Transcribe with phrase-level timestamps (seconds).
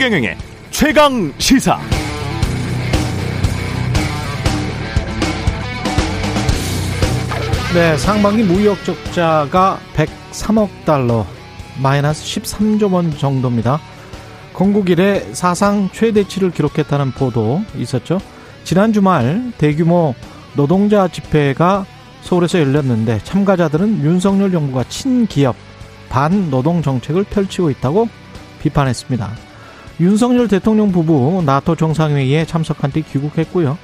[0.00, 0.34] 최경영의
[0.70, 1.78] 최강 시사.
[7.74, 11.26] 네, 상반기 무역 적자가 103억 달러,
[11.82, 13.78] 마이너스 13조 원 정도입니다.
[14.54, 18.22] 건국 이래 사상 최대치를 기록했다는 보도 있었죠.
[18.64, 20.14] 지난 주말 대규모
[20.56, 21.84] 노동자 집회가
[22.22, 25.56] 서울에서 열렸는데 참가자들은 윤석열 정부가 친기업
[26.08, 28.08] 반노동 정책을 펼치고 있다고
[28.62, 29.49] 비판했습니다.
[30.00, 33.76] 윤석열 대통령 부부 나토 정상회의에 참석한 뒤 귀국했고요.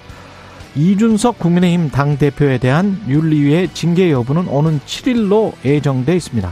[0.75, 6.51] 이준석 국민의힘 당대표에 대한 윤리위의 징계 여부는 오는 7일로 예정돼 있습니다.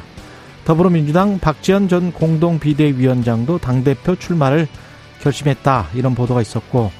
[0.66, 4.68] 더불어민주당 박지원 전 공동비대위원장도 당대표 출마를
[5.20, 6.90] 결심했다 이런 보도가 있었고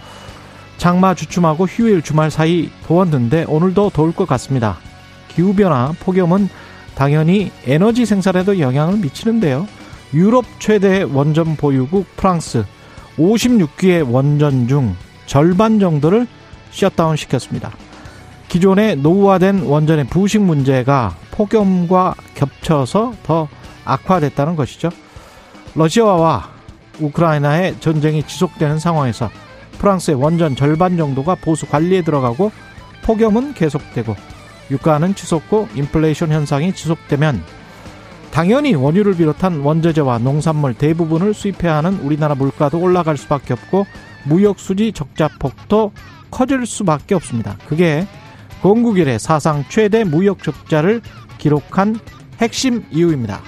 [0.78, 4.78] 장마 주춤하고 휴일 주말 사이 더웠는데 오늘도 더울 것 같습니다.
[5.28, 6.48] 기후변화, 폭염은
[6.95, 9.66] 당연히 에너지 생산에도 영향을 미치는데요.
[10.15, 12.65] 유럽 최대 원전 보유국 프랑스
[13.18, 14.95] 56기의 원전 중
[15.26, 16.29] 절반 정도를
[16.71, 17.73] 셧다운 시켰습니다.
[18.48, 23.48] 기존의 노후화된 원전의 부식 문제가 폭염과 겹쳐서 더
[23.84, 24.90] 악화됐다는 것이죠.
[25.74, 26.51] 러시아와
[27.01, 29.30] 우크라이나의 전쟁이 지속되는 상황에서
[29.78, 32.52] 프랑스의 원전 절반 정도가 보수 관리에 들어가고
[33.02, 34.15] 폭염은 계속되고
[34.71, 37.43] 유가는 치솟고 인플레이션 현상이 지속되면
[38.35, 43.87] 당연히 원유를 비롯한 원재재와 농산물 대부분을 수입해야 하는 우리나라 물가도 올라갈 수밖에 없고
[44.24, 45.93] 무역 수지 적자 폭도
[46.32, 47.57] 커질 수밖에 없습니다.
[47.68, 48.09] 그게
[48.60, 51.01] 건국 이래 사상 최대 무역 적자를
[51.38, 51.96] 기록한
[52.40, 53.40] 핵심 이유입니다.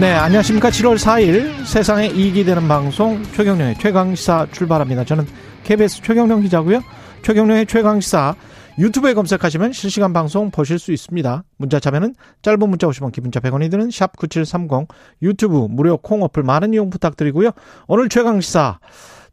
[0.00, 0.70] 네, 안녕하십니까.
[0.70, 5.04] 7월 4일 세상에 이익이 되는 방송 최경령의 최강시사 출발합니다.
[5.04, 5.26] 저는
[5.64, 6.82] KBS 최경령 기자고요.
[7.20, 8.36] 최경령의 최강시사
[8.78, 11.42] 유튜브에 검색하시면 실시간 방송 보실 수 있습니다.
[11.56, 14.86] 문자 참여는 짧은 문자 오시면 기본자 100원이 드는 샵 9730
[15.22, 17.50] 유튜브 무료 콩 어플 많은 이용 부탁드리고요.
[17.88, 18.78] 오늘 최강시사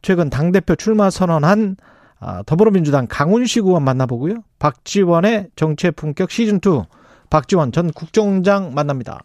[0.01, 1.77] 최근 당대표 출마 선언한
[2.19, 4.41] 아, 더불어민주당 강훈식 의원 만나보고요.
[4.57, 6.85] 박지원의 정치의 품격 시즌2
[7.29, 9.21] 박지원 전 국정원장 만납니다.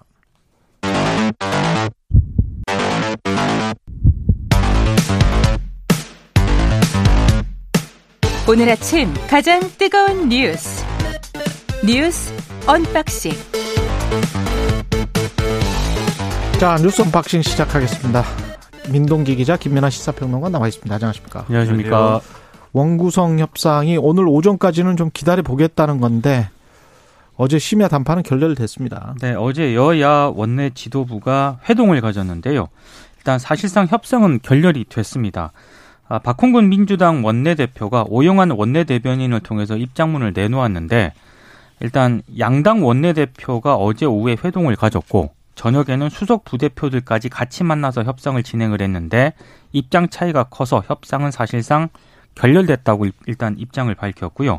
[8.50, 10.84] 오늘 아침 가장 뜨거운 뉴스
[11.86, 12.34] 뉴스
[12.66, 13.30] 언박싱
[16.58, 18.24] 자 뉴스 언박싱 시작하겠습니다.
[18.90, 20.92] 민동기 기자 김민아 시사평론가 나와 있습니다.
[20.92, 21.44] 안녕하십니까?
[21.46, 22.20] 안녕하십니까?
[22.72, 26.50] 원구성 협상이 오늘 오전까지는 좀 기다려 보겠다는 건데
[27.36, 29.14] 어제 심야 담판은 결렬됐습니다.
[29.20, 32.66] 네, 어제 여야 원내 지도부가 회동을 가졌는데요.
[33.18, 35.52] 일단 사실상 협상은 결렬이 됐습니다.
[36.10, 41.12] 아, 박홍근 민주당 원내대표가 오영환 원내대변인을 통해서 입장문을 내놓았는데
[41.78, 49.34] 일단 양당 원내대표가 어제 오후에 회동을 가졌고 저녁에는 수석 부대표들까지 같이 만나서 협상을 진행을 했는데
[49.70, 51.90] 입장 차이가 커서 협상은 사실상
[52.34, 54.58] 결렬됐다고 일단 입장을 밝혔고요.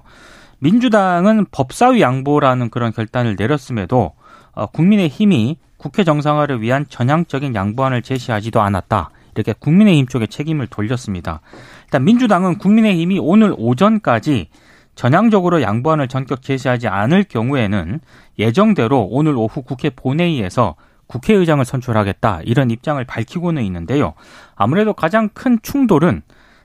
[0.59, 4.13] 민주당은 법사위 양보라는 그런 결단을 내렸음에도
[4.53, 9.09] 어, 국민의 힘이 국회 정상화를 위한 전향적인 양보안을 제시하지도 않았다.
[9.35, 11.41] 이렇게 국민의힘 쪽에 책임을 돌렸습니다.
[11.85, 14.49] 일단 민주당은 국민의힘이 오늘 오전까지
[14.95, 17.99] 전향적으로 양보안을 전격 제시하지 않을 경우에는
[18.39, 20.75] 예정대로 오늘 오후 국회 본회의에서
[21.07, 24.13] 국회의장을 선출하겠다 이런 입장을 밝히고는 있는데요.
[24.55, 26.21] 아무래도 가장 큰 충돌은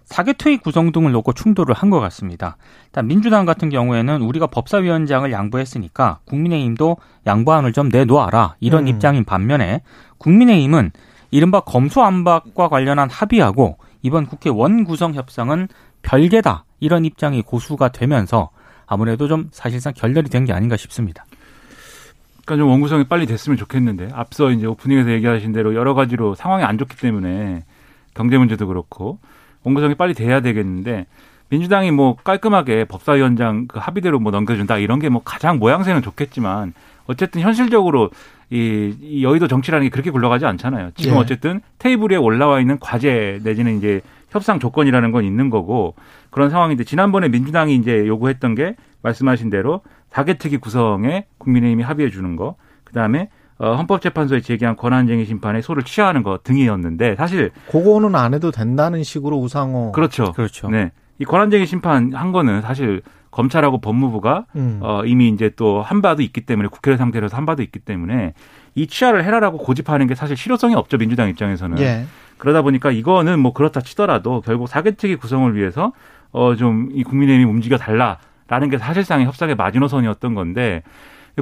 [0.06, 2.56] 사개특위 구성 등을 놓고 충돌을 한 것 같습니다.
[2.86, 8.88] 일단 민주당 같은 경우에는 우리가 법사위원장을 양보했으니까 국민의힘도 양보안을 좀 내놓아라 이런 음.
[8.88, 9.82] 입장인 반면에
[10.18, 10.92] 국민의힘은
[11.30, 15.68] 이른바 검수안박과 관련한 합의하고 이번 국회 원구성 협상은
[16.02, 18.50] 별개다 이런 입장이 고수가 되면서
[18.86, 21.24] 아무래도 좀 사실상 결렬이 된 게 아닌가 싶습니다.
[22.44, 26.78] 그러니까 좀 원구성이 빨리 됐으면 좋겠는데 앞서 이제 오프닝에서 얘기하신 대로 여러 가지로 상황이 안
[26.78, 27.64] 좋기 때문에
[28.14, 29.18] 경제 문제도 그렇고
[29.64, 31.06] 원구성이 빨리 돼야 되겠는데
[31.48, 36.72] 민주당이 뭐 깔끔하게 법사위원장 그 합의대로 뭐 넘겨준다 이런 게 뭐 가장 모양새는 좋겠지만
[37.06, 38.10] 어쨌든 현실적으로
[38.50, 40.90] 이, 이 여의도 정치라는 게 그렇게 굴러가지 않잖아요.
[40.94, 41.18] 지금 예.
[41.18, 44.00] 어쨌든 테이블 위에 올라와 있는 과제 내지는 이제
[44.30, 45.94] 협상 조건이라는 건 있는 거고
[46.30, 52.56] 그런 상황인데 지난번에 민주당이 이제 요구했던 게 말씀하신 대로 사개특위 구성에 국민의힘이 합의해 주는 거
[52.84, 59.02] 그다음에 어, 헌법재판소에 제기한 권한쟁의 심판에 소를 취하하는 것 등이었는데 사실 그거는 안 해도 된다는
[59.02, 60.32] 식으로 우상호 그렇죠.
[60.32, 60.68] 그렇죠.
[60.68, 60.92] 네.
[61.18, 63.00] 이 권한쟁의 심판 한 거는 사실
[63.36, 64.78] 검찰하고 법무부가 음.
[64.80, 68.32] 어, 이미 이제 또 한 바도 있기 때문에 국회 상태로 한 바도 있기 때문에
[68.74, 72.06] 이 취하를 해라라고 고집하는 게 사실 실효성이 없죠 민주당 입장에서는 예.
[72.38, 75.92] 그러다 보니까 이거는 뭐 그렇다 치더라도 결국 사개특위 구성을 위해서
[76.32, 80.82] 어 좀 이 국민의힘이 움직여 달라라는 게 사실상의 협상의 마지노선이었던 건데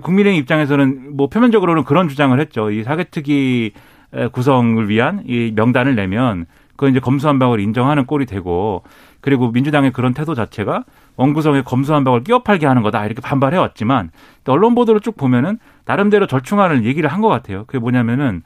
[0.02, 2.70] 국민의힘 입장에서는 뭐 표면적으로는 그런 주장을 했죠.
[2.70, 3.73] 이 사개특위
[4.32, 8.82] 구성을 위한 이 명단을 내면 그건 이제 검수한박을 인정하는 꼴이 되고
[9.20, 10.85] 그리고 민주당의 그런 태도 자체가
[11.16, 14.11] 원구성에 검수 한 박을 끼어팔게 하는 거다 이렇게 반발해 왔지만
[14.46, 17.64] 언론 보도를 쭉 보면은 나름대로 절충하는 얘기를 한 것 같아요.
[17.66, 18.43] 그게 뭐냐면은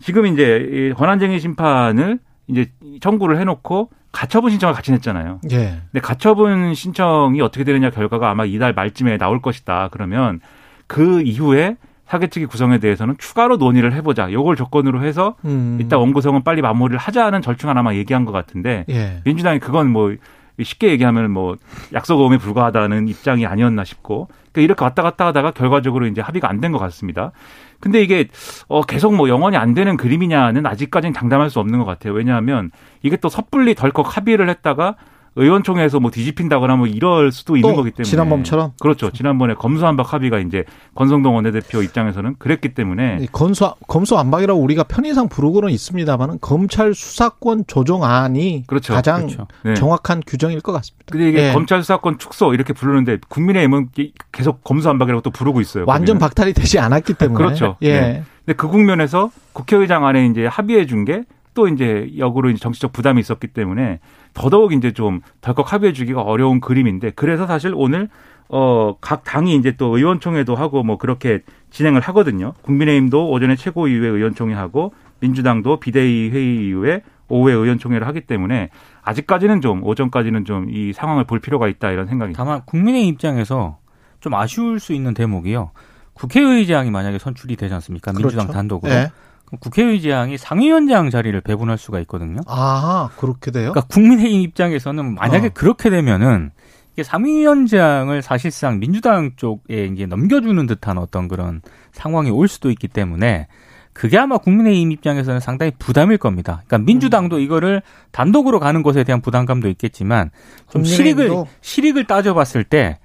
[0.00, 2.70] 지금 이제 권한쟁의 심판을 이제
[3.00, 5.40] 청구를 해놓고 가처분 신청을 같이 냈잖아요.
[5.52, 5.80] 예.
[5.92, 9.88] 근데 가처분 신청이 어떻게 되느냐 결과가 아마 이달 말쯤에 나올 것이다.
[9.92, 10.40] 그러면
[10.86, 11.76] 그 이후에
[12.06, 14.32] 사개특위 구성에 대해서는 추가로 논의를 해보자.
[14.32, 15.78] 요걸 조건으로 해서 음.
[15.80, 19.20] 이따 원구성은 빨리 마무리를 하자는 절충안 아마 얘기한 것 같은데 예.
[19.24, 20.12] 민주당이 그건 뭐
[20.60, 21.56] 쉽게 얘기하면 뭐
[21.92, 26.72] 약속음에 불과하다는 입장이 아니었나 싶고 그러니까 이렇게 왔다 갔다 하다가 결과적으로 이제 합의가 안 된
[26.72, 27.32] 것 같습니다.
[27.80, 28.28] 근데 이게
[28.68, 32.12] 어 계속 뭐 영원히 안 되는 그림이냐는 아직까지는 장담할 수 없는 것 같아요.
[32.12, 32.70] 왜냐하면
[33.02, 34.96] 이게 또 섣불리 덜컥 합의를 했다가
[35.36, 39.10] 의원총회에서 뭐 뒤집힌다거나 뭐 이럴 수도 있는 거기 때문에 지난번처럼 그렇죠.
[39.10, 45.28] 지난번에 검수 안박 합의가 이제 권성동 원내대표 입장에서는 그랬기 때문에 검수 검수 안박이라고 우리가 편의상
[45.28, 48.92] 부르고는 있습니다만은 검찰 수사권 조정안이 그렇죠.
[48.94, 49.46] 가장 그렇죠.
[49.64, 49.74] 네.
[49.74, 51.04] 정확한 규정일 것 같습니다.
[51.10, 51.52] 근데 이게 네.
[51.52, 53.90] 검찰 수사권 축소 이렇게 부르는데 국민의힘은
[54.32, 55.84] 계속 검수 안박이라고 또 부르고 있어요.
[55.86, 56.18] 완전 국민은.
[56.18, 57.76] 박탈이 되지 않았기 때문에 그렇죠.
[57.82, 58.00] 예.
[58.00, 58.22] 네.
[58.44, 61.22] 근데 그 국면에서 국회의장 안에 이제 합의해 준 게
[61.54, 63.98] 또 이제 역으로 이제 정치적 부담이 있었기 때문에
[64.34, 68.08] 더더욱 이제 좀 덜컥 합의해 주기가 어려운 그림인데 그래서 사실 오늘
[68.48, 71.40] 어, 각 당이 이제 또 의원총회도 하고 뭐 그렇게
[71.70, 72.52] 진행을 하거든요.
[72.62, 78.70] 국민의힘도 오전에 최고위회 의원총회 하고 민주당도 비대위 회의 이후에 오후에 의원총회를 하기 때문에
[79.02, 83.78] 아직까지는 좀 오전까지는 좀 이 상황을 볼 필요가 있다 이런 생각이 다만 국민의힘 입장에서
[84.20, 85.70] 좀 아쉬울 수 있는 대목이요.
[86.14, 88.12] 국회의장이 만약에 선출이 되지 않습니까?
[88.12, 88.52] 민주당 그렇죠.
[88.52, 88.92] 단독으로.
[88.92, 89.10] 네.
[89.58, 92.40] 국회의장이 상위원장 자리를 배분할 수가 있거든요.
[92.46, 93.72] 아, 그렇게 돼요?
[93.72, 95.50] 그러니까 국민의힘 입장에서는 만약에 어.
[95.52, 96.52] 그렇게 되면은
[96.92, 101.62] 이게 상위원장을 사실상 민주당 쪽에 이제 넘겨주는 듯한 어떤 그런
[101.92, 103.48] 상황이 올 수도 있기 때문에
[103.92, 106.62] 그게 아마 국민의힘 입장에서는 상당히 부담일 겁니다.
[106.66, 107.40] 그러니까 민주당도 음.
[107.40, 107.82] 이거를
[108.12, 110.30] 단독으로 가는 것에 대한 부담감도 있겠지만
[110.70, 112.98] 좀 실익을 실익을 따져봤을 때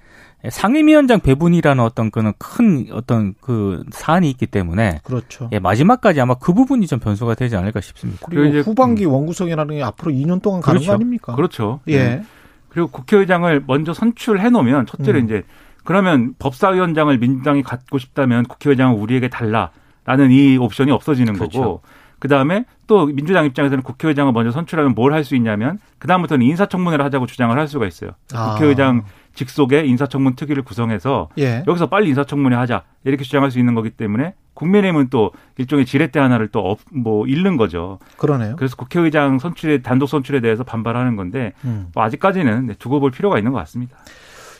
[0.48, 5.48] 상임위원장 배분이라는 어떤 그는 큰 어떤 그 사안이 있기 때문에 그렇죠.
[5.52, 8.26] 예, 마지막까지 아마 그 부분이 좀 변수가 되지 않을까 싶습니다.
[8.28, 9.12] 그리고 이제 후반기 음.
[9.12, 10.86] 원구성이라는 게 앞으로 2년 동안 가는 그렇죠.
[10.86, 11.34] 거 아닙니까?
[11.34, 11.80] 그렇죠.
[11.88, 11.98] 예.
[11.98, 12.22] 네.
[12.68, 15.24] 그리고 국회의장을 먼저 선출해 놓으면 첫째로 음.
[15.24, 15.42] 이제
[15.84, 21.60] 그러면 법사위원장을 민주당이 갖고 싶다면 국회의장은 우리에게 달라라는 이 옵션이 없어지는 그렇죠.
[21.60, 21.82] 거고
[22.18, 27.04] 그 다음에 또 민주당 입장에서는 국회의장을 먼저 선출하면 뭘 할 수 있냐면 그 다음부터는 인사청문회를
[27.04, 28.10] 하자고 주장을 할 수가 있어요.
[28.34, 28.54] 아.
[28.54, 29.04] 국회의장
[29.36, 31.62] 직속의 인사청문 특위를 구성해서 예.
[31.66, 36.48] 여기서 빨리 인사청문회 하자 이렇게 주장할 수 있는 거기 때문에 국민의힘은 또 일종의 지렛대 하나를
[36.48, 37.98] 또 뭐 잃는 거죠.
[38.16, 38.56] 그러네요.
[38.56, 41.88] 그래서 국회의장 선출에 단독 선출에 대해서 반발하는 건데 음.
[41.94, 43.96] 뭐 아직까지는 네, 두고 볼 필요가 있는 것 같습니다.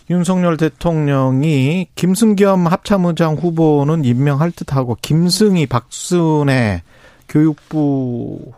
[0.08, 6.82] 윤석열 대통령이 김승겸 합참의장 후보는 임명할 듯하고 김승희 박순애
[7.28, 8.52] 교육부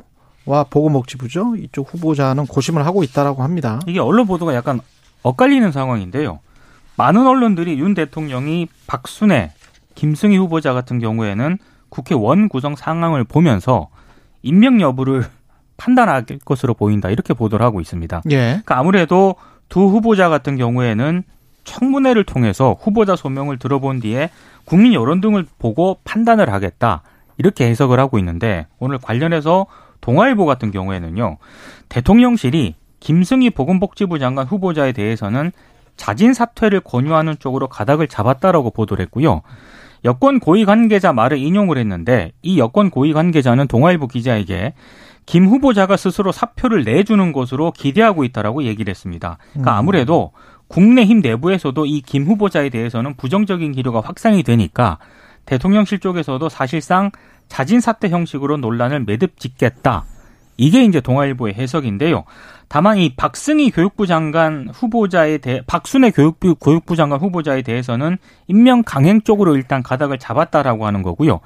[0.45, 3.81] 와 보건복지부죠 이쪽 후보자는 고심을 하고 있다라고 합니다.
[3.87, 4.81] 이게 언론 보도가 약간
[5.23, 6.41] 엇갈리는 상황인데요.
[6.97, 9.53] 많은 언론들이 윤 대통령이 박순애,
[9.95, 13.89] 김승희 후보자 같은 경우에는 국회 원 구성 상황을 보면서
[14.43, 15.25] 임명 여부를
[15.77, 18.23] 판단할 것으로 보인다 이렇게 보도를 하고 있습니다.
[18.31, 18.37] 예.
[18.37, 19.37] 그러니까 아무래도
[19.69, 21.23] 두 후보자 같은 경우에는
[21.65, 24.31] 청문회를 통해서 후보자 소명을 들어본 뒤에
[24.65, 27.03] 국민 여론 등을 보고 판단을 하겠다
[27.37, 29.67] 이렇게 해석을 하고 있는데 오늘 관련해서
[30.01, 31.37] 동아일보 같은 경우에는요
[31.91, 35.53] 대통령실이 김승희 보건복지부 장관 후보자에 대해서는
[35.97, 39.43] 자진 사퇴를 권유하는 쪽으로 가닥을 잡았다라고 보도를 했고요.
[40.05, 44.75] 여권 고위 관계자 말을 인용을 했는데 이 여권 고위 관계자는 동아일보 기자에게
[45.27, 49.39] 김 후보자가 스스로 사표를 내주는 것으로 기대하고 있다라고 얘기를 했습니다.
[49.53, 49.77] 그러니까 음.
[49.79, 50.33] 아무래도
[50.69, 54.99] 국내힘 내부에서도 이 김 후보자에 대해서는 부정적인 기류가 확산이 되니까
[55.47, 57.11] 대통령실 쪽에서도 사실상
[57.49, 60.05] 자진 사퇴 형식으로 논란을 매듭 짓겠다.
[60.57, 62.25] 이게 이제 동아일보의 해석인데요.
[62.69, 69.23] 다만 이 박승희 교육부 장관 후보자에 대해 박순애 교육부 교육부 장관 후보자에 대해서는 임명 강행
[69.23, 71.41] 쪽으로 일단 가닥을 잡았다라고 하는 거고요.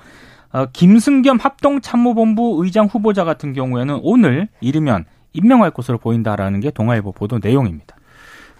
[0.52, 7.38] 어, 김승겸 합동참모본부 의장 후보자 같은 경우에는 오늘 이르면 임명할 것으로 보인다라는 게 동아일보 보도
[7.42, 7.96] 내용입니다.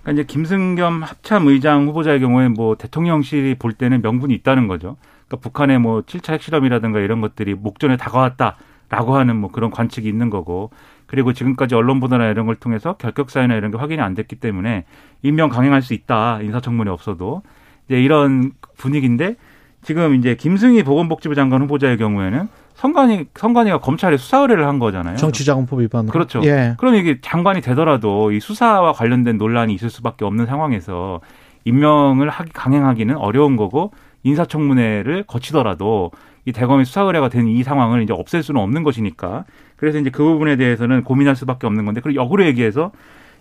[0.02, 4.96] 그러니까 이제 김승겸 합참 의장 후보자의 경우에 뭐 대통령실이 볼 때는 명분이 있다는 거죠.
[5.26, 10.70] 그러니까 북한의 뭐 7차 핵실험이라든가 이런 것들이 목전에 다가왔다라고 하는 뭐 그런 관측이 있는 거고
[11.12, 14.84] 그리고 지금까지 언론 보도나 이런 걸 통해서 결격 사유나 이런 게 확인이 안 됐기 때문에
[15.22, 16.40] 임명 강행할 수 있다.
[16.40, 17.42] 인사청문회 없어도
[17.86, 19.36] 이제 이런 분위기인데
[19.82, 25.16] 지금 이제 김승희 보건복지부 장관 후보자의 경우에는 선관위 선관위가 검찰에 수사 의뢰를 한 거잖아요.
[25.16, 26.06] 정치자금법 위반.
[26.06, 26.40] 그렇죠.
[26.44, 26.76] 예.
[26.78, 31.20] 그럼 이게 장관이 되더라도 이 수사와 관련된 논란이 있을 수밖에 없는 상황에서
[31.66, 33.92] 임명을 하기 강행하기는 어려운 거고
[34.22, 36.10] 인사청문회를 거치더라도
[36.46, 39.44] 이 대검의 수사 의뢰가 된 이 상황을 이제 없앨 수는 없는 것이니까
[39.82, 42.92] 그래서 이제 그 부분에 대해서는 고민할 수밖에 없는 건데 그리고 역으로 얘기해서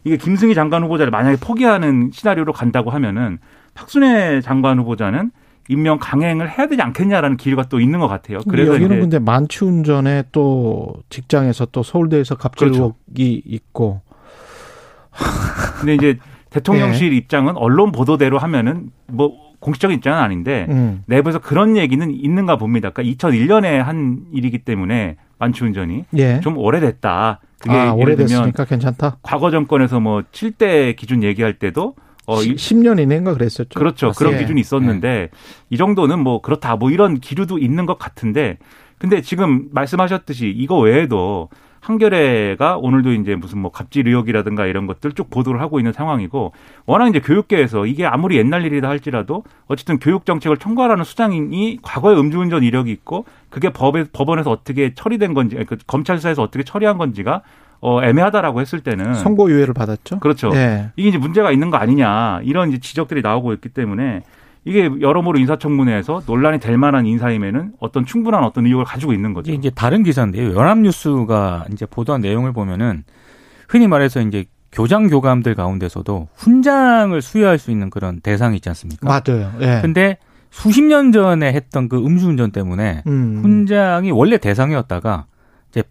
[0.03, 3.38] 이게 김승희 장관 후보자를 만약에 포기하는 시나리오로 간다고 하면은
[3.75, 5.29] 박순애 장관 후보자는
[5.69, 8.39] 임명 강행을 해야 되지 않겠냐라는 기류가 또 있는 것 같아요.
[8.50, 12.95] 그래서 여기는 근데 만취 운전에 또 직장에서 또 서울대에서 갑질 그렇죠.
[13.15, 14.01] 있고.
[15.79, 16.17] 근데 이제
[16.50, 17.17] 대통령실 네.
[17.17, 21.03] 입장은 언론 보도대로 하면은 뭐 공식적인 입장은 아닌데 음.
[21.05, 22.89] 내부에서 그런 얘기는 있는가 봅니다.
[22.89, 26.39] 그러니까 2001년에 한 일이기 때문에 만취 운전이 예.
[26.39, 27.41] 좀 오래됐다.
[27.60, 29.17] 그게 아, 오래됐으니까 괜찮다.
[29.24, 31.95] 과거 정권에서 뭐 7대 기준 얘기할 때도
[32.27, 33.77] 어, 10 년 이내인가 그랬었죠.
[33.77, 34.07] 그렇죠.
[34.07, 34.19] 맞습니다.
[34.19, 34.38] 그런 예.
[34.43, 35.29] 기준이 있었는데 예.
[35.71, 38.60] 이 정도는 뭐 그렇다 뭐 이런 기류도 있는 것 같은데
[39.00, 41.50] 근데 지금 말씀하셨듯이 이거 외에도
[41.81, 46.53] 한겨레가 오늘도 이제 무슨 뭐 갑질 의혹이라든가 이런 것들 쭉 보도를 하고 있는 상황이고
[46.85, 52.63] 워낙 이제 교육계에서 이게 아무리 옛날 일이다 할지라도 어쨌든 교육 정책을 총괄하는 수장이 과거에 음주운전
[52.63, 57.41] 이력이 있고 그게 법에 법원에서 어떻게 처리된 건지 그 검찰 수사에서 어떻게 처리한 건지가
[57.81, 60.19] 어, 애매하다라고 했을 때는 선고 유예를 받았죠.
[60.19, 60.50] 그렇죠.
[60.50, 60.91] 네.
[60.95, 64.21] 이게 이제 문제가 있는 거 아니냐 이런 이제 지적들이 나오고 있기 때문에
[64.63, 69.51] 이게 여러모로 인사청문회에서 논란이 될 만한 인사임에는 어떤 충분한 어떤 의혹을 가지고 있는 거죠.
[69.51, 70.53] 이제 다른 기사인데요.
[70.53, 73.03] 연합뉴스가 이제 보도한 내용을 보면은
[73.68, 79.08] 흔히 말해서 이제 교장 교감들 가운데서도 훈장을 수여할 수 있는 그런 대상이 있지 않습니까?
[79.08, 79.51] 맞아요.
[79.62, 79.80] 예.
[79.82, 80.18] 근데
[80.50, 83.39] 수십 년 전에 했던 그 음주운전 때문에 음.
[83.41, 85.25] 훈장이 원래 대상이었다가
[85.72, 85.84] 이제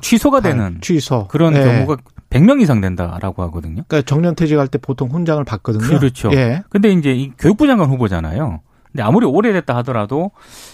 [0.00, 1.28] 취소가 되는 취소.
[1.28, 1.64] 그런 예.
[1.64, 1.96] 경우가
[2.32, 3.82] 100명 이상 된다라고 하거든요.
[3.86, 5.86] 그러니까 정년 퇴직할 때 보통 훈장을 받거든요.
[5.86, 6.30] 그렇죠.
[6.32, 6.62] 예.
[6.70, 8.60] 근데 이제 이 교육부 장관 후보잖아요.
[8.90, 10.30] 근데 아무리 오래됐다 하더라도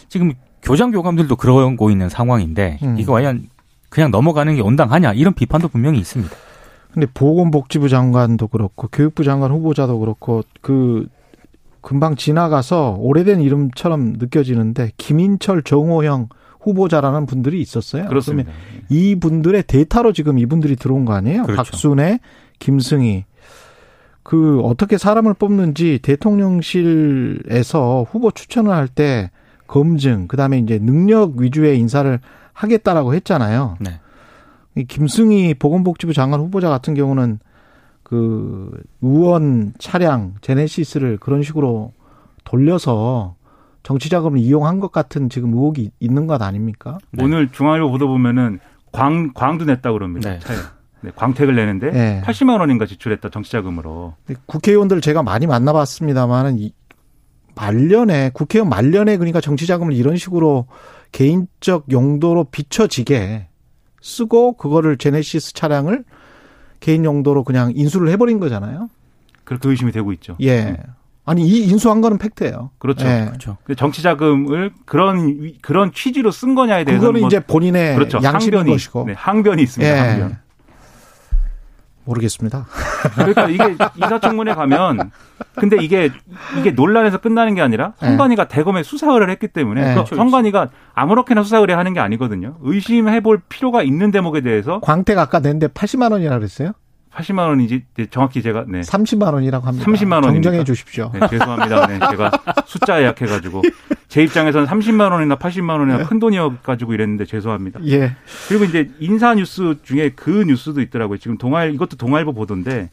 [0.08, 2.96] 지금 교장 교감들도 그러고 있는 상황인데 음.
[2.98, 3.48] 이거 과연
[3.88, 6.34] 그냥 넘어가는 게 온당하냐 이런 비판도 분명히 있습니다.
[6.92, 11.06] 근데 보건복지부 장관도 그렇고 교육부 장관 후보자도 그렇고 그
[11.80, 16.28] 금방 지나가서 오래된 이름처럼 느껴지는데 김인철 정호영
[16.68, 18.08] 후보자라는 분들이 있었어요.
[18.08, 18.52] 그렇습니다.
[18.88, 21.44] 이 분들의 데이터로 지금 이분들이 들어온 거 아니에요?
[21.44, 21.62] 그렇죠.
[21.62, 22.20] 박순애,
[22.58, 23.24] 김승희.
[24.22, 29.30] 그 어떻게 사람을 뽑는지 대통령실에서 후보 추천을 할 때
[29.66, 32.18] 검증, 그다음에 이제 능력 위주의 인사를
[32.52, 33.76] 하겠다라고 했잖아요.
[33.80, 34.00] 네.
[34.76, 37.38] 이 김승희 보건복지부 장관 후보자 같은 경우는
[38.02, 38.70] 그
[39.02, 41.92] 의원 차량 제네시스를 그런 식으로
[42.44, 43.34] 돌려서
[43.82, 46.98] 정치 자금을 이용한 것 같은 지금 의혹이 있는 것 아닙니까?
[47.12, 47.24] 네.
[47.24, 48.58] 오늘 중앙일보 보도 보면은
[48.92, 50.30] 광 광도 냈다 그럽니다.
[50.30, 50.40] 네.
[51.00, 52.22] 네, 광택을 내는데 네.
[52.24, 54.14] 80만 원인가 지출했다 정치 자금으로.
[54.46, 56.72] 국회의원들 제가 많이 만나봤습니다만은 이
[57.54, 60.66] 말년에 국회의원 말년에 그러니까 정치 자금을 이런 식으로
[61.12, 63.48] 개인적 용도로 비춰지게
[64.00, 66.04] 쓰고 그거를 제네시스 차량을
[66.80, 68.88] 개인 용도로 그냥 인수를 해버린 거잖아요.
[69.44, 70.36] 그렇게 의심이 되고 있죠.
[70.40, 70.68] 예.
[70.70, 70.76] 음.
[71.28, 72.70] 아니 이 인수한 거는 팩트예요.
[72.78, 73.04] 그렇죠.
[73.04, 73.26] 네.
[73.26, 73.58] 그렇죠.
[73.76, 78.18] 정치 자금을 그런 그런 취지로 쓴 거냐에 대해서 그거는 뭐 이제 본인의 그렇죠.
[78.22, 79.94] 양심인 항변이, 것이고 네, 항변이 있습니다.
[79.94, 80.10] 네.
[80.10, 80.38] 항변.
[82.04, 82.66] 모르겠습니다.
[83.14, 85.10] 그러니까 이게 인사청문회 가면
[85.56, 86.10] 근데 이게
[86.58, 88.54] 이게 논란에서 끝나는 게 아니라 선관위가 네.
[88.54, 90.04] 대검에 수사 의뢰를 했기 때문에 네.
[90.08, 92.56] 그 선관위가 아무렇게나 수사 의뢰하는 게 아니거든요.
[92.62, 96.72] 의심해 볼 필요가 있는 대목에 대해서 광택 아까 냈는데 80만 원이라 그랬어요?
[97.18, 98.80] 80만 원이지 정확히 제가 네.
[98.80, 99.90] 30만 원이라고 합니다.
[99.90, 101.10] 30만 원 정정해 주십시오.
[101.12, 101.86] 네, 죄송합니다.
[101.88, 102.30] 네, 제가
[102.66, 103.62] 숫자에 약해 가지고
[104.06, 107.80] 제 입장에서는 30만 원이나 80만 원이나 큰 돈이어 가지고 이랬는데 죄송합니다.
[107.86, 108.12] 예.
[108.48, 111.18] 그리고 이제 인사 뉴스 중에 그 뉴스도 있더라고요.
[111.18, 112.88] 지금 동아일 이것도 동아일보 보던데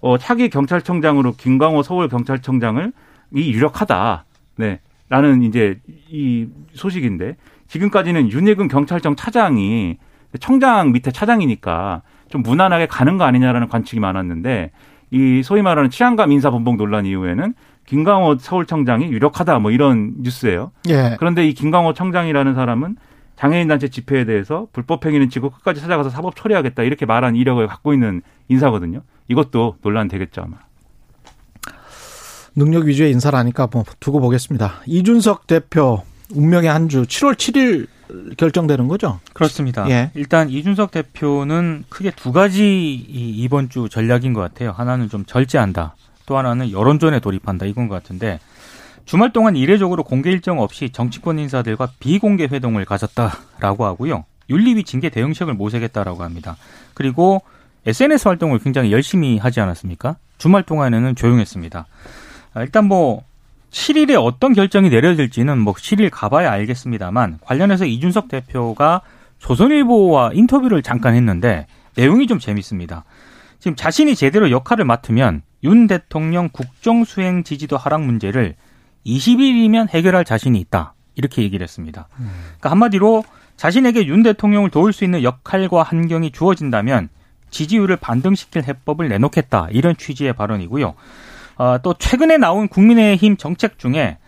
[0.00, 2.92] 어 차기 경찰청장으로 김광호 서울 경찰청장을
[3.34, 4.24] 이 유력하다.
[4.56, 4.80] 네.
[5.10, 5.78] 라는 이제
[6.10, 7.36] 이 소식인데
[7.68, 9.98] 지금까지는 윤예근 경찰청 차장이
[10.40, 14.70] 청장 밑에 차장이니까 좀 무난하게 가는 거 아니냐라는 관측이 많았는데
[15.10, 17.54] 이 소위 말하는 치안감 인사 번복 논란 이후에는
[17.86, 20.72] 김광호 서울청장이 유력하다 뭐 이런 뉴스예요.
[20.90, 21.16] 예.
[21.18, 22.96] 그런데 이 김광호 청장이라는 사람은
[23.36, 27.94] 장애인 단체 집회에 대해서 불법 행위는 지고 끝까지 찾아가서 사법 처리하겠다 이렇게 말한 이력을 갖고
[27.94, 29.02] 있는 인사거든요.
[29.28, 30.56] 이것도 논란 되겠죠 아마.
[32.54, 34.80] 능력 위주의 인사라니까 뭐 두고 보겠습니다.
[34.86, 36.02] 이준석 대표
[36.34, 37.86] 운명의 한 주 7월 7일
[38.36, 39.20] 결정되는 거죠?
[39.32, 39.88] 그렇습니다.
[39.90, 40.10] 예.
[40.14, 44.70] 일단 이준석 대표는 크게 두 가지 이번 주 전략인 것 같아요.
[44.70, 45.94] 하나는 좀 절제한다.
[46.26, 47.66] 또 하나는 여론전에 돌입한다.
[47.66, 48.38] 이건 것 같은데
[49.04, 54.24] 주말 동안 이례적으로 공개 일정 없이 정치권 인사들과 비공개 회동을 가졌다라고 하고요.
[54.50, 56.56] 윤리위 징계 대응책을 모색했다라고 합니다.
[56.94, 57.42] 그리고
[57.86, 60.16] SNS 활동을 굉장히 열심히 하지 않았습니까?
[60.36, 61.86] 주말 동안에는 조용했습니다.
[62.54, 63.22] 아, 일단 뭐
[63.70, 69.02] 7일에 어떤 결정이 내려질지는 뭐 7일 가봐야 알겠습니다만 관련해서 이준석 대표가
[69.38, 73.04] 조선일보와 인터뷰를 잠깐 했는데 내용이 좀 재밌습니다.
[73.58, 78.54] 지금 자신이 제대로 역할을 맡으면 윤 대통령 국정수행 지지도 하락 문제를
[79.06, 80.94] 20일이면 해결할 자신이 있다.
[81.14, 82.08] 이렇게 얘기를 했습니다.
[82.16, 83.24] 그러니까 한마디로
[83.56, 87.08] 자신에게 윤 대통령을 도울 수 있는 역할과 환경이 주어진다면
[87.50, 89.68] 지지율을 반등시킬 해법을 내놓겠다.
[89.70, 90.94] 이런 취지의 발언이고요.
[91.58, 94.18] 어, 또 최근에 나온 국민의힘 정책 중에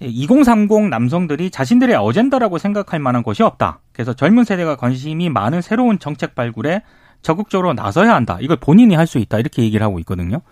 [0.00, 3.80] 2030 남성들이 자신들의 어젠다라고 생각할 만한 것이 없다.
[3.92, 6.82] 그래서 젊은 세대가 관심이 많은 새로운 정책 발굴에
[7.22, 8.36] 적극적으로 나서야 한다.
[8.40, 9.38] 이걸 본인이 할 수 있다.
[9.38, 10.42] 이렇게 얘기를 하고 있거든요.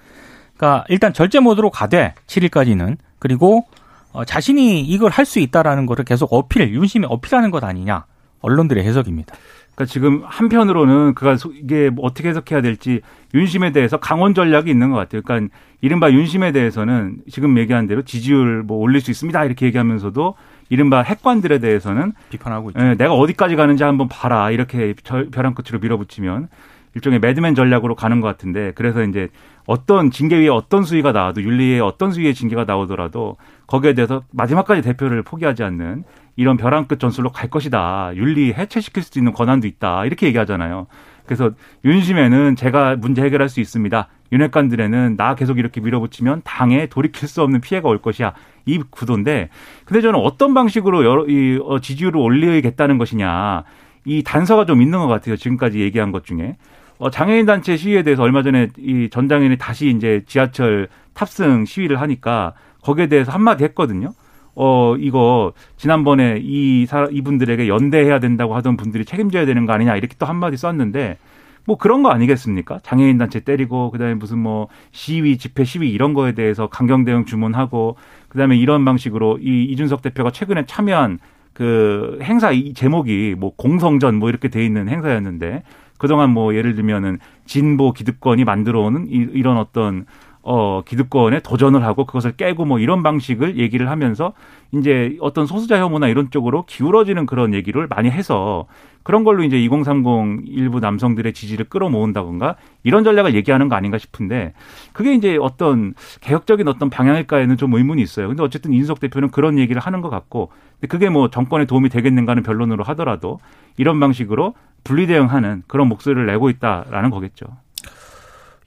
[0.57, 3.67] 그러니까 일단 절제 모드로 가되 7일까지는 그리고
[4.13, 8.07] 어, 자신이 이걸 할 수 있다라는 것을 계속 어필, 윤심이 어필하는 것 아니냐.
[8.41, 9.35] 언론들의 해석입니다.
[9.75, 13.01] 그러니까 지금 한편으로는 그가 이게 뭐 어떻게 해석해야 될지
[13.35, 15.23] 윤심에 대해서 강원 전략이 있는 것 같아요.
[15.23, 20.35] 그러니까 이른바 윤심에 대해서는 지금 얘기한 대로 지지율 뭐 올릴 수 있습니다 이렇게 얘기하면서도
[20.71, 22.81] 이른바 핵관들에 대해서는 비판하고 있죠.
[22.81, 24.95] 예, 내가 어디까지 가는지 한번 봐라 이렇게
[25.33, 26.49] 벼랑 끝으로 밀어붙이면
[26.95, 29.29] 일종의 매드맨 전략으로 가는 것 같은데 그래서 이제
[29.67, 35.23] 어떤 징계 위에 어떤 수위가 나와도 윤리에 어떤 수위의 징계가 나오더라도 거기에 대해서 마지막까지 대표를
[35.23, 36.05] 포기하지 않는
[36.37, 38.13] 이런 벼랑 끝 전술로 갈 것이다.
[38.17, 40.05] 윤리 해체시킬 수 있는 권한도 있다.
[40.05, 40.87] 이렇게 얘기하잖아요.
[41.27, 41.53] 그래서
[41.85, 44.09] 윤심에는 제가 문제 해결할 수 있습니다.
[44.33, 48.35] 윤핵관들에는 나 계속 이렇게 밀어붙이면 당에 돌이킬 수 없는 피해가 올 것이야.
[48.67, 49.49] 이 구도인데,
[49.85, 53.65] 근데 저는 어떤 방식으로 여러, 이, 어, 지지율을 올리겠다는 것이냐.
[54.05, 55.37] 이 단서가 좀 있는 것 같아요.
[55.37, 56.57] 지금까지 얘기한 것 중에.
[56.99, 62.55] 어, 장애인 단체 시위에 대해서 얼마 전에 이 전장인이 다시 이제 지하철 탑승 시위를 하니까
[62.83, 64.13] 거기에 대해서 한마디 했거든요.
[64.57, 70.15] 어, 이거, 지난번에 이, 사, 이분들에게 연대해야 된다고 하던 분들이 책임져야 되는 거 아니냐, 이렇게
[70.19, 71.19] 또 한마디 썼는데,
[71.67, 72.81] 뭐 그런 거 아니겠습니까?
[72.83, 77.25] 장애인 단체 때리고, 그 다음에 무슨 뭐 시위, 집회 시위 이런 거에 대해서 강경 대응
[77.25, 77.97] 주문하고,
[78.29, 81.19] 그 다음에 이런 방식으로 이 이준석 대표가 최근에 참여한
[81.53, 85.63] 그 행사 이 제목이 뭐 공성전 뭐 이렇게 돼 있는 행사였는데,
[85.99, 90.05] 그동안 뭐 예를 들면은 진보 기득권이 만들어 오는 이런 어떤
[90.47, 94.35] 어, 기득권에 도전을 하고 그것을 깨고 뭐 이런 방식을 얘기를 하면서
[94.73, 98.67] 이제 어떤 소수자 혐오나 이런 쪽으로 기울어지는 그런 얘기를 많이 해서
[99.03, 104.53] 그런 걸로 이제 2030 일부 남성들의 지지를 끌어모은다던가 이런 전략을 얘기하는 거 아닌가 싶은데
[104.93, 108.29] 그게 이제 어떤 개혁적인 어떤 방향일까에는 좀 의문이 있어요.
[108.29, 112.43] 근데 어쨌든 인석 대표는 그런 얘기를 하는 것 같고 근데 그게 뭐 정권에 도움이 되겠는가는
[112.43, 113.41] 변론으로 하더라도
[113.79, 117.47] 이런 방식으로 분리 대응하는 그런 목소리를 내고 있다라는 거겠죠.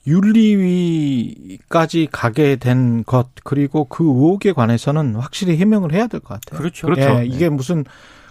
[0.07, 6.57] 윤리위까지 가게 된 것 그리고 그 의혹에 관해서는 확실히 해명을 해야 될 것 같아요.
[6.59, 6.87] 그렇죠.
[6.87, 7.19] 그렇죠.
[7.21, 7.83] 예, 이게 무슨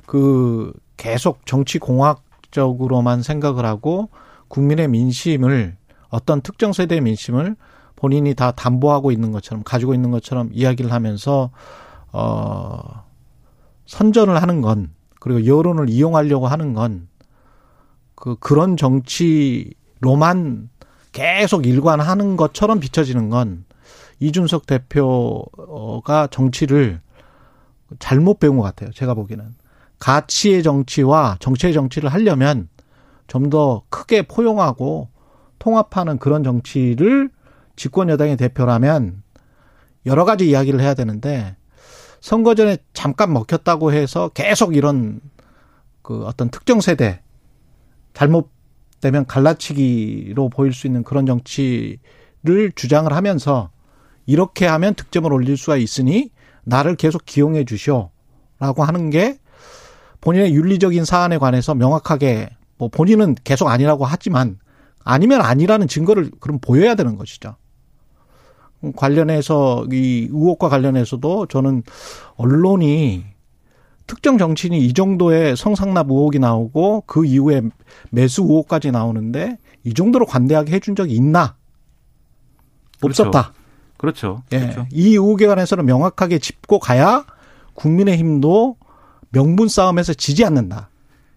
[0.07, 4.09] 그 계속 정치 공학적으로만 생각을 하고
[4.49, 5.77] 국민의 민심을
[6.09, 7.57] 어떤 특정 세대의 민심을
[7.97, 11.51] 본인이 다 담보하고 있는 것처럼 가지고 있는 것처럼 이야기를 하면서
[12.13, 13.05] 어
[13.87, 17.09] 선전을 하는 건 그리고 여론을 이용하려고 하는 건
[18.19, 20.71] 그 그런 정치로만
[21.17, 23.65] 계속 일관하는 것처럼 비춰지는 건
[24.21, 27.01] 이준석 대표가 정치를
[27.99, 28.91] 잘못 배운 것 같아요.
[28.93, 29.55] 제가 보기에는.
[29.99, 32.69] 가치의 정치와 정치의 정치를 하려면
[33.29, 35.09] 좀 더 크게 포용하고
[35.59, 37.31] 통합하는 그런 정치를
[37.77, 39.23] 집권 여당의 대표라면
[40.05, 41.57] 여러 가지 이야기를 해야 되는데
[42.21, 45.21] 선거 전에 잠깐 먹혔다고 해서 계속 이런
[46.03, 47.23] 그 어떤 특정 세대
[48.13, 48.51] 잘못
[49.11, 53.71] 되면 갈라치기로 보일 수 있는 그런 정치를 주장을 하면서
[54.27, 56.31] 이렇게 하면 득점을 올릴 수가 있으니
[56.65, 59.39] 나를 계속 기용해 주시오라고 하는 게
[60.21, 64.59] 본인의 윤리적인 사안에 관해서 명확하게 뭐 본인은 계속 아니라고 하지만
[65.05, 67.55] 아니면 아니라는 증거를 그럼 보여야 되는 것이죠.
[68.97, 71.83] 관련해서 이 의혹과 관련해서도 저는
[72.37, 73.36] 언론이
[74.07, 77.63] 특정 정치인이 이 정도의 성상납 의혹이 나오고 그 이후에
[78.11, 81.57] 매수 의혹까지 나오는데 이 정도로 관대하게 해준 적이 있나?
[83.01, 83.25] 그렇죠.
[83.25, 83.53] 없었다.
[83.97, 84.43] 그렇죠.
[84.53, 84.61] 예.
[84.61, 84.87] 그렇죠.
[84.93, 87.25] 이 의혹에 관해서는 명확하게 짚고 가야
[87.75, 88.77] 국민의힘도
[89.31, 90.91] 명분 싸움에서 지지 않는다.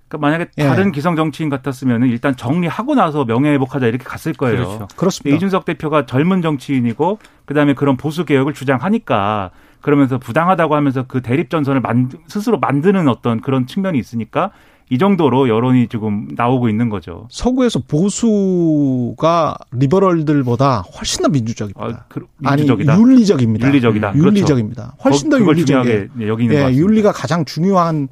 [0.07, 0.63] 그러니까 만약에 예.
[0.63, 4.65] 다른 기성 정치인 같았으면 일단 정리하고 나서 명예회복하자 이렇게 갔을 거예요.
[4.65, 4.87] 그렇죠.
[4.95, 5.35] 그렇습니다.
[5.35, 11.81] 이준석 대표가 젊은 정치인이고 그다음에 그런 보수 개혁을 주장하니까 그러면서 부당하다고 하면서 그 대립 전선을
[11.81, 14.51] 만 스스로 만드는 어떤 그런 측면이 있으니까
[14.91, 17.27] 이 정도로 여론이 지금 나오고 있는 거죠.
[17.29, 21.85] 서구에서 보수가 리버럴들보다 훨씬 더 민주적입니다.
[21.85, 22.93] 아, 그, 민주적이다.
[22.93, 23.67] 아니 윤리적입니다.
[23.67, 24.15] 윤리적이다.
[24.15, 24.83] 윤리적입니다.
[24.83, 25.03] 그렇죠.
[25.03, 28.07] 훨씬 더 윤리적이게 여기 있는 예, 윤리가 가장 중요한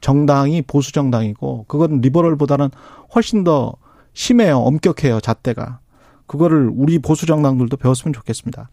[0.00, 2.70] 정당이 보수 정당이고 그건 리버럴보다는
[3.14, 3.74] 훨씬 더
[4.14, 4.56] 심해요.
[4.58, 5.20] 엄격해요.
[5.20, 5.80] 잣대가.
[6.26, 8.70] 그거를 우리 보수 정당들도 배웠으면 좋겠습니다.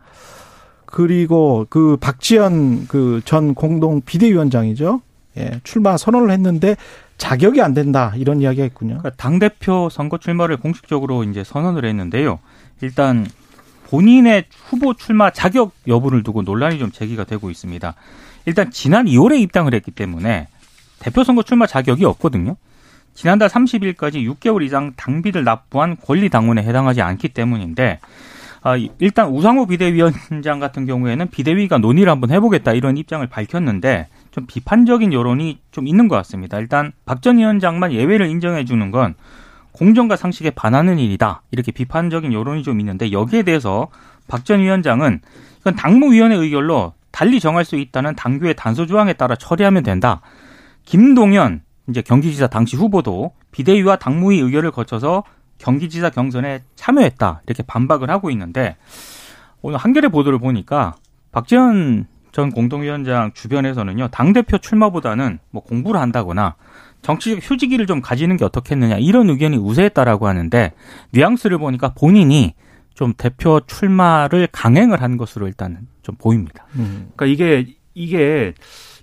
[0.91, 5.02] 그리고 그 박지원 그전 공동 비대위원장이죠.
[5.38, 6.75] 예, 출마 선언을 했는데
[7.17, 8.97] 자격이 안 된다 이런 이야기가 있군요.
[8.97, 12.39] 그러니까 당 대표 선거 출마를 공식적으로 이제 선언을 했는데요.
[12.82, 13.28] 일단
[13.88, 17.93] 본인의 후보 출마 자격 여부를 두고 논란이 좀 제기가 되고 있습니다.
[18.45, 20.47] 일단 지난 2월에 입당을 했기 때문에
[20.97, 22.56] 대표 선거 출마 자격이 없거든요.
[23.13, 27.99] 지난달 30일까지 6개월 이상 당비를 납부한 권리 당원에 해당하지 않기 때문인데
[28.62, 35.13] 아, 일단 우상호 비대위원장 같은 경우에는 비대위가 논의를 한번 해보겠다 이런 입장을 밝혔는데 좀 비판적인
[35.13, 36.60] 여론이 좀 있는 것 같습니다.
[36.60, 39.15] 일단 박 전 위원장만 예외를 인정해 주는 건
[39.72, 43.88] 공정과 상식에 반하는 일이다 이렇게 비판적인 여론이 좀 있는데 여기에 대해서
[44.28, 45.22] 박 전 위원장은
[45.62, 50.22] 이건 당무위원회 의결로 달리 정할 수 있다는 당규의 단서 조항에 따라 처리하면 된다.
[50.86, 55.24] 김동연 이제 경기지사 당시 후보도 비대위와 당무위 의결을 거쳐서
[55.60, 58.76] 경기지사 경선에 참여했다 이렇게 반박을 하고 있는데
[59.62, 60.95] 오늘 한겨레 보도를 보니까
[61.32, 66.56] 박지원 전 공동위원장 주변에서는요 당 대표 출마보다는 뭐 공부를 한다거나
[67.02, 70.74] 정치적 휴지기를 좀 가지는 게 어떻겠느냐 이런 의견이 우세했다라고 하는데
[71.12, 72.56] 뉘앙스를 보니까 본인이
[72.93, 76.65] 좀 대표 출마를 강행을 한 것으로 일단 좀 보입니다.
[76.76, 77.12] 음.
[77.15, 78.54] 그러니까 이게 이게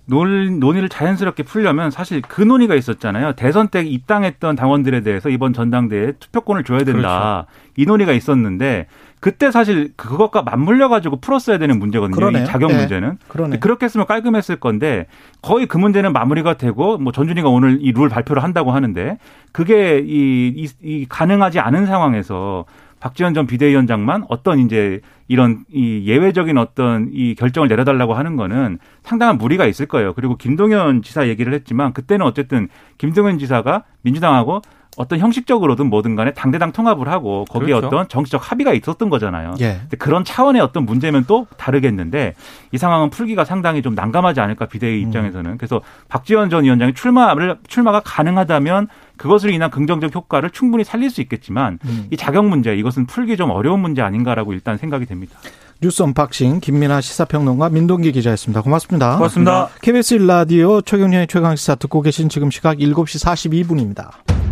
[0.08, 3.32] 논, 논의를 자연스럽게 풀려면 사실 그 논의가 있었잖아요.
[3.32, 7.46] 대선 때 입당했던 당원들에 대해서 이번 전당대회에 투표권을 줘야 된다.
[7.46, 7.72] 그렇죠.
[7.76, 8.86] 이 논의가 있었는데
[9.18, 12.14] 그때 사실 그것과 맞물려 가지고 풀었어야 되는 문제거든요.
[12.14, 12.44] 그러네요.
[12.44, 12.78] 이 자격 네.
[12.78, 13.18] 문제는.
[13.28, 13.58] 그러네.
[13.58, 15.06] 그렇게 했으면 깔끔했을 건데
[15.42, 19.18] 거의 그 문제는 마무리가 되고 뭐 전준희가 오늘 이 룰 발표를 한다고 하는데
[19.52, 22.64] 그게 이, 이, 이 가능하지 않은 상황에서
[23.00, 29.38] 박지원 전 비대위원장만 어떤 이제 이런 이 예외적인 어떤 이 결정을 내려달라고 하는 거는 상당한
[29.38, 30.14] 무리가 있을 거예요.
[30.14, 34.62] 그리고 김동연 지사 얘기를 했지만 그때는 어쨌든 김동연 지사가 민주당하고
[34.96, 37.86] 어떤 형식적으로든 뭐든 간에 당대당 통합을 하고 거기에 그렇죠.
[37.86, 39.54] 어떤 정치적 합의가 있었던 거잖아요.
[39.60, 39.80] 예.
[39.98, 42.34] 그런 차원의 어떤 문제면 또 다르겠는데
[42.72, 45.08] 이 상황은 풀기가 상당히 좀 난감하지 않을까 비대위 음.
[45.08, 45.58] 입장에서는.
[45.58, 51.78] 그래서 박지현 전 위원장이 출마를 출마가 가능하다면 그것으로 인한 긍정적 효과를 충분히 살릴 수 있겠지만
[51.84, 52.06] 음.
[52.10, 55.38] 이 자격 문제 이것은 풀기 좀 어려운 문제 아닌가라고 일단 생각이 됩니다.
[55.82, 58.62] 뉴스 언박싱 김민아 시사평론가 민동기 기자였습니다.
[58.62, 59.16] 고맙습니다.
[59.16, 59.68] 고맙습니다.
[59.82, 64.45] KBS 일라디오 최경영의 최강시사 듣고 계신 지금 시각 7시 42분입니다.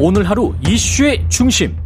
[0.00, 1.76] 오늘 하루 이슈의 중심.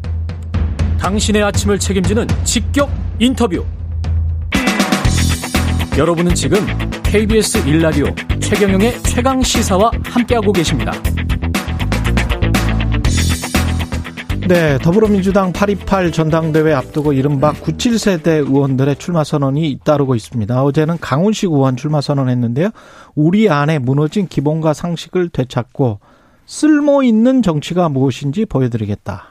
[1.01, 3.65] 당신의 아침을 책임지는 직격 인터뷰.
[5.97, 6.59] 여러분은 지금
[7.05, 8.05] KBS 일라디오
[8.39, 10.93] 최경영의 최강 시사와 함께하고 계십니다.
[14.47, 20.63] 네, 더불어민주당 828 전당대회 앞두고 이른바 97세대 의원들의 출마 선언이 잇따르고 있습니다.
[20.63, 22.69] 어제는 강훈식 의원 출마 선언했는데요.
[23.15, 26.01] 우리 안에 무너진 기본과 상식을 되찾고
[26.47, 29.29] 쓸모 있는 정치가 무엇인지 보여드리겠다.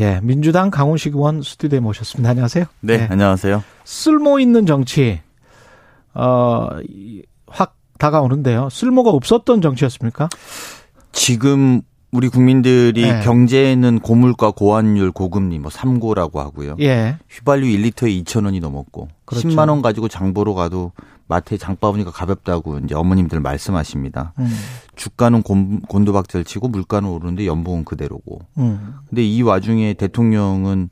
[0.00, 2.30] 예, 민주당 강훈식 의원 스튜디오에 모셨습니다.
[2.30, 2.64] 안녕하세요.
[2.80, 3.06] 네, 네.
[3.10, 3.62] 안녕하세요.
[3.84, 5.20] 쓸모 있는 정치,
[6.14, 6.68] 어,
[7.48, 8.68] 확 다가오는데요.
[8.70, 10.28] 쓸모가 없었던 정치였습니까?
[11.12, 13.20] 지금 우리 국민들이 네.
[13.22, 16.76] 경제에는 고물가, 고환율, 고금리 뭐 3고라고 하고요.
[16.80, 17.18] 예.
[17.28, 19.48] 휘발유 1리터에 2,000원이 넘었고 그렇죠.
[19.48, 20.92] 10만 원 가지고 장 보러 가도
[21.28, 24.32] 마트에 장바구니가 가볍다고 이제 어머님들 말씀하십니다.
[24.38, 24.48] 음.
[24.96, 28.40] 주가는 곤, 곤두박질 치고 물가는 오르는데 연봉은 그대로고.
[28.56, 28.94] 음.
[29.08, 30.88] 근데 이 와중에 대통령은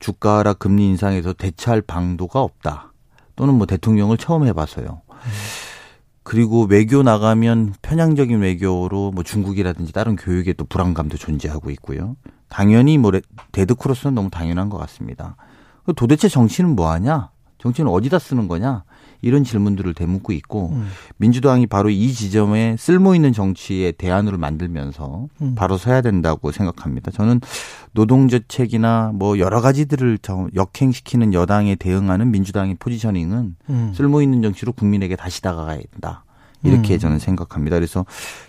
[0.00, 2.92] 주가랑 금리 인상에서 대처할 방도가 없다.
[3.36, 5.02] 또는 뭐 대통령을 처음 해봐서요.
[5.08, 5.30] 음.
[6.22, 12.16] 그리고 외교 나가면 편향적인 외교로 뭐 중국이라든지 다른 교역에 또 불안감도 존재하고 있고요.
[12.48, 13.12] 당연히 뭐
[13.52, 15.36] 데드 크로스는 너무 당연한 것 같습니다.
[15.96, 17.30] 도대체 정치는 뭐 하냐?
[17.58, 18.84] 정치는 어디다 쓰는 거냐?
[19.22, 20.88] 이런 질문들을 대묻고 있고 음.
[21.18, 25.54] 민주당이 바로 이 지점에 쓸모 있는 정치의 대안으로 만들면서 음.
[25.54, 27.10] 바로 서야 된다고 생각합니다.
[27.10, 27.40] 저는
[27.92, 30.18] 노동저책이나 뭐 여러 가지들을
[30.54, 33.92] 역행시키는 여당에 대응하는 민주당의 포지셔닝은 음.
[33.94, 36.24] 쓸모 있는 정치로 국민에게 다시 다가가야 된다.
[36.62, 36.98] 이렇게 음.
[36.98, 37.76] 저는 생각합니다.
[37.76, 38.04] 그래서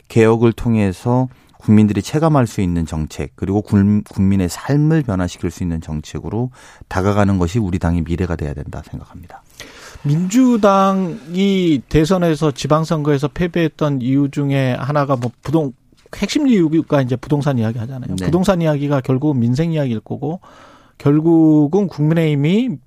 [0.09, 1.27] 개혁을 통해서
[1.61, 6.49] 국민들이 체감할 수 있는 정책 그리고 국민의 삶을 변화시킬 수 있는 정책으로
[6.87, 9.43] 다가가는 것이 우리 당의 미래가 돼야 된다 생각합니다.
[10.03, 15.73] 민주당이 대선에서 지방선거에서 패배했던 이유 중에 하나가 뭐 부동
[16.15, 18.15] 핵심 이유가 이제 부동산 이야기 하잖아요.
[18.15, 18.25] 네.
[18.25, 20.41] 부동산 이야기가 결국 민생 이야기일 거고
[20.97, 22.77] 결국은 국민의힘이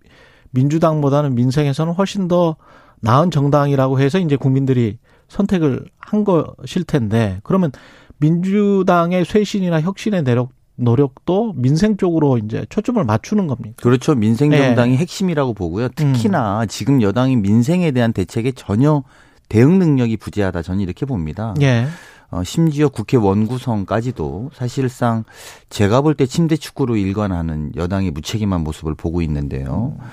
[0.50, 2.56] 민주당보다는 민생에서는 훨씬 더
[3.00, 4.98] 나은 정당이라고 해서 이제 국민들이
[5.28, 7.72] 선택을 한 것일 텐데 그러면
[8.18, 13.76] 민주당의 쇄신이나 혁신의 내력 노력도 민생 쪽으로 이제 초점을 맞추는 겁니까?
[13.82, 14.14] 그렇죠.
[14.14, 14.96] 민생 정당이 네.
[14.96, 15.88] 핵심이라고 보고요.
[15.90, 16.66] 특히나 음.
[16.68, 19.02] 지금 여당이 민생에 대한 대책에 전혀
[19.48, 21.54] 대응 능력이 부재하다 저는 이렇게 봅니다.
[21.60, 21.86] 예.
[22.30, 25.24] 어, 심지어 국회 원구성까지도 사실상
[25.70, 29.96] 제가 볼 때 침대 축구로 일관하는 여당의 무책임한 모습을 보고 있는데요.
[30.00, 30.04] 음.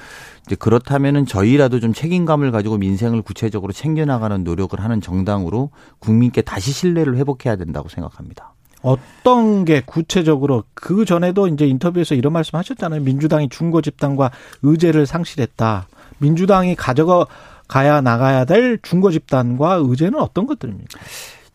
[0.45, 7.15] 이제 그렇다면은 저희라도 좀 책임감을 가지고 민생을 구체적으로 챙겨나가는 노력을 하는 정당으로 국민께 다시 신뢰를
[7.17, 8.53] 회복해야 된다고 생각합니다.
[8.81, 13.01] 어떤 게 구체적으로 그 전에도 이제 인터뷰에서 이런 말씀 하셨잖아요.
[13.01, 14.31] 민주당이 중고 집단과
[14.63, 15.87] 의제를 상실했다.
[16.17, 17.25] 민주당이 가져가
[17.67, 20.99] 가야 나가야 될 중고 집단과 의제는 어떤 것들입니까?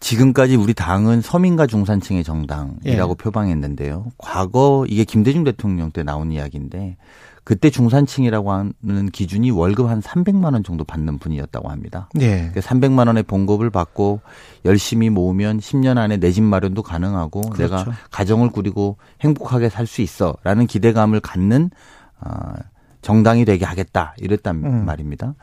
[0.00, 3.22] 지금까지 우리 당은 서민과 중산층의 정당이라고 예.
[3.22, 4.06] 표방했는데요.
[4.18, 6.96] 과거 이게 김대중 대통령 때 나온 이야기인데
[7.46, 12.09] 그때 중산층이라고 하는 기준이 월급 한 300만 원 정도 받는 분이었다고 합니다.
[12.18, 12.50] 예.
[12.52, 14.20] 300만 그 원의 봉급을 받고
[14.64, 17.76] 열심히 모으면 10년 안에 내 집 마련도 가능하고 그렇죠.
[17.76, 21.70] 내가 가정을 꾸리고 행복하게 살 수 있어라는 기대감을 갖는
[22.20, 22.30] 어,
[23.00, 24.85] 정당이 되게 하겠다 이랬단 음.
[24.85, 25.35] 말입니다.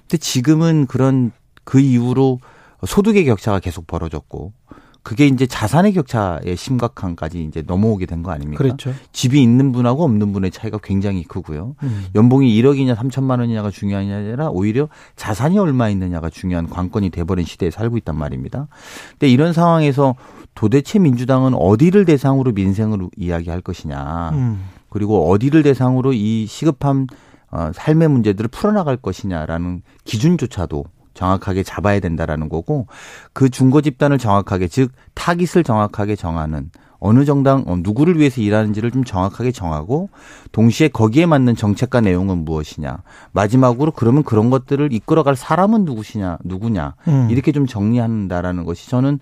[0.00, 1.32] 근데 지금은 그런
[1.64, 2.40] 그 이후로
[2.86, 4.54] 소득의 격차가 계속 벌어졌고
[5.02, 8.62] 그게 이제 자산의 격차의 심각함까지 이제 넘어오게 된 거 아닙니까?
[8.62, 8.94] 그렇죠.
[9.12, 11.74] 집이 있는 분하고 없는 분의 차이가 굉장히 크고요.
[11.82, 12.06] 음.
[12.14, 17.70] 연봉이 1억이냐 3천만 원이냐가 중요한 게 아니라 오히려 자산이 얼마 있느냐가 중요한 관건이 돼버린 시대에
[17.70, 18.68] 살고 있단 말입니다.
[19.12, 20.14] 근데 이런 상황에서
[20.54, 24.30] 도대체 민주당은 어디를 대상으로 민생을 이야기할 것이냐.
[24.34, 24.64] 음.
[24.88, 27.06] 그리고 어디를 대상으로 이 시급한
[27.50, 32.86] 어, 삶의 문제들을 풀어나갈 것이냐라는 기준조차도 정확하게 잡아야 된다라는 거고
[33.32, 36.70] 그 중고 집단을 정확하게 즉 타깃을 정확하게 정하는
[37.04, 40.08] 어느 정당 어, 누구를 위해서 일하는지를 좀 정확하게 정하고
[40.52, 42.98] 동시에 거기에 맞는 정책과 내용은 무엇이냐
[43.32, 47.28] 마지막으로 그러면 그런 것들을 이끌어갈 사람은 누구시냐 누구냐 음.
[47.30, 49.18] 이렇게 좀 정리한다라는 것이 저는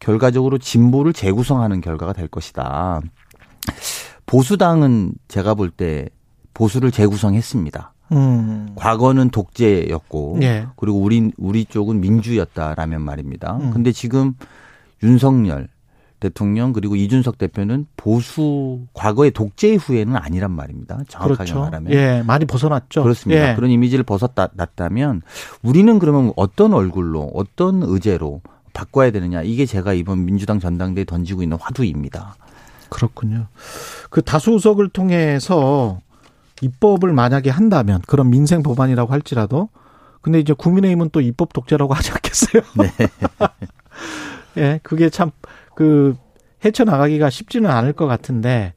[0.00, 3.00] 결과적으로 진보를 재구성하는 결과가 될 것이다.
[4.26, 6.08] 보수당은 제가 볼 때
[6.54, 7.92] 보수를 재구성했습니다.
[8.12, 8.70] 음.
[8.74, 10.66] 과거는 독재였고 예.
[10.76, 13.56] 그리고 우리 우리 쪽은 민주였다라면 말입니다.
[13.56, 13.70] 음.
[13.70, 14.34] 근데 지금
[15.02, 15.68] 윤석열
[16.20, 20.98] 대통령 그리고 이준석 대표는 보수 과거의 독재 후에는 아니란 말입니다.
[21.08, 21.60] 정확하게 그렇죠.
[21.60, 23.02] 말하면 예, 많이 벗어났죠.
[23.02, 23.50] 그렇습니다.
[23.50, 23.54] 예.
[23.54, 25.22] 그런 이미지를 벗어났다면
[25.62, 28.40] 우리는 그러면 어떤 얼굴로 어떤 의제로
[28.72, 32.34] 바꿔야 되느냐 이게 제가 이번 민주당 전당대에 던지고 있는 화두입니다.
[32.88, 33.46] 그렇군요.
[34.10, 36.00] 그 다수석을 통해서
[36.62, 39.68] 입법을 만약에 한다면 그런 민생 법안이라고 할지라도
[40.20, 42.62] 근데 이제 국민의힘은 또 입법 독재라고 하지 않겠어요?
[42.78, 42.90] 네.
[44.56, 45.30] 예, 그게 참
[45.78, 46.16] 그
[46.64, 48.74] 헤쳐나가기가 쉽지는 않을 것 같은데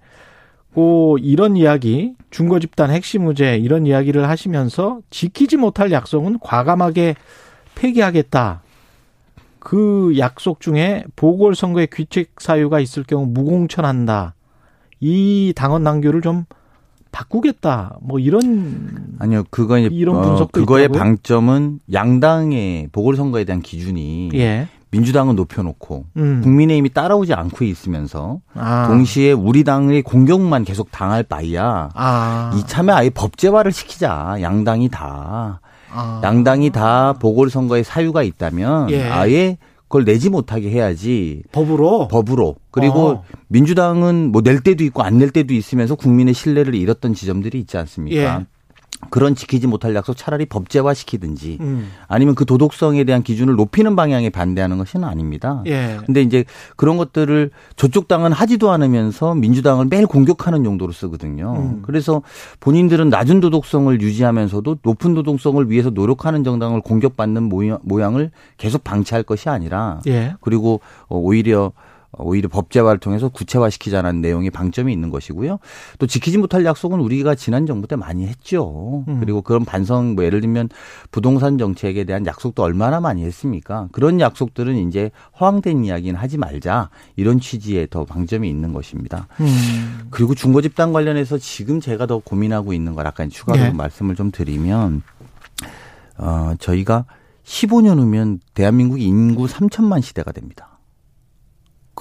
[0.71, 7.15] 고 이런 이야기 중고 집단 핵심 의제 이런 이야기를 하시면서 지키지 못할 약속은 과감하게
[7.73, 8.61] 폐기하겠다.
[9.57, 14.35] 그 약속 중에 보궐선거에 귀책 사유가 있을 경우 무공천한다.
[14.99, 16.45] 이 당원 당규를 좀
[17.11, 17.97] 바꾸겠다.
[18.01, 19.43] 뭐 이런 아니요.
[19.49, 20.99] 그거 이제 이런 어, 분석도 어, 그거의 있다고요?
[20.99, 24.67] 방점은 양당의 보궐선거에 대한 기준이 예.
[24.91, 26.41] 민주당은 높여놓고 음.
[26.43, 28.87] 국민의힘이 따라오지 않고 있으면서 아.
[28.87, 32.51] 동시에 우리 당의 공격만 계속 당할 바이야 아.
[32.55, 35.61] 이참에 아예 법제화를 시키자 양당이 다
[35.93, 36.21] 아.
[36.23, 39.03] 양당이 다 보궐선거에 사유가 있다면 예.
[39.09, 39.57] 아예
[39.91, 41.43] 그걸 내지 못하게 해야지.
[41.51, 42.07] 법으로?
[42.07, 42.55] 법으로.
[42.71, 43.23] 그리고 어.
[43.51, 48.39] 민주당은 뭐 낼 때도 있고 안 낼 때도 있으면서 국민의 신뢰를 잃었던 지점들이 있지 않습니까?
[48.39, 48.45] 예.
[49.09, 51.89] 그런 지키지 못할 약속 차라리 법제화 시키든지 음.
[52.07, 55.63] 아니면 그 도덕성에 대한 기준을 높이는 방향에 반대하는 것은 아닙니다.
[55.65, 55.97] 예.
[56.05, 61.55] 근데 이제 그런 것들을 저쪽 당은 하지도 않으면서 민주당을 매일 공격하는 용도로 쓰거든요.
[61.57, 61.81] 음.
[61.83, 62.21] 그래서
[62.59, 67.49] 본인들은 낮은 도덕성을 유지하면서도 높은 도덕성을 위해서 노력하는 정당을 공격받는
[67.83, 70.35] 모양을 계속 방치할 것이 아니라 예.
[70.41, 71.71] 그리고 오히려
[72.17, 75.59] 오히려 법 제화를 통해서 구체화시키자는 내용의 방점이 있는 것이고요.
[75.97, 79.05] 또 지키지 못할 약속은 우리가 지난 정부 때 많이 했죠.
[79.07, 79.19] 음.
[79.19, 80.69] 그리고 그런 반성 뭐 예를 들면
[81.11, 83.87] 부동산 정책에 대한 약속도 얼마나 많이 했습니까?
[83.91, 89.27] 그런 약속들은 이제 허황된 이야기는 하지 말자 이런 취지의 더 방점이 있는 것입니다.
[89.39, 90.07] 음.
[90.09, 93.71] 그리고 중고 집단 관련해서 지금 제가 더 고민하고 있는 걸 아까 추가로 네.
[93.71, 95.01] 말씀을 좀 드리면
[96.17, 97.05] 어 저희가
[97.45, 100.70] 15년 후면 대한민국 인구 3천만 시대가 됩니다.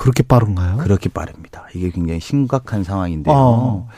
[0.00, 0.78] 그렇게 빠른가요?
[0.78, 1.66] 그렇게 빠릅니다.
[1.74, 3.34] 이게 굉장히 심각한 상황인데요.
[3.36, 3.88] 어.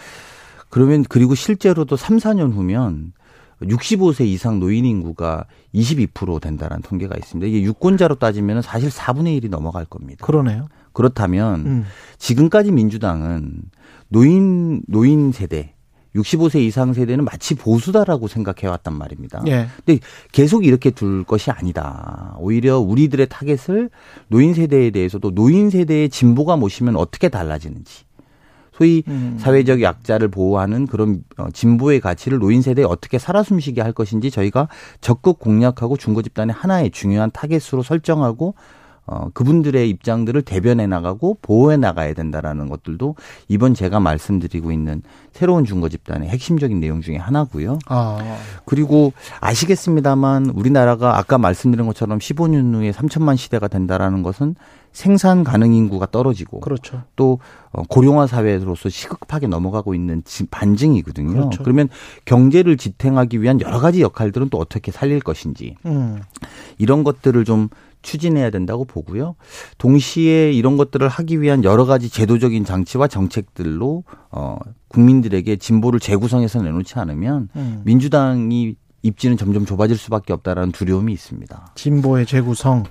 [0.69, 3.13] 그러면 그리고 실제로도 3, 4년 후면
[3.61, 7.47] 65세 이상 노인 인구가 22% 된다는 통계가 있습니다.
[7.47, 10.27] 이게 유권자로 따지면 사실 4분의 1이 넘어갈 겁니다.
[10.27, 10.67] 그러네요.
[10.93, 11.85] 그렇다면 음.
[12.19, 13.63] 지금까지 민주당은
[14.09, 15.77] 노인 노인 세대
[16.15, 19.43] 65세 이상 세대는 마치 보수다라고 생각해 왔단 말입니다.
[19.47, 19.69] 예.
[19.85, 22.37] 근데 계속 이렇게 둘 것이 아니다.
[22.39, 23.91] 오히려 우리들의 타겟을
[24.29, 28.05] 노인 세대에 대해서도 노인 세대의 진보가 모시면 어떻게 달라지는지.
[28.73, 29.37] 소위 음.
[29.39, 34.69] 사회적 약자를 보호하는 그런 어, 진보의 가치를 노인 세대에 어떻게 살아 숨쉬게 할 것인지 저희가
[35.01, 38.55] 적극 공략하고 중고 집단의 하나의 중요한 타겟으로 설정하고
[39.07, 43.17] 어, 그분들의 입장들을 대변해 나가고 보호해 나가야 된다라는 것들도
[43.49, 47.79] 이번 제가 말씀드리고 있는 새로운 중거 집단의 핵심적인 내용 중에 하나고요.
[47.87, 48.37] 아.
[48.65, 54.55] 그리고 아시겠습니다만 우리나라가 아까 말씀드린 것처럼 15년 후에 3천만 시대가 된다라는 것은
[54.93, 57.03] 생산 가능 인구가 떨어지고 그렇죠.
[57.17, 57.39] 또
[57.73, 61.33] 어, 고령화 사회로서 시급하게 넘어가고 있는 반증이거든요.
[61.33, 61.63] 그렇죠.
[61.63, 61.89] 그러면
[62.27, 66.21] 경제를 지탱하기 위한 여러 가지 역할들은 또 어떻게 살릴 것인지 음.
[66.79, 67.69] 이런 것들을 좀
[68.03, 69.37] 추진해야 된다고 보고요.
[69.79, 76.99] 동시에 이런 것들을 하기 위한 여러 가지 제도적인 장치와 정책들로 어 국민들에게 진보를 재구성해서 내놓지
[76.99, 77.83] 않으면 음.
[77.85, 81.73] 민주당이 입지는 점점 좁아질 수밖에 없다라는 두려움이 있습니다.
[81.75, 82.85] 진보의 재구성.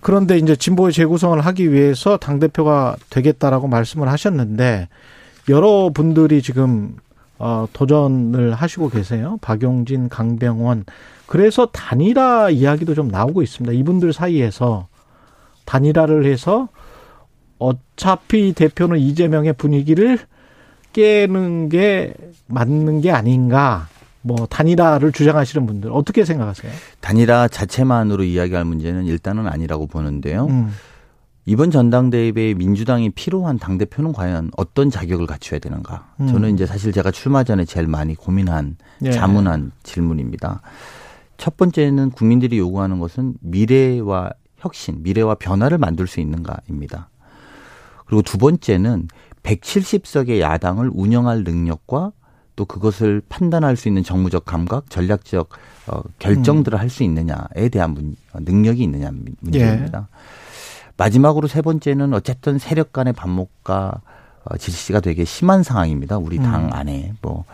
[0.00, 4.88] 그런데 이제 진보의 재구성을 하기 위해서 당 대표가 되겠다라고 말씀을 하셨는데
[5.48, 6.96] 여러 분들이 지금
[7.38, 9.38] 어 도전을 하시고 계세요.
[9.40, 10.84] 박용진, 강병원.
[11.26, 13.72] 그래서 단일화 이야기도 좀 나오고 있습니다.
[13.72, 14.88] 이분들 사이에서
[15.64, 16.68] 단일화를 해서
[17.58, 20.18] 어차피 대표는 이재명의 분위기를
[20.92, 22.14] 깨는 게
[22.46, 23.88] 맞는 게 아닌가.
[24.22, 26.72] 뭐 단일화를 주장하시는 분들 어떻게 생각하세요?
[27.00, 30.46] 단일화 자체만으로 이야기할 문제는 일단은 아니라고 보는데요.
[30.46, 30.72] 음.
[31.44, 36.08] 이번 전당대회에 민주당이 필요한 당 대표는 과연 어떤 자격을 갖춰야 되는가?
[36.20, 36.26] 음.
[36.26, 39.12] 저는 이제 사실 제가 출마 전에 제일 많이 고민한 예.
[39.12, 40.60] 자문한 질문입니다.
[41.36, 47.08] 첫 번째는 국민들이 요구하는 것은 미래와 혁신, 미래와 변화를 만들 수 있는가입니다.
[48.06, 49.08] 그리고 두 번째는
[49.42, 52.12] 170석의 야당을 운영할 능력과
[52.56, 55.50] 또 그것을 판단할 수 있는 정무적 감각, 전략적
[55.88, 56.80] 어, 결정들을 음.
[56.80, 60.08] 할수 있느냐에 대한 문, 어, 능력이 있느냐 문제입니다.
[60.10, 60.16] 예.
[60.96, 64.00] 마지막으로 세 번째는 어쨌든 세력 간의 반목과
[64.44, 66.18] 어, 질시가 되게 심한 상황입니다.
[66.18, 66.72] 우리 당 음.
[66.72, 67.44] 안에 뭐.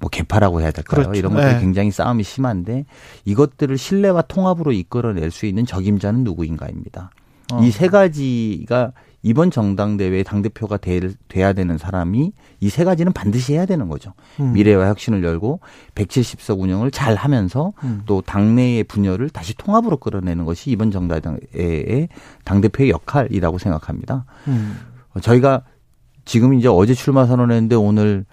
[0.00, 1.02] 뭐 개파라고 해야 될까요?
[1.02, 1.18] 그렇죠.
[1.18, 1.60] 이런 것들이 네.
[1.60, 2.86] 굉장히 싸움이 심한데
[3.24, 7.10] 이것들을 신뢰와 통합으로 이끌어낼 수 있는 적임자는 누구인가입니다.
[7.52, 7.62] 어.
[7.62, 14.14] 이세 가지가 이번 정당대회 당대표가 돼야 되는 사람이 이 세 가지는 반드시 해야 되는 거죠.
[14.40, 14.52] 음.
[14.54, 15.60] 미래와 혁신을 열고
[15.94, 18.00] 170석 운영을 잘 하면서 음.
[18.06, 22.08] 또 당내의 분열을 다시 통합으로 끌어내는 것이 이번 정당대회의
[22.44, 24.24] 당대표의 역할이라고 생각합니다.
[24.48, 24.78] 음.
[25.20, 25.62] 저희가
[26.24, 28.24] 지금 이제 어제 출마 선언했는데 오늘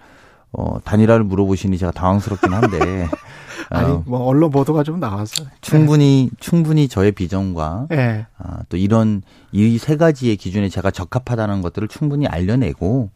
[0.52, 3.08] 어, 단일화를 물어보시니 제가 당황스럽긴 한데
[3.70, 4.02] 아니 어.
[4.06, 5.46] 뭐 언론 보도가 좀 나왔어요.
[5.60, 6.36] 충분히 네.
[6.40, 8.26] 충분히 저의 비전과 네.
[8.38, 13.10] 아, 또 이런 이 세 가지의 기준에 제가 적합하다는 것들을 충분히 알려내고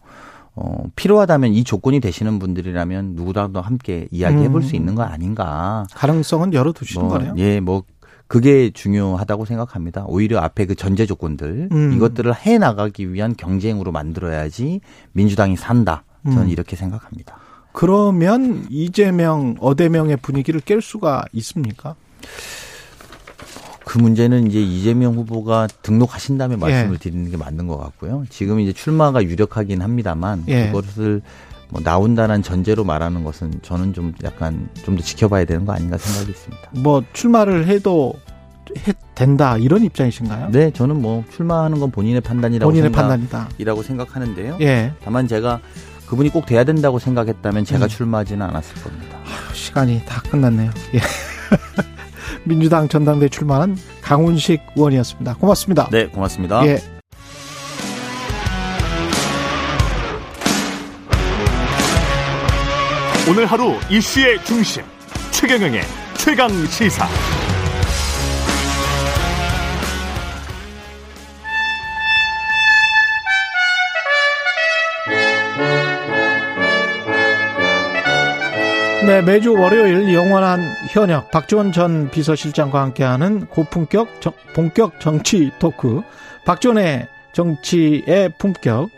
[0.54, 4.76] 어, 필요하다면 이 조건이 되시는 분들이라면 누구라도 함께 이야기해 볼수 음.
[4.76, 5.86] 있는 거 아닌가.
[5.94, 7.34] 가능성은 열어두시는 뭐, 거네요.
[7.38, 7.84] 예, 뭐
[8.26, 10.04] 그게 중요하다고 생각합니다.
[10.06, 11.92] 오히려 앞에 그 전제 조건들 음.
[11.94, 14.80] 이것들을 해 나가기 위한 경쟁으로 만들어야지
[15.12, 16.04] 민주당이 산다.
[16.24, 16.48] 저는 음.
[16.48, 17.36] 이렇게 생각합니다.
[17.72, 21.94] 그러면 이재명, 어대명의 분위기를 깰 수가 있습니까?
[23.84, 26.98] 그 문제는 이제 이재명 후보가 등록하신 다음에 말씀을 예.
[26.98, 28.24] 드리는 게 맞는 것 같고요.
[28.30, 30.66] 지금 이제 출마가 유력하긴 합니다만 예.
[30.70, 31.20] 그것을
[31.68, 36.30] 뭐 나온다는 전제로 말하는 것은 저는 좀 약간 좀 더 지켜봐야 되는 거 아닌가 생각이
[36.30, 36.70] 있습니다.
[36.82, 38.14] 뭐 출마를 해도
[38.86, 40.50] 해, 된다 이런 입장이신가요?
[40.50, 43.48] 네, 저는 뭐 출마하는 건 본인의 판단이라고 본인의 판단이다.
[43.58, 44.58] 이라고 생각하는데요.
[44.60, 44.92] 예.
[45.02, 45.60] 다만 제가
[46.12, 47.88] 그분이 꼭 돼야 된다고 생각했다면 제가 음.
[47.88, 49.16] 출마하지는 않았을 겁니다.
[49.24, 50.70] 아유, 시간이 다 끝났네요.
[50.94, 51.00] 예.
[52.44, 55.36] 민주당 전당대 출마한 강훈식 의원이었습니다.
[55.36, 55.88] 고맙습니다.
[55.90, 56.66] 네, 고맙습니다.
[56.66, 56.78] 예.
[63.26, 64.82] 오늘 하루 이슈의 중심
[65.30, 65.80] 최경영의
[66.18, 67.08] 최강 시사.
[79.06, 80.60] 네, 매주 월요일 영원한
[80.90, 86.02] 현역 박지원 전 비서실장과 함께하는 고품격 정, 본격 정치 토크
[86.46, 88.90] 박지원의 정치의 품격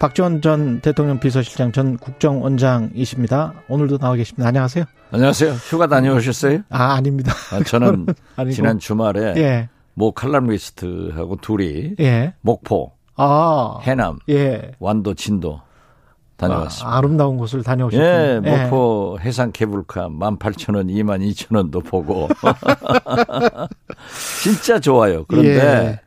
[0.00, 3.54] 박지원 전 대통령 비서실장 전 국정원장이십니다.
[3.68, 4.48] 오늘도 나와 계십니다.
[4.48, 4.84] 안녕하세요.
[5.12, 5.52] 안녕하세요.
[5.52, 6.62] 휴가 다녀오셨어요?
[6.68, 7.32] 아, 아닙니다.
[7.52, 8.06] 아, 저는
[8.50, 9.68] 지난 주말에 예.
[9.94, 12.34] 모 칼럼니스트하고 둘이 예.
[12.40, 13.78] 목포, 아.
[13.82, 14.72] 해남, 예.
[14.80, 15.60] 완도, 진도
[16.48, 16.96] 다녀왔습니다.
[16.96, 18.04] 아, 름다운 곳을 다녀오셨군요.
[18.04, 19.26] 예, 목포 예.
[19.26, 22.28] 해상 케이블카 18,000원, 22,000원도 보고.
[24.42, 25.24] 진짜 좋아요.
[25.26, 26.00] 그런데 예.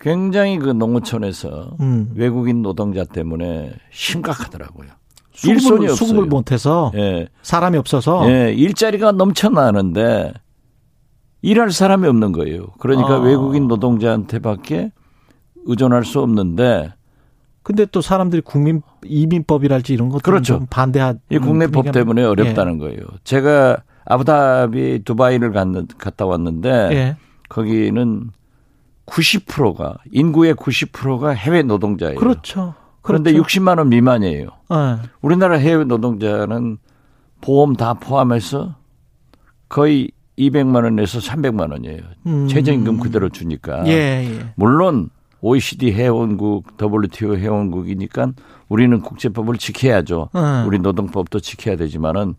[0.00, 2.12] 굉장히 그 농어촌에서 음.
[2.14, 4.88] 외국인 노동자 때문에 심각하더라고요.
[5.32, 5.94] 수급을, 일손이 없어요.
[5.94, 7.28] 수급을 못해서 예.
[7.42, 10.32] 사람이 없어서 예, 일자리가 넘쳐나는데
[11.42, 12.68] 일할 사람이 없는 거예요.
[12.78, 13.18] 그러니까 아.
[13.18, 14.92] 외국인 노동자한테밖에
[15.66, 16.92] 의존할 수 없는데
[17.66, 20.58] 근데 또 사람들이 국민 이민법이랄지 이런 것들 그렇죠.
[20.58, 21.14] 좀 반대하.
[21.30, 22.78] 이 국내법 때문에 어렵다는 예.
[22.78, 23.00] 거예요.
[23.24, 27.16] 제가 아부다비 두바이를 갔는, 갔다 왔는데 예.
[27.48, 28.30] 거기는
[29.06, 32.20] 90%가 인구의 90%가 해외 노동자예요.
[32.20, 32.74] 그렇죠.
[33.02, 33.60] 그런데 그렇죠.
[33.60, 34.46] 60만 원 미만이에요.
[34.46, 35.08] 예.
[35.20, 36.78] 우리나라 해외 노동자는
[37.40, 38.76] 보험 다 포함해서
[39.68, 42.02] 거의 200만 원에서 300만 원이에요.
[42.26, 42.46] 음.
[42.46, 43.84] 최저임금 그대로 주니까.
[43.88, 44.52] 예, 예.
[44.54, 45.10] 물론
[45.40, 48.32] OECD 회원국, WTO 회원국이니까
[48.68, 50.30] 우리는 국제법을 지켜야죠.
[50.34, 50.64] 음.
[50.66, 52.34] 우리 노동법도 지켜야 되지만은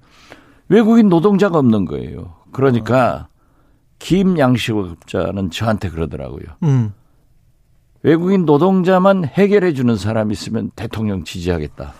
[0.69, 2.35] 외국인 노동자가 없는 거예요.
[2.51, 3.27] 그러니까
[3.99, 6.45] 김 양식업자는 저한테 그러더라고요.
[6.63, 6.93] 음.
[8.03, 11.93] 외국인 노동자만 해결해 주는 사람 있으면 대통령 지지하겠다.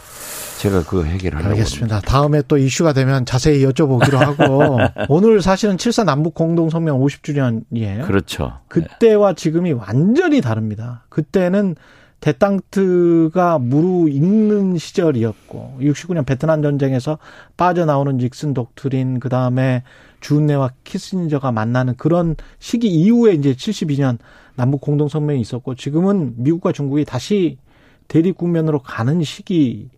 [0.58, 1.96] 제가 그 해결하려고 알겠습니다.
[1.96, 2.12] 합니다.
[2.12, 8.06] 다음에 또 이슈가 되면 자세히 여쭤보기로 하고 오늘 사실은 7사 남북 공동 성명 50주년이에요.
[8.06, 8.60] 그렇죠.
[8.68, 11.06] 그때와 지금이 완전히 다릅니다.
[11.10, 11.76] 그때는
[12.20, 17.20] 데땅트가 무르익는 시절이었고 69년 베트남 전쟁에서
[17.58, 19.84] 빠져나오는 닉슨 독트린 그다음에
[20.22, 24.18] 주은래와 키신저가 만나는 그런 시기 이후에 이제 72년
[24.56, 27.60] 남북 공동 성명이 있었고 지금은 미국과 중국이 다시
[28.08, 29.90] 대립 국면으로 가는 시기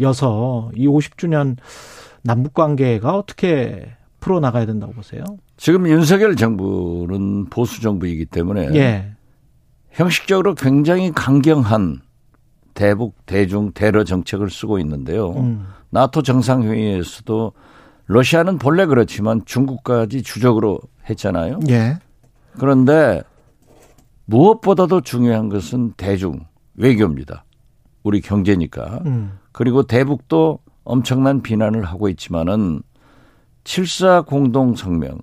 [0.00, 1.56] 여서 이 50주년
[2.22, 5.22] 남북 관계가 어떻게 풀어 나가야 된다고 보세요?
[5.56, 9.12] 지금 윤석열 정부는 보수 정부이기 때문에 예.
[9.90, 12.00] 형식적으로 굉장히 강경한
[12.72, 15.30] 대북 대중 대러 정책을 쓰고 있는데요.
[15.32, 15.66] 음.
[15.90, 17.52] 나토 정상회의에서도
[18.06, 21.60] 러시아는 본래 그렇지만 중국까지 주적으로 했잖아요.
[21.68, 21.98] 예.
[22.58, 23.22] 그런데
[24.26, 26.40] 무엇보다도 중요한 것은 대중
[26.74, 27.44] 외교입니다.
[28.04, 29.00] 우리 경제니까.
[29.06, 29.38] 음.
[29.50, 32.82] 그리고 대북도 엄청난 비난을 하고 있지만은
[33.64, 35.18] 7사 공동 성명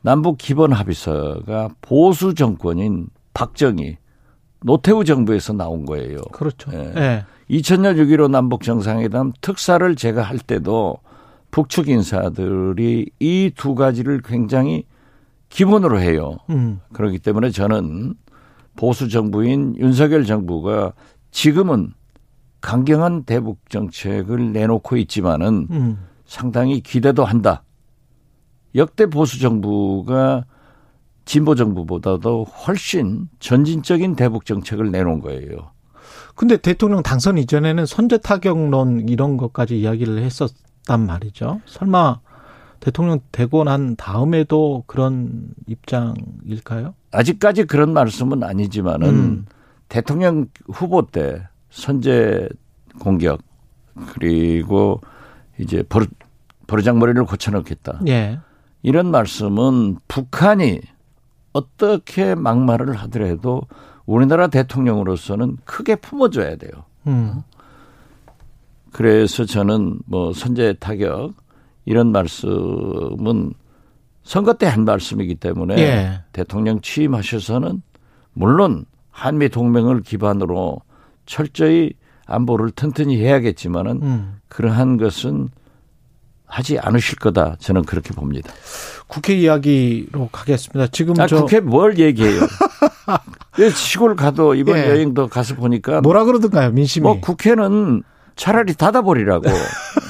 [0.00, 3.98] 남북 기본 합의서가 보수 정권인 박정희
[4.62, 6.18] 노태우 정부에서 나온 거예요.
[6.32, 6.70] 그렇죠.
[6.72, 6.92] 예.
[6.94, 7.24] 네.
[7.50, 10.96] 2000년 6.15 남북 정상회담 특사를 제가 할 때도
[11.50, 14.84] 북측 인사들이 이 두 가지를 굉장히
[15.50, 16.38] 기본으로 해요.
[16.48, 16.80] 음.
[16.94, 18.14] 그렇기 때문에 저는
[18.76, 20.94] 보수 정부인 윤석열 정부가
[21.34, 21.92] 지금은
[22.60, 25.98] 강경한 대북 정책을 내놓고 있지만은 음.
[26.24, 27.64] 상당히 기대도 한다.
[28.76, 30.44] 역대 보수 정부가
[31.24, 35.72] 진보 정부보다도 훨씬 전진적인 대북 정책을 내놓은 거예요.
[36.36, 41.60] 근데 대통령 당선 이전에는 선제 타격론 이런 것까지 이야기를 했었단 말이죠.
[41.66, 42.20] 설마
[42.78, 46.94] 대통령 되고 난 다음에도 그런 입장일까요?
[47.10, 49.46] 아직까지 그런 말씀은 아니지만은 음.
[49.88, 52.48] 대통령 후보 때 선제
[53.00, 53.40] 공격
[54.12, 55.00] 그리고
[55.58, 56.06] 이제 버르,
[56.66, 58.00] 버르장머리를 고쳐놓겠다.
[58.08, 58.38] 예.
[58.82, 60.80] 이런 말씀은 북한이
[61.52, 63.62] 어떻게 막말을 하더라도
[64.06, 66.72] 우리나라 대통령으로서는 크게 품어줘야 돼요.
[67.06, 67.42] 음.
[68.92, 71.34] 그래서 저는 뭐 선제 타격
[71.84, 73.54] 이런 말씀은
[74.22, 76.22] 선거 때 한 말씀이기 때문에 예.
[76.32, 77.82] 대통령 취임하셔서는
[78.32, 78.84] 물론
[79.14, 80.80] 한미 동맹을 기반으로
[81.24, 81.92] 철저히
[82.26, 84.36] 안보를 튼튼히 해야겠지만은 음.
[84.48, 85.50] 그러한 것은
[86.46, 87.56] 하지 않으실 거다.
[87.60, 88.52] 저는 그렇게 봅니다.
[89.06, 90.88] 국회 이야기로 가겠습니다.
[90.88, 92.40] 지금 아, 저 국회 뭘 얘기해요?
[93.74, 94.88] 시골 가도 이번 예.
[94.88, 97.04] 여행도 가서 보니까 뭐라 그러던가요, 민심이?
[97.04, 98.02] 뭐 국회는
[98.34, 99.44] 차라리 닫아버리라고.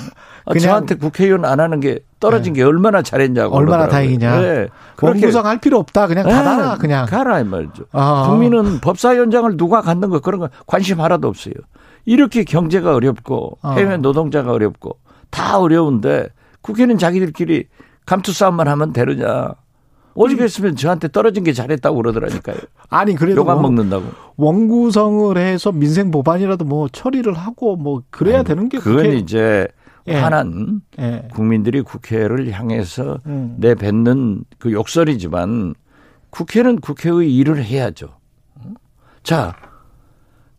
[0.52, 2.60] 그냥 저한테 국회의원 안 하는 게 떨어진 네.
[2.60, 3.56] 게 얼마나 잘했냐고.
[3.56, 4.18] 얼마나 그러더라고요.
[4.18, 4.40] 다행이냐.
[4.40, 4.68] 네.
[5.00, 6.06] 원구성 할 필요 없다.
[6.06, 6.26] 그냥.
[6.26, 6.76] 네.
[6.78, 7.06] 그냥.
[7.06, 7.84] 가라, 이 말이죠.
[7.92, 8.26] 아.
[8.28, 11.54] 국민은 법사위원장을 누가 갖는 거 그런 거 관심 하나도 없어요.
[12.04, 13.72] 이렇게 경제가 어렵고 아.
[13.72, 14.98] 해외 노동자가 어렵고
[15.30, 16.28] 다 어려운데
[16.60, 17.66] 국회는 자기들끼리
[18.06, 19.54] 감투 싸움만 하면 되느냐.
[20.16, 22.56] 오직 했으면 저한테 떨어진 게 잘했다고 그러더라니까요.
[22.88, 24.04] 아니 그래도 욕안 먹는다고.
[24.36, 29.16] 원구성을 해서 민생 법안이라도 뭐 처리를 하고 뭐 그래야 아니, 되는 게 그건 국회.
[29.16, 29.66] 이제
[30.06, 30.14] 예.
[30.16, 31.28] 화난 예.
[31.32, 33.56] 국민들이 국회를 향해서 음.
[33.58, 35.74] 내뱉는 그 욕설이지만
[36.30, 38.08] 국회는 국회의 일을 해야죠.
[39.22, 39.56] 자,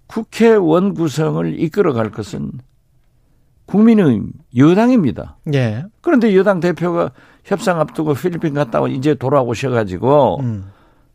[0.08, 2.52] 국회원 구성을 이끌어갈 것은
[3.66, 5.38] 국민의힘 여당입니다.
[5.54, 5.86] 예.
[6.02, 7.12] 그런데 여당 대표가
[7.44, 10.72] 협상 앞두고 필리핀 갔다 와 이제 돌아오셔가지고 음.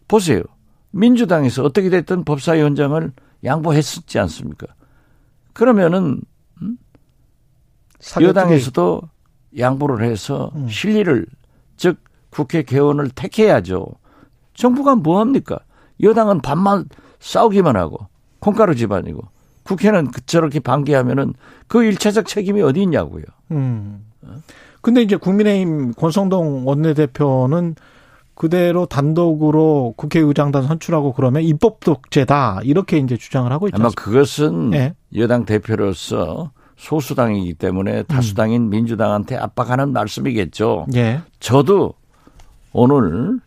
[0.09, 0.43] 보세요.
[0.91, 3.13] 민주당에서 어떻게 됐든 법사위원장을
[3.45, 4.67] 양보했었지 않습니까?
[5.53, 6.21] 그러면은 음?
[8.21, 9.03] 여당에서도
[9.59, 10.69] 양보를 해서 음.
[10.69, 11.27] 실리를
[11.77, 11.99] 즉
[12.31, 13.87] 국회 개원을 택해야죠.
[14.55, 15.59] 정부가 뭐 합니까?
[16.03, 16.87] 여당은 반만
[17.19, 17.99] 싸우기만 하고
[18.39, 19.23] 콩가루 집안이고
[19.65, 21.35] 국회는 저렇게 반기하면은
[21.67, 23.25] 그 일차적 책임이 어디 있냐고요.
[23.51, 24.05] 음.
[24.81, 27.75] 근데 이제 국민의힘 권성동 원내대표는
[28.35, 33.77] 그대로 단독으로 국회의장단 선출하고 그러면 입법 독재다 이렇게 이제 주장을 하고 있죠.
[33.77, 34.95] 아마 그것은 네.
[35.15, 36.51] 여당 대표로서
[36.81, 38.71] 소수당이기 때문에 다수당인 음.
[38.71, 40.87] 민주당한테 압박하는 말씀이겠죠.
[40.95, 41.21] 예.
[41.39, 41.93] 저도
[42.73, 43.39] 오늘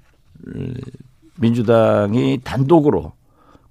[1.40, 3.12] 민주당이 단독으로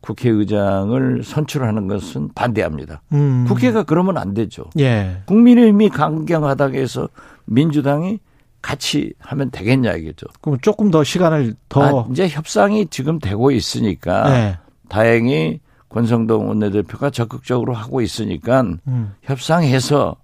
[0.00, 3.02] 국회의장을 선출하는 것은 반대합니다.
[3.12, 3.44] 음.
[3.46, 4.64] 국회가 그러면 안 되죠.
[4.80, 5.22] 예.
[5.26, 7.08] 국민의힘이 강경하다고 해서
[7.44, 8.18] 민주당이
[8.60, 10.26] 같이 하면 되겠냐 이거죠.
[10.40, 14.58] 그럼 조금 더 시간을 더 아, 이제 협상이 지금 되고 있으니까 네.
[14.88, 15.60] 다행히
[15.92, 19.14] 권성동 원내대표가 적극적으로 하고 있으니까 음.
[19.22, 20.16] 협상해서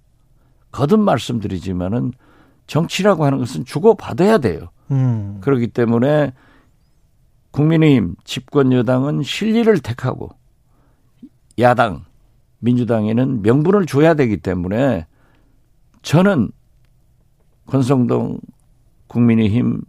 [0.71, 2.13] 거듭 말씀드리지만은
[2.67, 4.69] 정치라고 하는 것은 주고받아야 돼요.
[4.91, 5.37] 음.
[5.41, 6.33] 그렇기 때문에
[7.51, 10.29] 국민의힘 집권 여당은 실리를 택하고
[11.59, 12.05] 야당
[12.59, 15.05] 민주당에는 명분을 줘야 되기 때문에
[16.01, 16.51] 저는
[17.67, 18.39] 권성동
[19.07, 19.81] 국민의힘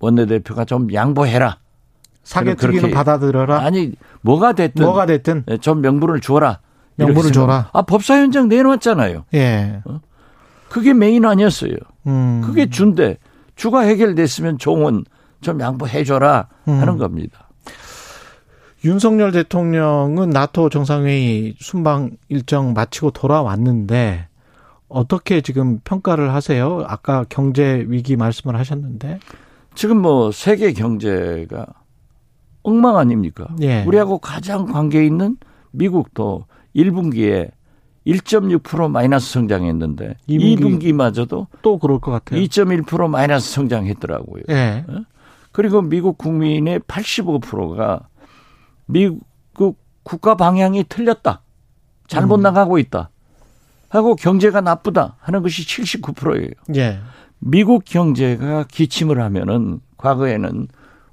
[0.00, 1.58] 원내대표가 좀 양보해라.
[2.28, 3.60] 사개특위는 받아들여라.
[3.60, 6.60] 아니 뭐가 됐든 뭐가 됐든 네, 좀 명분을 줘라.
[6.96, 7.70] 명분을 줘라.
[7.72, 9.24] 아 법사 현장 내놓았잖아요.
[9.32, 9.80] 예.
[9.86, 10.00] 어?
[10.68, 11.72] 그게 메인 아니었어요.
[12.06, 12.42] 음.
[12.44, 13.16] 그게 준대.
[13.56, 15.04] 주가 해결됐으면 종은
[15.40, 16.98] 좀 양보해줘라 하는 음.
[16.98, 17.48] 겁니다.
[18.84, 24.28] 윤석열 대통령은 나토 정상회의 순방 일정 마치고 돌아왔는데
[24.88, 26.84] 어떻게 지금 평가를 하세요?
[26.86, 29.18] 아까 경제 위기 말씀을 하셨는데
[29.74, 31.66] 지금 뭐 세계 경제가
[32.68, 33.46] 엉망 아닙니까?
[33.62, 33.82] 예.
[33.84, 35.38] 우리하고 가장 관계 있는
[35.70, 36.44] 미국도
[36.76, 37.50] 1분기에
[38.06, 42.40] 1.6% 마이너스 성장했는데 2분기, 마저도또 그럴 것 같아요.
[42.40, 44.42] 2.1% 마이너스 성장했더라고요.
[44.50, 44.84] 예.
[44.86, 45.02] 어?
[45.52, 48.08] 그리고 미국 국민의 85%가
[48.86, 51.42] 미국 국가 방향이 틀렸다.
[52.06, 52.42] 잘못 음.
[52.42, 53.10] 나가고 있다.
[53.88, 56.50] 하고 경제가 나쁘다 하는 것이 79%예요.
[56.76, 57.00] 예.
[57.38, 60.68] 미국 경제가 기침을 하면은 과거에는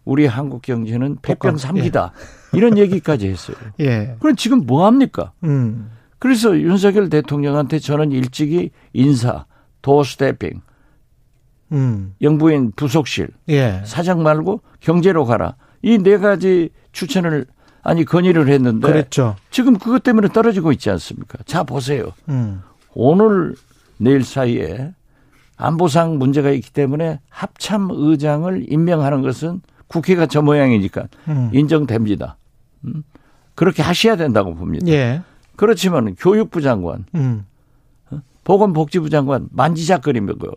[0.06, 2.12] 우리 한국 경제는 백병 삼기다.
[2.54, 2.58] 예.
[2.58, 3.58] 이런 얘기까지 했어요.
[3.82, 4.16] 예.
[4.20, 5.32] 그럼 지금 뭐 합니까?
[5.44, 5.92] 음.
[6.20, 9.46] 그래서 윤석열 대통령한테 저는 일찍이 인사,
[9.82, 10.62] 도스태핑,
[11.72, 12.16] 음.
[12.22, 13.82] 영부인 부속실, 예.
[13.86, 15.56] 사장 말고 경제로 가라.
[15.82, 17.46] 이 네 가지 추천을
[17.84, 19.36] 아니 건의를 했는데 그랬죠.
[19.52, 21.38] 지금 그것 때문에 떨어지고 있지 않습니까?
[21.46, 22.14] 자 보세요.
[22.30, 22.62] 음.
[22.96, 23.54] 오늘
[23.98, 24.94] 내일 사이에
[25.58, 31.50] 안보상 문제가 있기 때문에 합참 의장을 임명하는 것은 국회가 저 모양이니까 음.
[31.54, 32.38] 인정됩니다.
[32.86, 33.04] 음?
[33.54, 34.86] 그렇게 하셔야 된다고 봅니다.
[34.88, 35.22] 예.
[35.56, 37.46] 그렇지만 교육부 장관, 음.
[38.12, 38.20] 어?
[38.44, 40.52] 보건복지부 장관 만지작거리며 그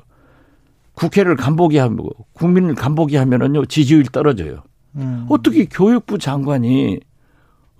[0.94, 4.62] 국회를 간보기 하고 국민을 간보기 하면은요 지지율 떨어져요.
[4.96, 5.26] 음.
[5.28, 6.98] 어떻게 교육부 장관이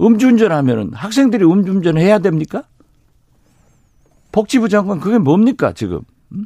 [0.00, 2.62] 음주운전 하면은 학생들이 음주운전 해야 됩니까?
[4.30, 6.02] 복지부 장관 그게 뭡니까 지금?
[6.32, 6.44] 음?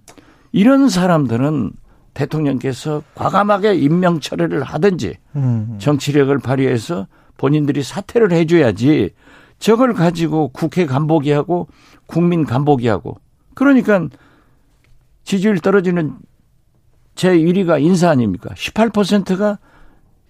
[0.52, 1.72] 이런 사람들은
[2.14, 5.76] 대통령께서 과감하게 임명 처리를 하든지 음.
[5.78, 7.06] 정치력을 발휘해서
[7.36, 9.10] 본인들이 사퇴를 해줘야지
[9.58, 11.68] 저걸 가지고 국회 간보기 하고
[12.06, 13.18] 국민 간보기 하고
[13.54, 14.08] 그러니까
[15.24, 16.16] 지지율 떨어지는
[17.14, 18.50] 제 1위가 인사 아닙니까?
[18.54, 19.58] 18%가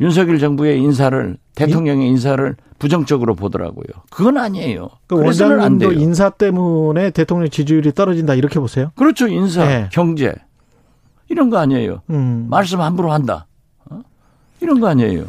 [0.00, 3.86] 윤석열 정부의 인사를 대통령의 인사를 부정적으로 보더라고요.
[4.10, 4.88] 그건 아니에요.
[5.06, 8.90] 그 원장님도 인사 때문에 대통령 지지율이 떨어진다 이렇게 보세요?
[8.96, 9.28] 그렇죠.
[9.28, 9.88] 인사, 네.
[9.92, 10.34] 경제
[11.32, 12.02] 이런 거 아니에요.
[12.10, 12.46] 음.
[12.50, 13.46] 말씀 함부로 한다.
[13.86, 14.02] 어?
[14.60, 15.24] 이런 거 아니에요.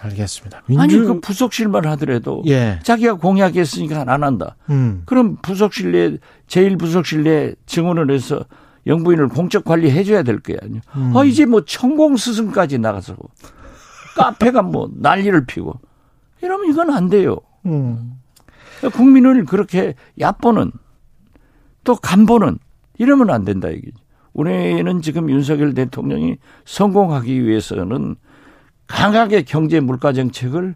[0.00, 0.62] 알겠습니다.
[0.66, 0.82] 민주...
[0.82, 2.78] 아니 그 부속실만 하더라도 예.
[2.82, 4.56] 자기가 공약했으니까 안 한다.
[4.70, 5.02] 음.
[5.04, 8.44] 그럼 부속실 내 제일 부속실 내 증언을 해서
[8.86, 10.56] 영부인을 공적 관리해 줘야 될 거야.
[10.96, 11.12] 음.
[11.14, 13.14] 아 이제 뭐 천공 스승까지 나가서
[14.16, 15.78] 카페가 뭐 난리를 피고
[16.40, 17.36] 이러면 이건 안 돼요.
[17.66, 18.14] 음.
[18.90, 20.72] 국민을 그렇게 얕보는
[21.84, 22.58] 또 간보는
[22.98, 24.03] 이러면 안 된다 이거죠.
[24.34, 28.16] 우리는 지금 윤석열 대통령이 성공하기 위해서는
[28.86, 30.74] 강하게 경제 물가 정책을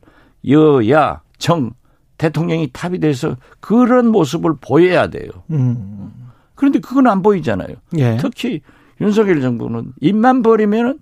[0.49, 1.73] 여야 정
[2.17, 5.31] 대통령이 탑이 돼서 그런 모습을 보여야 돼요.
[5.51, 6.31] 음.
[6.55, 7.77] 그런데 그건 안 보이잖아요.
[7.99, 8.17] 예.
[8.17, 8.63] 특히
[9.01, 10.99] 윤석열 정부는 입만 벌리면은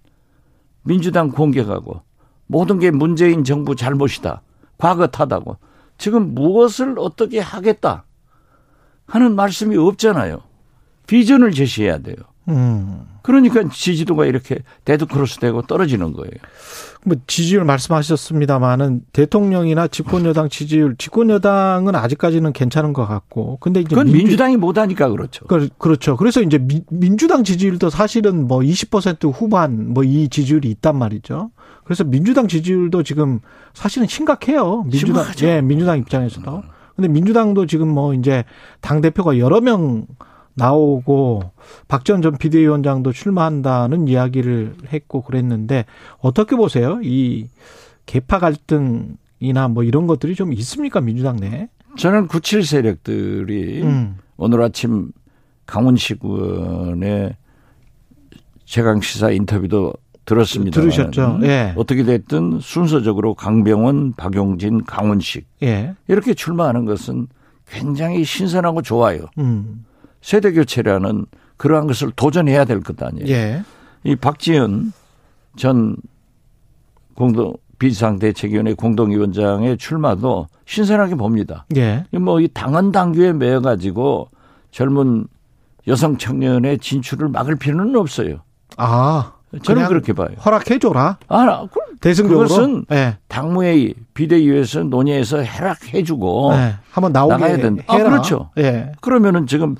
[0.82, 2.02] 민주당 공격하고
[2.46, 4.42] 모든 게 문재인 정부 잘못이다.
[4.78, 5.56] 과거 탓하고.
[5.98, 8.04] 지금 무엇을 어떻게 하겠다
[9.06, 10.42] 하는 말씀이 없잖아요.
[11.06, 12.16] 비전을 제시해야 돼요.
[12.48, 13.02] 음.
[13.22, 16.30] 그러니까 지지도가 이렇게 데드크로스 되고 떨어지는 거예요.
[17.04, 24.36] 뭐 지지율 말씀하셨습니다만은 대통령이나 집권여당 지지율, 집권여당은 아직까지는 괜찮은 것 같고, 근데 이제 그건 민주,
[24.36, 25.44] 당이 못하니까 그렇죠.
[25.46, 26.16] 그, 그렇죠.
[26.16, 31.50] 그래서 이제 미, 민주당 지지율도 사실은 뭐 20% 후반 뭐 이 지지율이 있단 말이죠.
[31.84, 33.40] 그래서 민주당 지지율도 지금
[33.74, 34.82] 사실은 심각해요.
[34.84, 35.46] 민주당, 심각하죠.
[35.46, 36.62] 예, 민주당 입장에서도.
[36.94, 38.44] 근데 민주당도 지금 뭐 이제
[38.80, 40.06] 당 대표가 여러 명
[40.56, 41.42] 나오고
[41.86, 45.84] 박전 전 비대위원장도 출마한다는 이야기를 했고 그랬는데
[46.18, 46.98] 어떻게 보세요?
[47.02, 47.48] 이
[48.06, 51.68] 개파 갈등이나 뭐 이런 것들이 좀 있습니까 민주당 내에?
[51.98, 54.16] 저는 97 세력들이 음.
[54.36, 55.12] 오늘 아침
[55.66, 57.36] 강원식 의원의
[58.64, 59.92] 최강 시사 인터뷰도
[60.24, 60.80] 들었습니다.
[60.80, 61.40] 들으셨죠?
[61.42, 61.72] 예.
[61.76, 65.94] 어떻게 됐든 순서적으로 강병원, 박용진, 강원식 예.
[66.08, 67.28] 이렇게 출마하는 것은
[67.68, 69.26] 굉장히 신선하고 좋아요.
[69.38, 69.84] 음.
[70.26, 73.28] 세대 교체라는 그러한 것을 도전해야 될 것 아니에요.
[73.28, 73.62] 예.
[74.02, 74.92] 이 박지원
[75.56, 75.96] 전
[77.14, 81.64] 공동 비상대책위원회 공동위원장의 출마도 신선하게 봅니다.
[81.76, 82.04] 예.
[82.10, 84.28] 뭐이 당헌 당규에 매여 가지고
[84.72, 85.28] 젊은
[85.86, 88.40] 여성 청년의 진출을 막을 필요는 없어요.
[88.76, 90.30] 아, 저는 그렇게 봐요.
[90.44, 91.18] 허락해 줘라.
[91.28, 91.68] 아,
[92.00, 92.48] 대승적으로.
[92.48, 93.16] 그것은 네.
[93.28, 96.74] 당무회의, 비대위에서 논의해서 허락해 주고 네.
[96.90, 97.84] 한번 나오게 나가야 된다.
[97.86, 98.50] 아, 그렇죠.
[98.56, 98.90] 네.
[99.00, 99.76] 그러면은 지금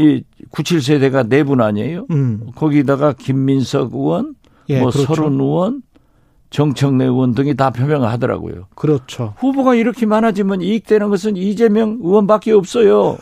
[0.00, 2.06] 이 97세대가 네 분 아니에요?
[2.10, 2.50] 음.
[2.54, 4.34] 거기다가 김민석 의원,
[4.68, 5.14] 예, 뭐 그렇죠.
[5.14, 5.82] 서른 의원,
[6.50, 8.66] 정청래 의원 등이 다 표명을 하더라고요.
[8.74, 9.34] 그렇죠.
[9.38, 13.18] 후보가 이렇게 많아지면 이익되는 것은 이재명 의원밖에 없어요.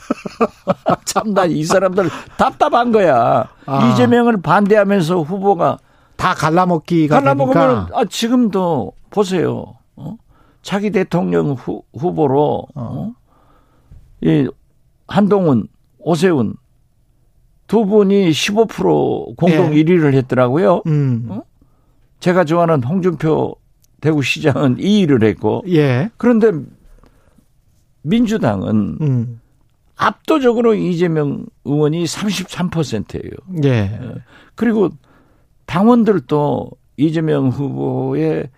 [1.05, 2.09] 참 나 이 사람들
[2.39, 3.49] 답답한 거야.
[3.67, 3.91] 아.
[3.93, 5.79] 이재명을 반대하면서 후보가
[6.17, 9.75] 다 갈라먹기가 갈라먹으면 아 지금도 보세요.
[9.97, 10.17] 어?
[10.63, 12.81] 차기 대통령 후, 후보로 어.
[12.83, 13.13] 어?
[14.23, 14.49] 이
[15.07, 15.69] 한동훈,
[15.99, 16.55] 오세훈
[17.69, 19.85] 두 분이 15% 공동 예.
[19.85, 20.83] 1위를 했더라고요.
[20.87, 21.27] 음.
[21.29, 21.43] 어?
[22.19, 23.55] 제가 좋아하는 홍준표
[24.01, 25.63] 대구시장은 2위를 했고.
[25.69, 26.11] 예.
[26.17, 26.51] 그런데
[28.03, 29.41] 민주당은 음.
[29.97, 33.33] 압도적으로 이재명 의원이 33%예요.
[33.65, 34.01] 예.
[34.55, 34.89] 그리고
[35.67, 38.49] 당원들도 이재명 후보의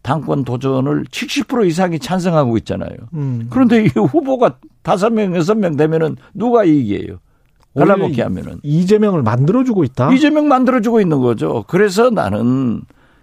[0.00, 2.96] 당권 도전을 70% 이상이 찬성하고 있잖아요.
[3.12, 3.46] 음.
[3.50, 7.18] 그런데 이 후보가 5명, 6명 되면은 누가 이익이에요?
[7.76, 8.60] 갈라먹기 하면은.
[8.62, 10.12] 이재명을 만들어주고 있다?
[10.12, 11.64] 이재명 만들어주고 있는 거죠.
[11.66, 12.82] 그래서 나는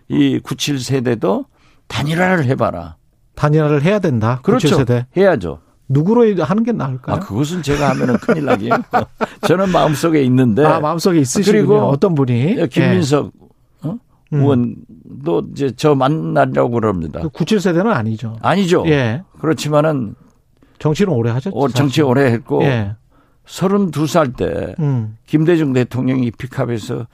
[0.09, 1.45] 이 97세대도
[1.87, 2.95] 단일화를 해봐라.
[3.35, 4.39] 단일화를 해야 된다.
[4.43, 4.67] 그렇죠.
[4.67, 5.05] 97세대.
[5.15, 5.59] 해야죠.
[5.89, 7.17] 누구로 하는 게 나을까요?
[7.17, 8.71] 아, 그것은 제가 하면은 큰일 나기요.
[9.47, 10.65] 저는 마음속에 있는데.
[10.65, 11.51] 아, 마음속에 있으시군요.
[11.51, 12.55] 그리고 어떤 분이?
[12.57, 13.31] 예, 김민석
[13.85, 13.89] 예.
[13.89, 13.97] 어?
[14.33, 14.39] 음.
[14.39, 17.19] 의원도 이제 저 만나려고 그럽니다.
[17.21, 18.37] 97세대는 아니죠.
[18.41, 18.83] 아니죠.
[18.87, 19.23] 예.
[19.39, 20.15] 그렇지만은
[20.79, 21.55] 정치를 오래 하셨죠.
[21.57, 22.95] 어, 정치 오래 했고 예.
[23.45, 25.17] 32살 때 음.
[25.25, 27.07] 김대중 대통령이 픽업해서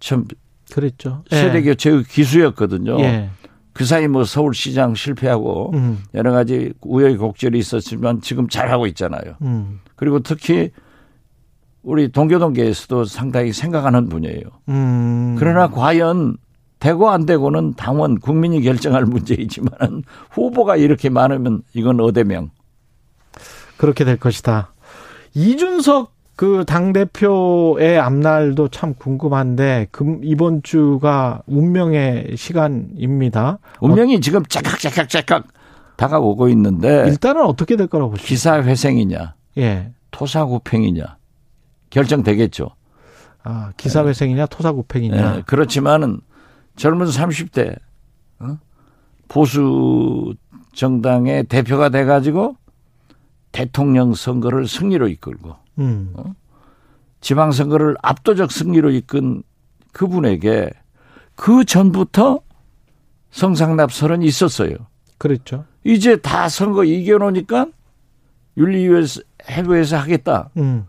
[0.00, 0.24] 참
[0.72, 1.22] 그랬죠.
[1.30, 2.98] 세대 교체 기수였거든요.
[3.00, 3.30] 예.
[3.72, 5.98] 그 사이 뭐 서울시장 실패하고 음.
[6.14, 9.34] 여러 가지 우여곡절이 있었지만 지금 잘하고 있잖아요.
[9.42, 9.80] 음.
[9.96, 10.70] 그리고 특히
[11.82, 14.42] 우리 동교동계에서도 상당히 생각하는 분이에요.
[14.68, 15.36] 음.
[15.38, 16.36] 그러나 과연
[16.78, 22.50] 되고 안 되고는 당원 국민이 결정할 문제이지만 후보가 이렇게 많으면 이건 어대명.
[23.76, 24.73] 그렇게 될 것이다.
[25.34, 33.58] 이준석 그 당대표의 앞날도 참 궁금한데, 금, 이번 주가 운명의 시간입니다.
[33.80, 35.46] 운명이 어, 지금 째깍째깍째깍
[35.96, 37.04] 다가오고 있는데.
[37.06, 38.28] 일단은 어떻게 될 거라고 보십니까?
[38.28, 39.34] 기사회생이냐.
[39.58, 39.92] 예.
[40.10, 41.18] 토사구팽이냐.
[41.90, 42.70] 결정되겠죠.
[43.44, 44.56] 아, 기사회생이냐, 네.
[44.56, 45.32] 토사구팽이냐.
[45.36, 45.42] 네.
[45.46, 46.20] 그렇지만은
[46.74, 47.76] 젊은 30대,
[48.40, 48.58] 어?
[49.28, 50.34] 보수
[50.72, 52.56] 정당의 대표가 돼가지고
[53.54, 56.12] 대통령 선거를 승리로 이끌고 음.
[56.14, 56.34] 어?
[57.20, 59.44] 지방선거를 압도적 승리로 이끈
[59.92, 60.70] 그분에게
[61.36, 62.40] 그 전부터
[63.30, 64.74] 성상납설은 있었어요.
[65.18, 65.64] 그렇죠.
[65.84, 67.66] 이제 다 선거 이겨놓으니까
[68.56, 70.86] 윤리위에서 해부에서 하겠다 음.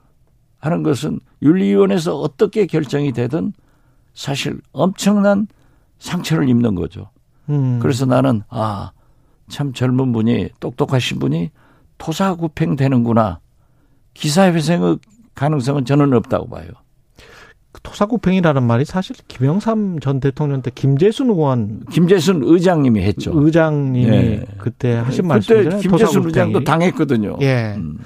[0.57, 3.53] 하는 것은 윤리위원회에서 어떻게 결정이 되든
[4.15, 5.47] 사실 엄청난
[5.99, 7.11] 상처를 입는 거죠.
[7.49, 7.77] 음.
[7.79, 8.91] 그래서 나는 아
[9.47, 11.51] 참 젊은 분이 똑똑하신 분이
[11.97, 13.39] 토사구팽 되는구나
[14.13, 14.99] 기사회생의
[15.35, 16.67] 가능성은 저는 없다고 봐요.
[17.83, 23.31] 토사구팽이라는 말이 사실 김영삼 전 대통령 때 김재순 의원 김재순 의장님이 했죠.
[23.35, 24.45] 의장님이 네.
[24.57, 25.77] 그때 하신 말씀이잖아요.
[25.77, 27.37] 그때 김재순 의장도 당했거든요.
[27.41, 27.75] 예.
[27.75, 27.97] 음.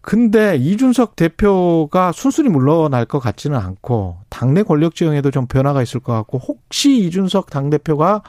[0.00, 6.12] 근데 이준석 대표가 순순히 물러날 것 같지는 않고 당내 권력 지형에도 좀 변화가 있을 것
[6.12, 8.22] 같고 혹시 이준석 당 대표가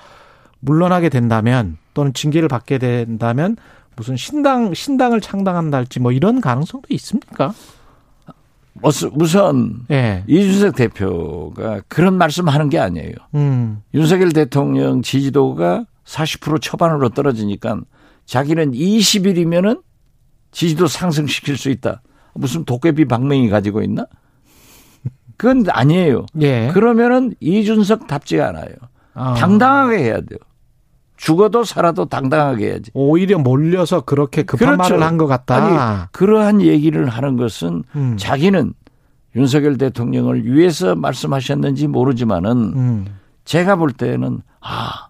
[0.59, 3.55] 물러나게 된다면 또는 징계를 받게 된다면
[3.99, 7.53] 무슨 신당 신당을 창당한달지 뭐 이런 가능성도 있습니까?
[8.81, 10.23] 우선 네.
[10.25, 13.11] 이준석 대표가 그런 말씀하는 게 아니에요.
[13.35, 13.81] 음.
[13.93, 17.81] 윤석열 대통령 지지도가 40% 초반으로 떨어지니까
[18.25, 19.81] 자기는 20일이면은
[20.51, 22.01] 지지도 상승시킬 수 있다.
[22.33, 24.05] 무슨 도깨비 방맹이 가지고 있나?
[25.35, 26.25] 그건 아니에요.
[26.39, 26.71] 예.
[26.73, 28.75] 그러면은 이준석 답지 않아요.
[29.13, 29.33] 아.
[29.33, 30.39] 당당하게 해야 돼요.
[31.19, 32.91] 죽어도 살아도 당당하게 해야지.
[32.93, 34.93] 오히려 몰려서 그렇게 급한 그렇죠.
[34.95, 35.55] 말을 한 것 같다.
[35.55, 38.15] 아니, 그러한 얘기를 하는 것은 음.
[38.17, 38.73] 자기는
[39.35, 43.05] 윤석열 대통령을 위해서 말씀하셨는지 모르지만은 음.
[43.43, 45.09] 제가 볼 때는 아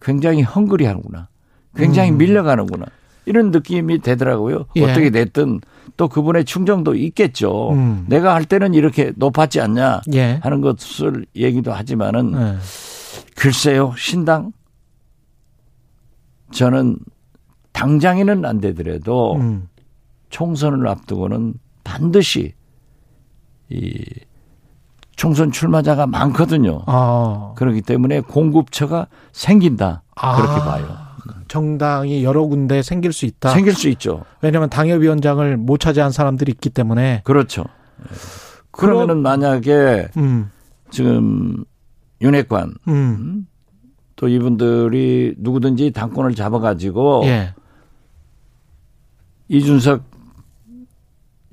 [0.00, 1.28] 굉장히 헝그리 하는구나.
[1.74, 2.18] 굉장히 음.
[2.18, 2.86] 밀려가는구나.
[3.26, 4.66] 이런 느낌이 되더라고요.
[4.76, 4.84] 예.
[4.84, 5.60] 어떻게 됐든
[5.96, 7.72] 또 그분의 충정도 있겠죠.
[7.72, 8.04] 음.
[8.08, 10.38] 내가 할 때는 이렇게 높았지 않냐 예.
[10.42, 12.56] 하는 것을 얘기도 하지만은 예.
[13.36, 14.52] 글쎄요 신당
[16.52, 16.98] 저는
[17.72, 19.68] 당장에는 안 되더라도 음.
[20.30, 22.54] 총선을 앞두고는 반드시
[23.68, 24.04] 이
[25.16, 26.82] 총선 출마자가 많거든요.
[26.86, 27.52] 아.
[27.56, 30.02] 그렇기 때문에 공급처가 생긴다.
[30.16, 30.36] 아.
[30.36, 31.10] 그렇게 봐요.
[31.48, 33.50] 정당이 여러 군데 생길 수 있다.
[33.50, 34.24] 생길 수 있죠.
[34.40, 37.22] 왜냐하면 당협위원장을 못 차지한 사람들이 있기 때문에.
[37.24, 37.64] 그렇죠.
[38.70, 40.50] 그러면은 만약에 음.
[40.90, 41.64] 지금
[42.22, 43.46] 윤핵관 음.
[44.20, 44.20] 음.
[44.20, 47.54] 또 이분들이 누구든지 당권을 잡아가지고 예.
[49.48, 50.02] 이준석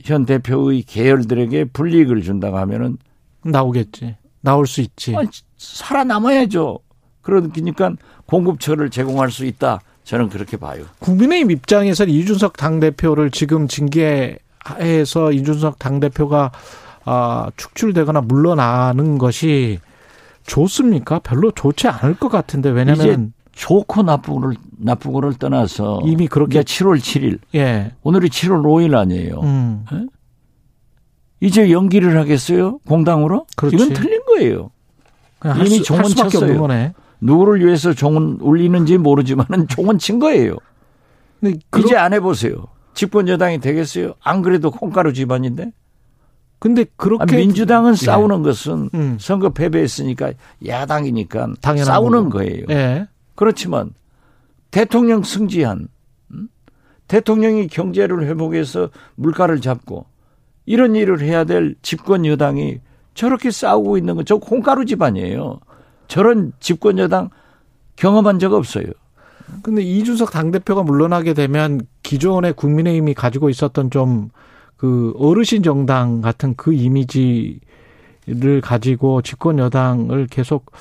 [0.03, 2.97] 현 대표의 계열들에게 불이익을 준다고 하면은
[3.43, 4.17] 나오겠지.
[4.41, 5.15] 나올 수 있지.
[5.15, 6.79] 아니, 살아남아야죠.
[7.21, 7.93] 그러니까
[8.25, 9.81] 공급처를 제공할 수 있다.
[10.03, 10.85] 저는 그렇게 봐요.
[10.99, 16.51] 국민의힘 입장에서 이준석 당대표를 지금 징계해서 이준석 당대표가
[17.05, 19.79] 아, 축출되거나 물러나는 것이
[20.47, 21.19] 좋습니까?
[21.19, 27.39] 별로 좋지 않을 것 같은데 왜냐면 좋고 나쁘고를 나쁘고를 떠나서 이미 그렇게 7월 7일.
[27.55, 27.91] 예.
[28.01, 29.39] 오늘이 7월 5일 아니에요.
[29.41, 29.85] 음.
[29.93, 30.05] 예?
[31.39, 32.79] 이제 연기를 하겠어요?
[32.87, 33.45] 공당으로?
[33.55, 33.75] 그렇지.
[33.75, 34.71] 이건 틀린 거예요.
[35.57, 36.67] 이미 종은 쳤어요.
[37.19, 40.57] 누구를 위해서 종은 울리는지 모르지만은 종은 친 거예요.
[41.77, 42.67] 이제 안 해보세요.
[42.93, 44.13] 집권 여당이 되겠어요?
[44.23, 45.71] 안 그래도 콩가루 집안인데?
[46.59, 47.95] 근데 그렇게 아, 민주당은 예.
[47.95, 49.17] 싸우는 것은 음.
[49.19, 50.33] 선거 패배했으니까
[50.65, 52.39] 야당이니까 싸우는 거고.
[52.39, 52.65] 거예요.
[52.69, 53.07] 예.
[53.35, 53.91] 그렇지만
[54.71, 55.87] 대통령 승지한
[56.31, 56.47] 음?
[57.07, 60.05] 대통령이 경제를 회복해서 물가를 잡고
[60.65, 62.79] 이런 일을 해야 될 집권 여당이
[63.13, 65.59] 저렇게 싸우고 있는 건저 콩가루 집안이에요.
[66.07, 67.29] 저런 집권 여당
[67.95, 68.85] 경험한 적 없어요.
[69.63, 74.29] 근데 이준석 당대표가 물러나게 되면 기존의 국민의힘이 가지고 있었던 좀
[74.77, 77.59] 그 어르신 정당 같은 그 이미지를
[78.61, 80.71] 가지고 집권 여당을 계속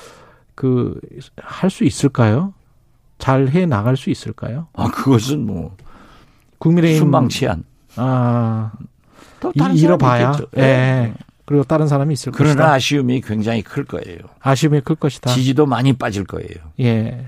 [0.55, 0.99] 그
[1.41, 2.53] 할 수 있을까요?
[3.19, 4.67] 잘 해 나갈 수 있을까요?
[4.73, 5.75] 아 그것은 뭐
[6.59, 7.63] 국민의힘 순망치한.
[7.95, 8.71] 아
[9.75, 10.37] 잃어봐야.
[10.57, 10.61] 예.
[10.61, 11.13] 네.
[11.45, 12.73] 그리고 다른 사람이 있을 그러나 것이다.
[12.73, 14.17] 아쉬움이 굉장히 클 거예요.
[14.39, 15.31] 아쉬움이 클 것이다.
[15.31, 16.49] 지지도 많이 빠질 거예요.
[16.81, 17.27] 예.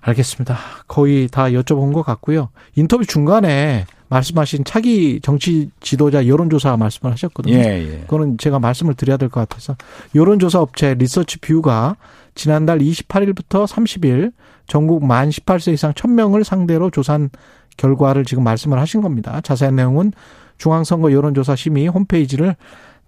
[0.00, 0.56] 알겠습니다.
[0.88, 2.50] 거의 다 여쭤본 것 같고요.
[2.74, 7.54] 인터뷰 중간에 말씀하신 차기 정치 지도자 여론조사 말씀을 하셨거든요.
[7.54, 7.98] 예, 예.
[8.02, 9.76] 그거는 제가 말씀을 드려야 될 것 같아서
[10.14, 11.96] 여론조사 업체 리서치 뷰가
[12.34, 14.32] 지난달 28일부터 30일
[14.68, 17.30] 전국 만 18세 이상 1000명을 상대로 조사한
[17.76, 19.40] 결과를 지금 말씀을 하신 겁니다.
[19.42, 20.12] 자세한 내용은
[20.58, 22.56] 중앙선거 여론조사 심의 홈페이지를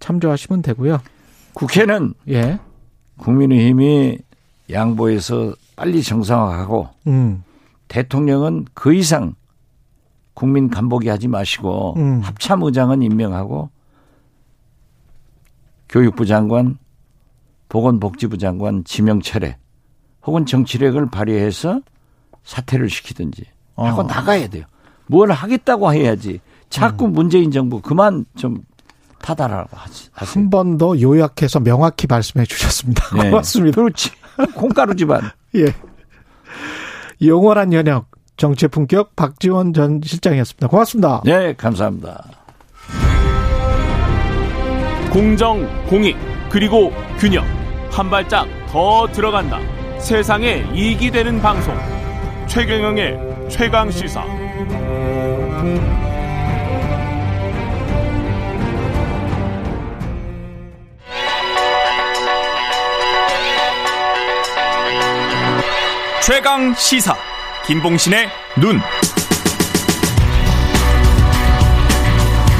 [0.00, 1.00] 참조하시면 되고요.
[1.54, 2.58] 국회는 예.
[3.18, 4.18] 국민의힘이
[4.70, 7.42] 양보해서 빨리 정상화하고 음.
[7.88, 9.34] 대통령은 그 이상
[10.38, 12.20] 국민 간보기 하지 마시고 음.
[12.20, 13.70] 합참 의장은 임명하고
[15.88, 16.78] 교육부 장관,
[17.68, 19.56] 보건복지부 장관 지명 철회
[20.24, 21.80] 혹은 정치력을 발휘해서
[22.44, 24.04] 사퇴를 시키든지 하고 어.
[24.04, 24.64] 나가야 돼요.
[25.08, 26.38] 뭘 하겠다고 해야지.
[26.70, 27.14] 자꾸 음.
[27.14, 28.58] 문재인 정부 그만 좀
[29.20, 30.08] 타달라고 하지.
[30.12, 33.02] 한 번 더 요약해서 명확히 말씀해 주셨습니다.
[33.16, 33.24] 네.
[33.30, 33.74] 고맙습니다.
[33.74, 34.10] 그렇지.
[34.54, 35.20] 콩가루 집안.
[35.56, 35.74] 예.
[37.26, 38.07] 영원한 연역
[38.38, 40.68] 정치의 품격 박지원 전 실장이었습니다.
[40.68, 41.20] 고맙습니다.
[41.24, 42.24] 네, 감사합니다.
[45.12, 46.16] 공정, 공익,
[46.48, 47.44] 그리고 균형.
[47.90, 49.58] 한 발짝 더 들어간다.
[49.98, 51.74] 세상에 이익이 되는 방송.
[52.46, 54.24] 최경영의 최강 시사.
[66.22, 67.16] 최강 시사
[67.68, 68.26] 김봉신의
[68.60, 68.78] 눈.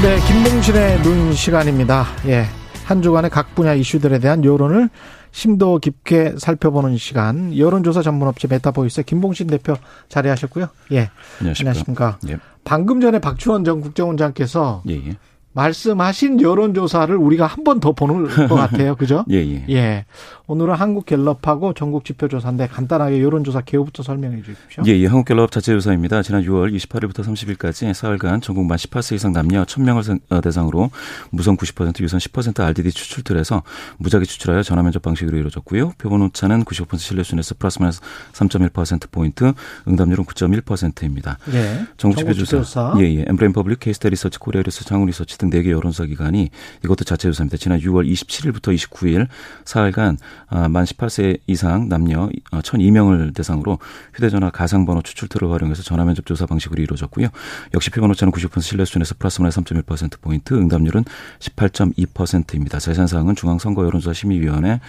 [0.03, 2.05] 네, 김봉신의 눈 시간입니다.
[2.27, 2.45] 예.
[2.85, 4.89] 한 주간의 각 분야 이슈들에 대한 여론을
[5.31, 7.57] 심도 깊게 살펴보는 시간.
[7.57, 9.75] 여론조사 전문업체 메타보이스 김봉신 대표
[10.09, 10.67] 자리하셨고요.
[10.91, 11.09] 예.
[11.39, 11.69] 안녕하십니까.
[11.69, 12.19] 안녕하십니까.
[12.29, 12.37] 예.
[12.63, 15.15] 방금 전에 박지원 전 국정원장께서 예, 예.
[15.53, 18.95] 말씀하신 여론조사를 우리가 한 번 더 보는 것 같아요.
[18.95, 19.25] 그죠?
[19.31, 19.65] 예, 예.
[19.69, 20.05] 예.
[20.49, 24.83] 오늘은 한국갤럽하고 전국지표조사인데 간단하게 여론조사 개요부터 설명해 주십시오.
[24.87, 25.05] 예, 예.
[25.05, 26.23] 한국갤럽 자체조사입니다.
[26.23, 30.89] 지난 6월 28일부터 30일까지 사흘간 전국 만 18세 이상 남녀 1000명을 어, 대상으로
[31.29, 33.61] 무선 90% 유선 10% RDD 추출틀 해서
[33.97, 35.91] 무작위 추출하여 전화면접 방식으로 이루어졌고요.
[35.99, 38.01] 표본 오차는 95% 신뢰수준에서 플러스 마이너스
[38.33, 39.53] 3.1%포인트,
[39.87, 41.37] 응답률은 9.1%입니다.
[41.53, 41.85] 예.
[41.97, 42.95] 전국지표조사.
[42.97, 43.25] 예, 예.
[43.27, 46.49] 엠브레인 퍼블릭, 케이스탯 리서치, 코리아 리서치, 한국 리서치 등 4개 여론조사 기관이
[46.83, 47.57] 이것도 자체조사입니다.
[47.57, 49.27] 지난 6월 27일부터 29일
[49.63, 53.79] 사흘간 아, 만 18세 이상 남녀 1,002명을 어, 대상으로
[54.13, 57.27] 휴대전화 가상번호 추출틀을 활용해서 전화면접 조사 방식으로 이루어졌고요.
[57.73, 61.03] 역시 피번 오차는 90% 신뢰 수준에서 플러스 마이너스 3.1%포인트, 응답률은
[61.39, 62.79] 18.2%입니다.
[62.79, 64.79] 자세한 사항은 중앙선거 여론조사 심의위원회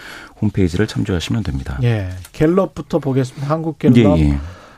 [0.41, 1.79] 홈페이지를 참조하시면 됩니다.
[1.83, 2.09] 예.
[2.31, 3.47] 갤럽부터 보겠습니다.
[3.49, 4.17] 한국갤럽.
[4.19, 4.37] 예, 예.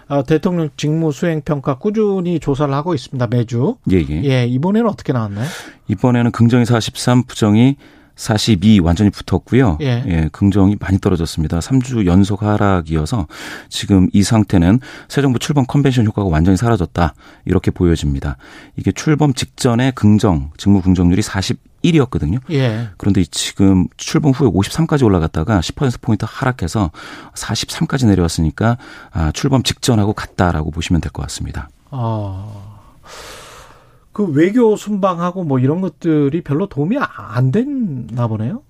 [0.10, 3.28] 어, 대통령 직무 수행 평가 꾸준히 조사를 하고 있습니다.
[3.28, 3.78] 매주.
[3.92, 4.24] 예, 예.
[4.24, 5.48] 예, 이번에는 어떻게 나왔나요?
[5.88, 7.78] 이번에는 긍정이 43, 부정이
[8.16, 9.78] 42 완전히 붙었고요.
[9.82, 10.04] 예.
[10.08, 10.30] 예.
[10.32, 11.60] 긍정이 많이 떨어졌습니다.
[11.60, 13.28] 3주 연속 하락이어서
[13.70, 17.14] 지금 이 상태는 새 정부 출범 컨벤션 효과가 완전히 사라졌다.
[17.46, 18.38] 이렇게 보여집니다.
[18.76, 22.40] 이게 출범 직전에 긍정, 직무 긍정률이 41이었거든요.
[22.52, 22.90] 예.
[22.98, 26.92] 그런데 지금 출범 후에 53까지 올라갔다가 10% 포인트 하락해서
[27.36, 28.78] 43까지 내려왔으니까
[29.12, 31.70] 아, 출범 직전하고 같다라고 보시면 될 것 같습니다.
[31.92, 32.48] 아.
[34.14, 38.62] 그 외교 순방하고 뭐 이런 것들이 별로 도움이 안 됐나 보네요.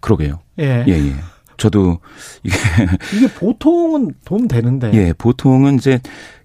[0.00, 0.38] 그러게요.
[0.58, 0.84] 예.
[0.86, 1.14] 예, 예.
[1.56, 1.98] 저도
[2.42, 2.56] 이게
[3.16, 4.92] 이게 보통은 도움 되는데.
[4.92, 6.00] 예, 보통은 이제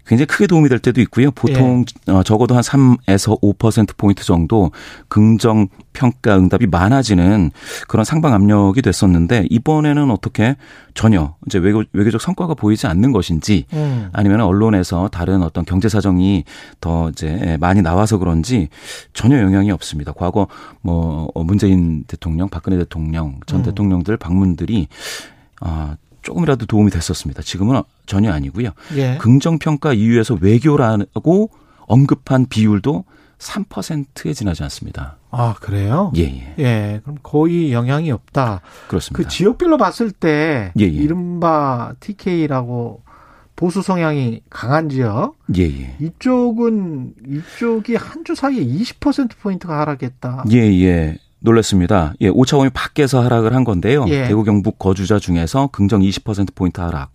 [0.06, 1.32] 굉장히 크게 도움이 될 때도 있고요.
[1.32, 2.12] 보통 예.
[2.12, 4.72] 어, 적어도 한 3에서 5% 포인트 정도
[5.08, 7.52] 긍정 평가 응답이 많아지는
[7.88, 10.56] 그런 상방 압력이 됐었는데 이번에는 어떻게
[10.93, 14.10] 전혀 이제 외교, 외교적 성과가 보이지 않는 것인지 음.
[14.14, 16.43] 아니면 언론에서 다른 어떤 경제 사정이
[16.80, 18.70] 더 이제 많이 나와서 그런지
[19.14, 20.14] 전혀 영향이 없습니다.
[20.14, 20.47] 과거
[20.82, 23.64] 뭐 문재인 대통령, 박근혜 대통령 전 음.
[23.64, 24.88] 대통령들 방문들이
[25.60, 27.41] 아 조금이라도 도움이 됐었습니다.
[27.41, 28.69] 지금은 전혀 아니고요.
[28.95, 29.17] 예.
[29.19, 31.49] 긍정평가 이유에서 외교라고
[31.88, 33.05] 언급한 비율도
[33.39, 35.17] 3%에 지나지 않습니다.
[35.32, 36.11] 아, 그래요?
[36.15, 36.55] 예, 예.
[36.59, 36.99] 예.
[37.03, 38.61] 그럼 거의 영향이 없다.
[38.88, 39.17] 그렇습니다.
[39.24, 40.88] 그 지역별로 봤을 때 예, 예.
[40.88, 43.01] 이른바 TK라고
[43.55, 45.36] 보수 성향이 강한 지역.
[45.55, 45.95] 예, 예.
[45.99, 50.45] 이쪽은 이쪽이 한 주 사이에 20% 포인트가 하락했다.
[50.51, 51.17] 예, 예.
[51.42, 52.14] 놀랐습니다.
[52.22, 54.06] 예, 오차범위 밖에서 하락을 한 건데요.
[54.08, 54.28] 예.
[54.28, 57.12] 대구 경북 거주자 중에서 긍정 20% 포인트 하락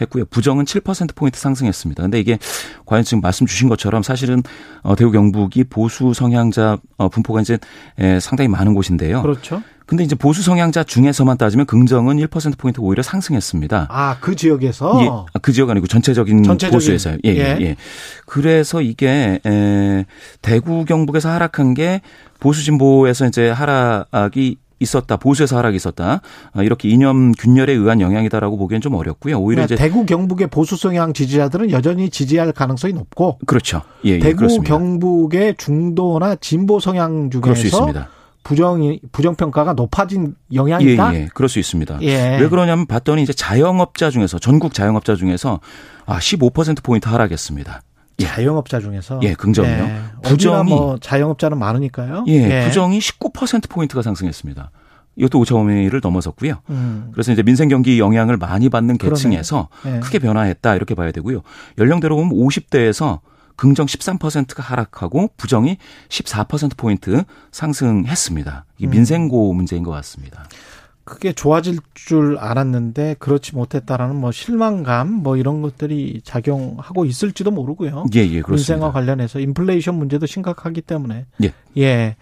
[0.00, 0.24] 했고요.
[0.26, 2.02] 부정은 7% 포인트 상승했습니다.
[2.02, 2.38] 근데 이게
[2.86, 4.42] 과연 지금 말씀 주신 것처럼 사실은
[4.82, 7.58] 어 대구 경북이 보수 성향자 어 분포가 이제
[8.00, 9.22] 예, 상당히 많은 곳인데요.
[9.22, 9.62] 그렇죠.
[9.88, 13.86] 근데 이제 보수 성향자 중에서만 따지면 긍정은 1% 포인트 오히려 상승했습니다.
[13.88, 17.16] 아, 그 지역에서 예, 아, 그 지역 아니고 전체적인, 전체적인 보수에서요.
[17.24, 17.76] 예, 예, 예.
[18.26, 20.04] 그래서 이게 에
[20.42, 22.02] 대구 경북에서 하락한 게
[22.38, 25.16] 보수 진보에서 이제 하락이 있었다.
[25.16, 26.20] 보수에서 하락이 있었다.
[26.52, 29.38] 아, 이렇게 이념 균열에 의한 영향이다라고 보기엔 좀 어렵고요.
[29.38, 33.80] 오히려 이제 대구 경북의 보수 성향 지지자들은 여전히 지지할 가능성이 높고 그렇죠.
[34.04, 34.76] 예, 예 대구 그렇습니다.
[34.76, 37.90] 경북의 중도나 진보 성향 중에서
[38.48, 41.14] 부정이 부정 평가가 높아진 영향이다.
[41.14, 41.28] 예, 예.
[41.34, 41.98] 그럴 수 있습니다.
[42.00, 42.38] 예.
[42.38, 45.60] 왜 그러냐면 봤더니 이제 자영업자 중에서 전국 자영업자 중에서
[46.06, 47.82] 아 15% 포인트 하락했습니다.
[48.20, 48.24] 예.
[48.24, 49.84] 자영업자 중에서 예, 긍정이요.
[49.84, 50.00] 예.
[50.22, 52.24] 부정이 뭐 자영업자는 많으니까요.
[52.28, 52.64] 예, 예.
[52.64, 54.70] 부정이 19% 포인트가 상승했습니다.
[55.16, 56.54] 이것도 5.5매를 넘어섰고요.
[56.70, 57.10] 음.
[57.12, 60.00] 그래서 이제 민생 경기 영향을 많이 받는 계층에서 예.
[60.00, 61.42] 크게 변화했다 이렇게 봐야 되고요.
[61.76, 63.18] 연령대로 보면 50대에서
[63.58, 65.76] 긍정 13%가 하락하고 부정이
[66.08, 68.64] 14% 포인트 상승했습니다.
[68.78, 68.90] 이게 음.
[68.90, 70.44] 민생고 문제인 것 같습니다.
[71.02, 78.04] 크게 좋아질 줄 알았는데 그렇지 못했다라는 뭐 실망감 뭐 이런 것들이 작용하고 있을지도 모르고요.
[78.14, 78.52] 예, 예, 그렇습니다.
[78.52, 81.52] 민생과 관련해서 인플레이션 문제도 심각하기 때문에 예.
[81.78, 82.16] 예.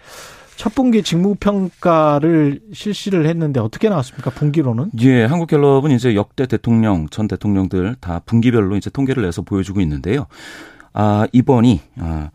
[0.57, 4.31] 첫 분기 직무 평가를 실시를 했는데 어떻게 나왔습니까?
[4.31, 4.91] 분기로는?
[5.01, 10.27] 예, 한국갤럽은 이제 역대 대통령, 전 대통령들 다 분기별로 이제 통계를 내서 보여주고 있는데요.
[10.99, 12.31] 아, 이번이 아,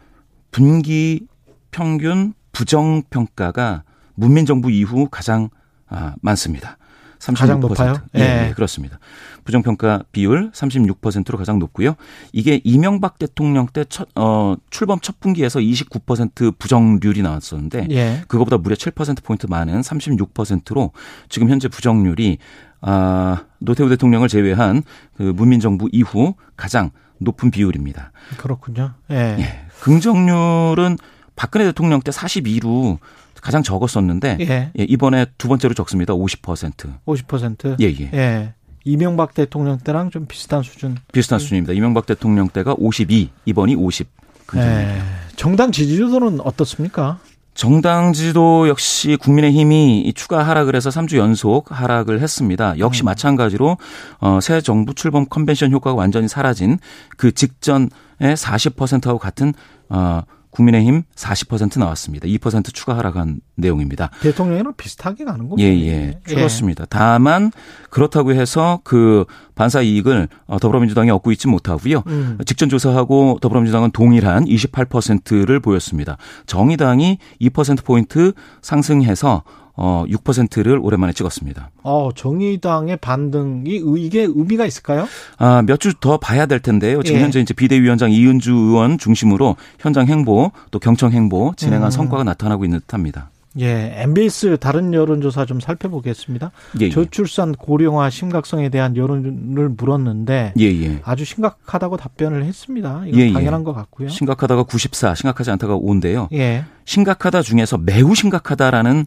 [0.51, 1.25] 분기
[1.71, 3.83] 평균 부정 평가가
[4.13, 5.49] 문민 정부 이후 가장
[5.89, 6.77] 아, 많습니다.
[7.17, 7.37] 36%.
[7.37, 7.93] 가장 높아요?
[8.15, 8.53] 예, 네.
[8.55, 8.99] 그렇습니다.
[9.45, 11.95] 부정평가 비율 36%로 가장 높고요.
[12.33, 18.21] 이게 이명박 대통령 때 첫, 어, 출범 첫 분기에서 29% 부정률이 나왔었는데 예.
[18.27, 20.91] 그거보다 무려 7%포인트 많은 36%로
[21.29, 22.37] 지금 현재 부정률이
[22.81, 24.83] 아, 노태우 대통령을 제외한
[25.15, 26.91] 그 문민정부 이후 가장
[27.21, 28.11] 높은 비율입니다.
[28.37, 28.93] 그렇군요.
[29.11, 29.37] 예.
[29.39, 29.65] 예.
[29.81, 30.97] 긍정률은
[31.35, 32.97] 박근혜 대통령 때 42로
[33.41, 34.71] 가장 적었었는데 예.
[34.77, 36.13] 예, 이번에 두 번째로 적습니다.
[36.13, 36.99] 50%.
[37.05, 37.77] 50%.
[37.81, 38.09] 예, 예.
[38.13, 38.53] 예.
[38.83, 40.97] 이명박 대통령 때랑 좀 비슷한 수준.
[41.11, 41.73] 비슷한 수준입니다.
[41.73, 44.07] 이명박 대통령 때가 52, 이번이 50.
[44.55, 45.01] 예.
[45.35, 47.19] 정당 지지도는 어떻습니까?
[47.53, 52.79] 정당 지도 역시 국민의힘이 추가 하락을 해서 3주 연속 하락을 했습니다.
[52.79, 53.05] 역시 음.
[53.05, 53.77] 마찬가지로
[54.19, 56.79] 어, 새 정부 출범 컨벤션 효과가 완전히 사라진
[57.17, 57.89] 그 직전의
[58.21, 59.53] 40%하고 같은
[59.89, 60.21] 어,
[60.51, 62.27] 국민의힘 40% 나왔습니다.
[62.27, 64.11] 2% 추가 하락한 내용입니다.
[64.21, 65.63] 대통령이랑 비슷하게 가는 거죠.
[65.63, 66.19] 예, 예.
[66.27, 66.83] 줄었습니다.
[66.83, 66.87] 예.
[66.89, 67.51] 다만
[67.89, 69.25] 그렇다고 해서 그
[69.55, 72.03] 반사 이익을 어, 더불어민주당이 얻고 있지 못하고요.
[72.07, 72.37] 음.
[72.45, 76.17] 직전 조사하고 더불어민주당은 동일한 28%를 보였습니다.
[76.45, 79.43] 정의당이 2% 포인트 상승해서
[79.75, 81.69] 어 6%를 오랜만에 찍었습니다.
[81.83, 85.07] 어, 정의당의 반등이 이게 의미가 있을까요?
[85.37, 87.01] 아, 몇 주 더 봐야 될 텐데요.
[87.03, 87.23] 지금 예.
[87.23, 91.91] 현재 이제 비대위원장 이은주 의원 중심으로 현장 행보 또 경청 행보 진행한 음.
[91.91, 93.29] 성과가 나타나고 있는 듯합니다.
[93.59, 96.51] 예, MBS 다른 여론조사 좀 살펴보겠습니다.
[96.79, 96.89] 예, 예.
[96.89, 101.01] 저출산 고령화 심각성에 대한 여론을 물었는데 예, 예.
[101.03, 103.03] 아주 심각하다고 답변을 했습니다.
[103.07, 103.33] 이건 예, 예.
[103.33, 104.07] 당연한 것 같고요.
[104.07, 106.27] 심각하다가 94, 심각하지 않다가 5인데요.
[106.33, 106.63] 예.
[106.85, 109.05] 심각하다 중에서 매우 심각하다라는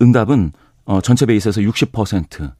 [0.00, 0.52] 응답은
[0.84, 2.52] 어, 전체 베이스에서 60%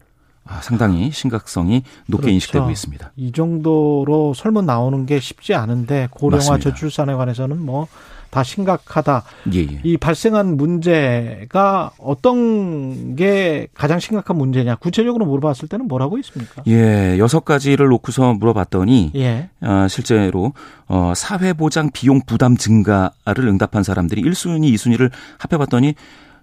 [0.45, 2.34] 아, 상당히 심각성이 높게 그렇죠.
[2.34, 3.12] 인식되고 있습니다.
[3.16, 6.70] 이 정도로 설문 나오는 게 쉽지 않은데 고령화 맞습니다.
[6.70, 7.89] 저출산에 관해서는 뭐
[8.30, 9.22] 다 심각하다.
[9.55, 9.80] 예, 예.
[9.82, 14.76] 이 발생한 문제가 어떤 게 가장 심각한 문제냐?
[14.76, 16.62] 구체적으로 물어봤을 때는 뭐라고 있습니까?
[16.66, 19.49] 예, 여섯 가지를 놓고서 물어봤더니 예.
[19.62, 20.53] 어, 실제로
[20.89, 25.95] 어, 사회보장 비용 부담 증가를 응답한 사람들이 1순위, 2순위를 합해봤더니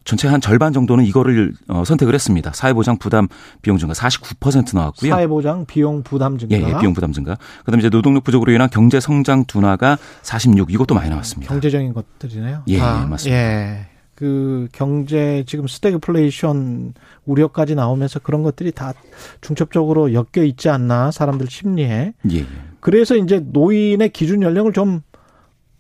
[0.05, 2.53] 전체 한 절반 정도는 이거를 어, 선택을 했습니다.
[2.53, 3.27] 사회보장 부담
[3.63, 5.09] 비용 증가 49% 나왔고요.
[5.09, 6.55] 사회보장 비용 부담 증가.
[6.55, 7.35] 예, 예 비용 부담 증가.
[7.65, 11.51] 그다음에 이제 노동력 부족으로 인한 경제 성장 둔화가 46 이것도 많이 나왔습니다.
[11.51, 12.63] 경제적인 것들이네요.
[12.67, 13.35] 예, 아, 맞습니다.
[13.35, 13.87] 예.
[14.13, 16.93] 그 경제 지금 스태그플레이션
[17.25, 18.93] 우려까지 나오면서 그런 것들이 다
[19.41, 22.13] 중첩적으로 엮여 있지 않나 사람들 심리에.
[22.31, 22.45] 예, 예.
[22.79, 25.01] 그래서 이제 노인의 기준 연령을 좀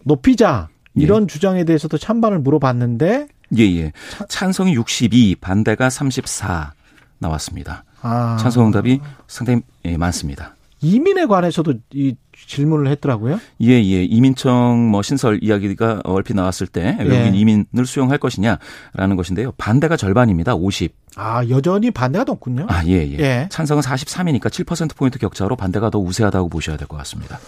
[0.03, 1.27] 높이자 이런 예.
[1.27, 3.91] 주장에 대해서도 찬반을 물어봤는데 예, 예.
[4.29, 6.73] 찬성이 62, 반대가 34
[7.19, 7.83] 나왔습니다.
[8.01, 8.37] 아.
[8.39, 10.55] 찬성 응답이 상당히 예, 많습니다.
[10.81, 12.15] 이민에 관해서도 이
[12.47, 13.39] 질문을 했더라고요.
[13.61, 14.03] 예, 예.
[14.03, 17.39] 이민청 뭐 신설 이야기가 얼핏 나왔을 때 외국인 예.
[17.39, 19.51] 이민을 수용할 것이냐라는 것인데요.
[19.57, 20.53] 반대가 절반입니다.
[20.53, 20.93] 50.
[21.15, 22.67] 아, 여전히 반대가 높군요.
[22.69, 23.17] 아, 예, 예.
[23.19, 23.47] 예.
[23.49, 27.39] 찬성은 43이니까 7% 포인트 격차로 반대가 더 우세하다고 보셔야 될 것 같습니다.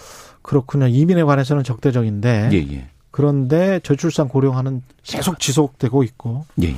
[0.42, 0.88] 그렇군요.
[0.88, 2.48] 이민에 관해서는 적대적인데.
[2.52, 2.88] 예, 예.
[3.10, 6.44] 그런데 저출산 고령화는 계속 지속되고 있고.
[6.62, 6.68] 예.
[6.68, 6.76] 예.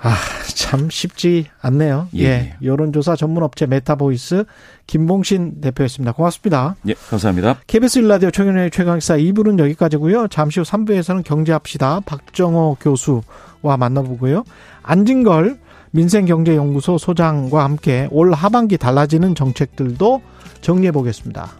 [0.00, 0.14] 아,
[0.54, 2.08] 참 쉽지 않네요.
[2.16, 2.24] 예.
[2.24, 2.56] 예.
[2.62, 4.44] 여론조사 전문업체 메타보이스
[4.86, 6.12] 김봉신 대표였습니다.
[6.12, 6.76] 고맙습니다.
[6.86, 7.58] 예, 감사합니다.
[7.66, 10.28] KBS 일라디오 최경영의 최강시사 2부는 여기까지고요.
[10.28, 12.00] 잠시 후 3부에서는 경제합시다.
[12.06, 14.44] 박정호 교수와 만나보고요.
[14.82, 15.58] 안진걸
[15.90, 20.22] 민생경제연구소 소장과 함께 올 하반기 달라지는 정책들도
[20.60, 21.50] 정리해 보겠습니다.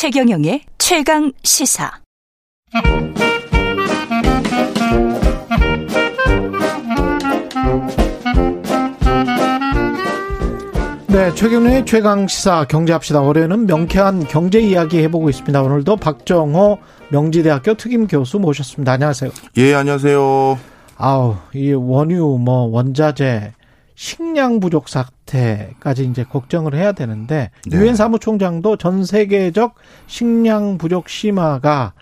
[0.00, 1.90] 최경영의 최강 시사.
[11.08, 13.20] 네, 최경영의 최강 시사 경제합시다.
[13.20, 15.62] 올해는 명쾌한 경제 이야기 해보고 있습니다.
[15.62, 16.78] 오늘도 박정호
[17.10, 18.92] 명지대학교 특임 교수 모셨습니다.
[18.92, 19.30] 안녕하세요.
[19.58, 20.58] 예, 안녕하세요.
[20.96, 23.52] 아우, 이 원유, 뭐 원자재,
[24.00, 27.76] 식량 부족 사태까지 이제 걱정을 해야 되는데 네.
[27.76, 27.94] 유엔 네.
[27.94, 29.74] 사무총장도 전 세계적
[30.06, 31.92] 식량 부족 심화가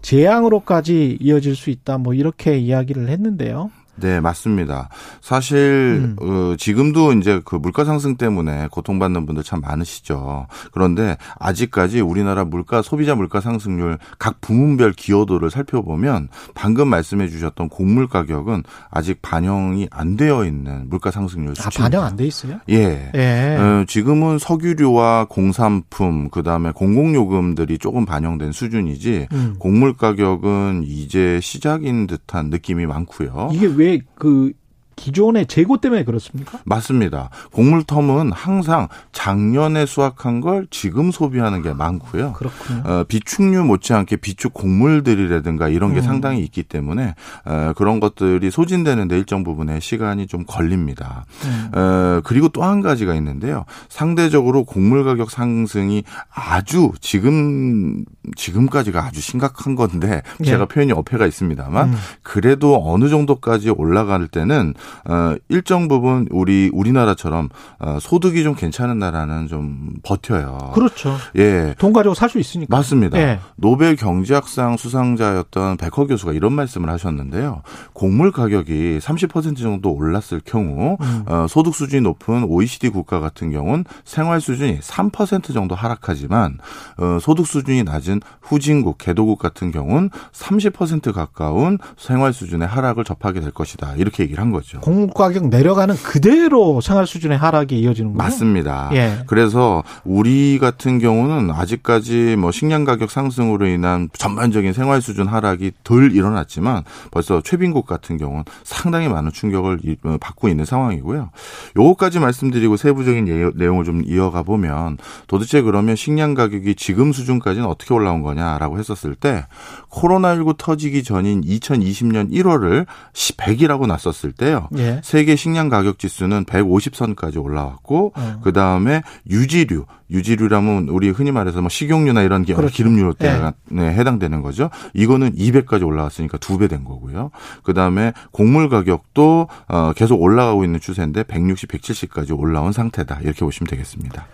[0.00, 3.70] 재앙으로까지 이어질 수 있다 뭐 이렇게 이야기를 했는데요.
[3.94, 4.88] 네, 맞습니다.
[5.20, 5.56] 사실
[6.02, 6.16] 음.
[6.20, 10.46] 어, 지금도 이제 그 물가 상승 때문에 고통받는 분들 참 많으시죠.
[10.72, 18.08] 그런데 아직까지 우리나라 물가 소비자 물가 상승률 각 부문별 기여도를 살펴보면 방금 말씀해 주셨던 곡물
[18.08, 21.78] 가격은 아직 반영이 안 되어 있는 물가 상승률 수치.
[21.78, 22.58] 아, 반영 안 돼 있어요?
[22.70, 23.10] 예.
[23.14, 23.56] 예.
[23.58, 29.54] 어, 지금은 석유류와 공산품 그다음에 공공요금들이 조금 반영된 수준이지 음.
[29.58, 33.50] 곡물 가격은 이제 시작인 듯한 느낌이 많고요.
[33.52, 34.52] 이게 왜왜 그
[34.96, 36.58] 기존의 재고 때문에 그렇습니까?
[36.64, 37.30] 맞습니다.
[37.52, 42.32] 곡물텀은 항상 작년에 수확한 걸 지금 소비하는 게 많고요.
[42.32, 42.82] 그렇군요.
[42.84, 46.02] 어, 비축류 못지않게 비축 곡물들이라든가 이런 게 음.
[46.02, 47.14] 상당히 있기 때문에
[47.44, 51.26] 어, 그런 것들이 소진되는데 일정 부분의 시간이 좀 걸립니다.
[51.44, 51.70] 음.
[51.78, 53.64] 어, 그리고 또 한 가지가 있는데요.
[53.88, 58.04] 상대적으로 곡물 가격 상승이 아주 지금
[58.36, 60.44] 지금까지가 아주 심각한 건데 예.
[60.44, 61.94] 제가 표현이 어폐가 있습니다만 음.
[62.22, 64.74] 그래도 어느 정도까지 올라갈 때는
[65.08, 70.72] 어, 일정 부분 우리 우리나라처럼 어, 소득이 좀 괜찮은 나라는 좀 버텨요.
[70.74, 71.16] 그렇죠.
[71.36, 71.74] 예.
[71.78, 72.74] 돈 가지고 살 수 있으니까.
[72.74, 73.18] 맞습니다.
[73.18, 73.40] 예.
[73.56, 77.62] 노벨 경제학상 수상자였던 백허 교수가 이런 말씀을 하셨는데요.
[77.92, 81.24] 곡물 가격이 30% 정도 올랐을 경우 음.
[81.26, 86.58] 어, 소득 수준이 높은 OECD 국가 같은 경우는 생활 수준이 3% 정도 하락하지만
[86.98, 93.50] 어, 소득 수준이 낮은 후진국, 개도국 같은 경우는 30% 가까운 생활 수준의 하락을 접하게 될
[93.50, 93.94] 것이다.
[93.96, 94.71] 이렇게 얘기를 한 거죠.
[94.72, 94.80] 거죠.
[94.80, 98.22] 공급 가격 내려가는 그대로 생활 수준의 하락이 이어지는 거죠.
[98.22, 98.90] 맞습니다.
[98.92, 99.18] 예.
[99.26, 106.12] 그래서 우리 같은 경우는 아직까지 뭐 식량 가격 상승으로 인한 전반적인 생활 수준 하락이 덜
[106.12, 111.30] 일어났지만 벌써 최빈국 같은 경우는 상당히 많은 충격을 어, 받고 있는 상황이고요.
[111.76, 117.94] 요거까지 말씀드리고 세부적인 예, 내용을 좀 이어가 보면 도대체 그러면 식량 가격이 지금 수준까지는 어떻게
[117.94, 119.46] 올라온 거냐라고 했었을 때
[119.90, 124.61] 코로나19 터지기 전인 2020년 2013년 1월을 100이라고 났었을 때요.
[124.76, 125.00] 예.
[125.04, 128.40] 세계 식량 가격 지수는 150선까지 올라왔고 어.
[128.42, 132.74] 그 다음에 유지류, 유지류라면 우리 흔히 말해서 뭐 식용유나 이런 게 그렇죠.
[132.74, 133.52] 기름류로 예.
[133.70, 134.70] 네, 해당되는 거죠.
[134.94, 137.30] 이거는 200까지 올라왔으니까 두 배 된 거고요.
[137.62, 143.20] 그 다음에 곡물 가격도 어, 계속 올라가고 있는 추세인데 160, 170까지 올라온 상태다.
[143.22, 144.26] 이렇게 보시면 되겠습니다.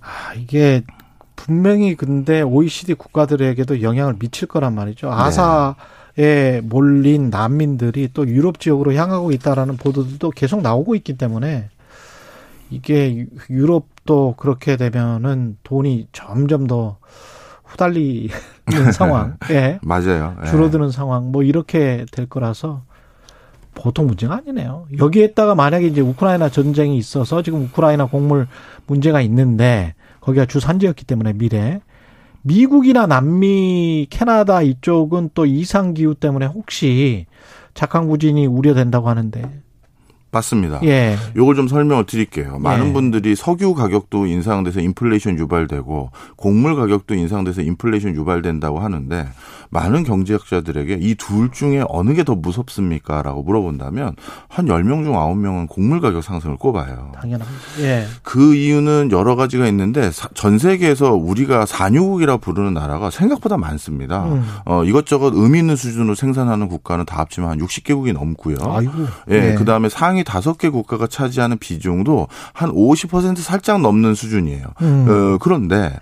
[0.00, 0.82] 아, 이게
[1.36, 5.08] 분명히 근데 OECD 국가들에게도 영향을 미칠 거란 말이죠.
[5.08, 5.12] 네.
[5.14, 5.74] 아사
[6.18, 11.68] 에 몰린 난민들이 또 유럽 지역으로 향하고 있다라는 보도들도 계속 나오고 있기 때문에
[12.70, 16.96] 이게 유럽도 그렇게 되면은 돈이 점점 더
[17.64, 18.30] 후달리는
[18.94, 20.36] 상황, 예, 맞아요.
[20.42, 20.46] 예.
[20.50, 22.82] 줄어드는 상황, 뭐 이렇게 될 거라서
[23.74, 24.86] 보통 문제가 아니네요.
[24.98, 28.48] 여기에다가 만약에 이제 우크라이나 전쟁이 있어서 지금 우크라이나 곡물
[28.86, 31.80] 문제가 있는데 거기가 주 산지였기 때문에 미래
[32.46, 37.26] 미국이나 남미, 캐나다 이쪽은 또 이상 기후 때문에 혹시
[37.74, 39.62] 작황 부진이 우려된다고 하는데
[40.30, 40.80] 맞습니다.
[40.84, 41.16] 예.
[41.34, 42.58] 요걸 좀 설명을 드릴게요.
[42.58, 42.92] 많은 예.
[42.92, 49.26] 분들이 석유 가격도 인상돼서 인플레이션 유발되고 곡물 가격도 인상돼서 인플레이션 유발된다고 하는데
[49.70, 53.22] 많은 경제학자들에게 이 둘 중에 어느 게 더 무섭습니까?
[53.22, 54.16] 라고 물어본다면
[54.48, 57.12] 한 10명 중 9명은 곡물 가격 상승을 꼽아요.
[57.14, 57.60] 당연합니다.
[57.80, 58.06] 예.
[58.22, 64.24] 그 이유는 여러 가지가 있는데 전 세계에서 우리가 산유국이라 부르는 나라가 생각보다 많습니다.
[64.24, 64.44] 음.
[64.64, 68.56] 어, 이것저것 의미 있는 수준으로 생산하는 국가는 다 합치면 한 60개국이 넘고요.
[68.60, 68.92] 아이고.
[69.30, 69.50] 예.
[69.52, 69.54] 예.
[69.54, 74.66] 그 다음에 상위 다섯 개 국가가 차지하는 비중도 한 50% 살짝 넘는 수준이에요.
[74.82, 75.06] 음.
[75.08, 75.92] 어, 그런데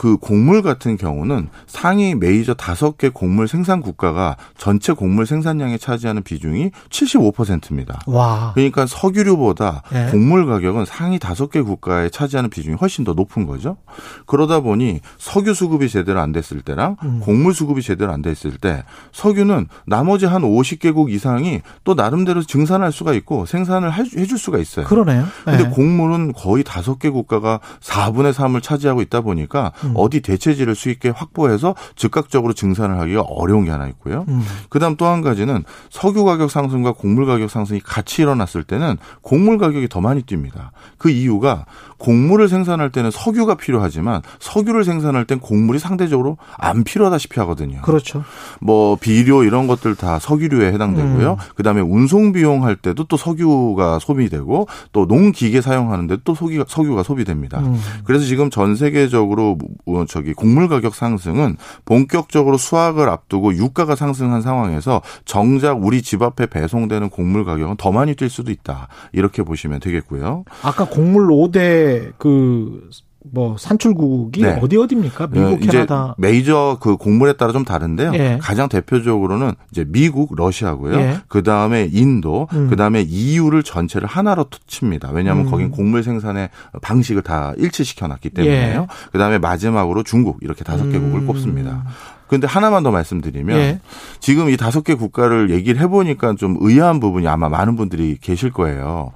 [0.00, 6.22] 그 곡물 같은 경우는 상위 메이저 다섯 개 곡물 생산 국가가 전체 곡물 생산량에 차지하는
[6.22, 8.00] 비중이 75%입니다.
[8.06, 8.52] 와.
[8.54, 10.10] 그러니까 석유류보다 네.
[10.10, 13.76] 곡물 가격은 상위 다섯 개 국가에 차지하는 비중이 훨씬 더 높은 거죠.
[14.24, 17.20] 그러다 보니 석유 수급이 제대로 안 됐을 때랑 음.
[17.20, 23.12] 곡물 수급이 제대로 안 됐을 때 석유는 나머지 한 50개국 이상이 또 나름대로 증산할 수가
[23.12, 24.86] 있고 생산을 해줄 수가 있어요.
[24.86, 25.26] 그러네요.
[25.44, 25.58] 네.
[25.58, 29.89] 근데 곡물은 거의 다섯 개 국가가 4분의 3을 차지하고 있다 보니까 음.
[29.90, 29.94] 음.
[29.96, 34.24] 어디 대체지를 수익계 확보해서 즉각적으로 증산을 하기가 어려운 게 하나 있고요.
[34.28, 34.42] 음.
[34.70, 39.88] 그다음 또 한 가지는 석유 가격 상승과 곡물 가격 상승이 같이 일어났을 때는 곡물 가격이
[39.88, 40.70] 더 많이 뜁니다.
[40.98, 41.66] 그 이유가
[41.98, 47.82] 곡물을 생산할 때는 석유가 필요하지만 석유를 생산할 땐 곡물이 상대적으로 안 필요하다시피 하거든요.
[47.82, 48.24] 그렇죠.
[48.60, 51.32] 뭐 비료 이런 것들 다 석유류에 해당되고요.
[51.32, 51.36] 음.
[51.56, 57.60] 그다음에 운송 비용 할 때도 또 석유가 소비되고 또 농기계 사용하는데 또 석유가, 소비됩니다.
[57.60, 57.78] 음.
[58.04, 65.02] 그래서 지금 전 세계적으로 어, 저기 곡물 가격 상승은 본격적으로 수확을 앞두고 유가가 상승한 상황에서
[65.24, 68.88] 정작 우리 집 앞에 배송되는 곡물 가격은 더 많이 뛸 수도 있다.
[69.12, 70.44] 이렇게 보시면 되겠고요.
[70.62, 72.88] 아까 곡물 5대 그
[73.22, 74.58] 뭐 산출국이 네.
[74.62, 75.26] 어디 어디입니까?
[75.28, 76.14] 미국, 이제 캐나다.
[76.16, 78.12] 메이저 그 곡물에 따라 좀 다른데요.
[78.14, 78.38] 예.
[78.40, 80.94] 가장 대표적으로는 이제 미국, 러시아고요.
[80.98, 81.18] 예.
[81.28, 82.68] 그 다음에 인도, 음.
[82.70, 85.10] 그 다음에 EU를 전체를 하나로 칩니다.
[85.10, 85.50] 왜냐하면 음.
[85.50, 86.48] 거긴 곡물 생산의
[86.80, 88.80] 방식을 다 일치시켜 놨기 때문에요.
[88.80, 88.86] 예.
[89.12, 91.26] 그 다음에 마지막으로 중국 이렇게 다섯 개국을 음.
[91.26, 91.84] 꼽습니다.
[92.26, 93.80] 그런데 하나만 더 말씀드리면 예.
[94.20, 99.12] 지금 이 다섯 개 국가를 얘기를 해보니까 좀 의아한 부분이 아마 많은 분들이 계실 거예요.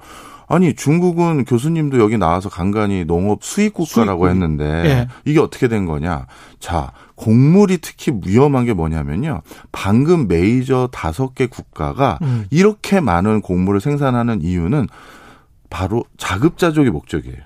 [0.47, 4.29] 아니 중국은 교수님도 여기 나와서 간간히 농업 수입 국가라고 수입국.
[4.29, 5.07] 했는데 예.
[5.25, 6.27] 이게 어떻게 된 거냐?
[6.59, 9.41] 자, 곡물이 특히 위험한 게 뭐냐면요.
[9.71, 12.45] 방금 메이저 다섯 개 국가가 음.
[12.51, 14.87] 이렇게 많은 곡물을 생산하는 이유는
[15.69, 17.37] 바로 자급자족의 목적이에요.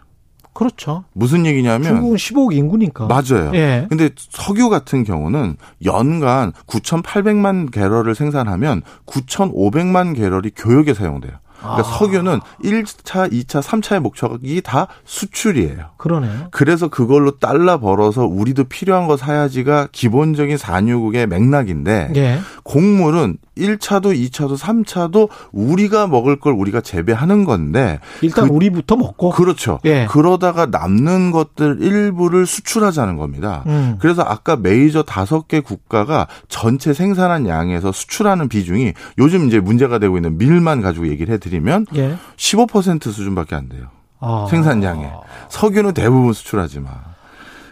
[0.53, 1.05] 그렇죠.
[1.13, 3.07] 무슨 얘기냐면 중국은 15억 인구니까.
[3.07, 3.51] 맞아요.
[3.53, 3.85] 예.
[3.87, 11.31] 근데 석유 같은 경우는 연간 9,800만 개럴을 생산하면 9,500만 개럴이 교역에 사용돼요.
[11.59, 11.97] 그러니까 아.
[11.97, 15.91] 석유는 1차, 2차, 3차의 목적이 다 수출이에요.
[15.97, 16.47] 그러네요.
[16.51, 22.39] 그래서 그걸로 달러 벌어서 우리도 필요한 거 사야지가 기본적인 산유국의 맥락인데 예.
[22.63, 29.79] 곡물은 1차도 2차도 3차도 우리가 먹을 걸 우리가 재배하는 건데 일단 그, 우리부터 먹고 그렇죠.
[29.85, 30.07] 예.
[30.09, 33.63] 그러다가 남는 것들 일부를 수출하자는 겁니다.
[33.67, 33.97] 음.
[33.99, 40.17] 그래서 아까 메이저 다섯 개 국가가 전체 생산한 양에서 수출하는 비중이 요즘 이제 문제가 되고
[40.17, 42.17] 있는 밀만 가지고 얘기를 해드 드리면 예.
[42.37, 43.87] 15% 수준밖에 안 돼요.
[44.19, 44.47] 아.
[44.49, 45.09] 생산량에.
[45.49, 46.93] 석유는 대부분 수출하지만.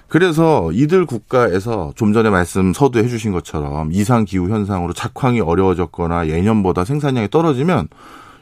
[0.07, 6.85] 그래서 이들 국가에서 좀 전에 말씀 서두해 주신 것처럼 이상 기후 현상으로 작황이 어려워졌거나 예년보다
[6.85, 7.89] 생산량이 떨어지면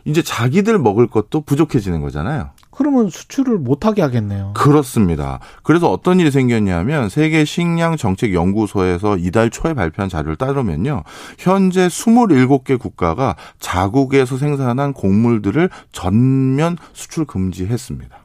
[0.05, 2.51] 이제 자기들 먹을 것도 부족해지는 거잖아요.
[2.75, 4.51] 그러면 수출을 못하게 하겠네요.
[4.53, 5.39] 그렇습니다.
[5.63, 11.03] 그래서 어떤 일이 생겼냐면 세계 식량 정책 연구소에서 이달 초에 발표한 자료를 따르면요.
[11.37, 18.15] 현재 27개 국가가 자국에서 생산한 곡물들을 전면 수출 금지했습니다.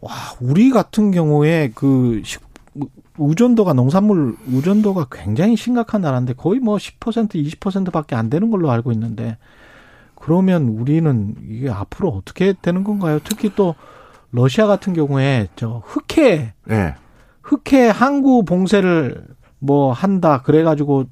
[0.00, 2.22] 와, 우리 같은 경우에 그
[3.18, 9.38] 의존도가 농산물 의존도가 굉장히 심각한 나라인데 거의 뭐 10% 20%밖에 안 되는 걸로 알고 있는데
[10.26, 13.20] 그러면 우리는 이게 앞으로 어떻게 되는 건가요?
[13.22, 13.76] 특히 또
[14.32, 16.94] 러시아 같은 경우에 저 흑해 네.
[17.42, 19.24] 흑해 항구 봉쇄를
[19.60, 21.04] 뭐 한다 그래가지고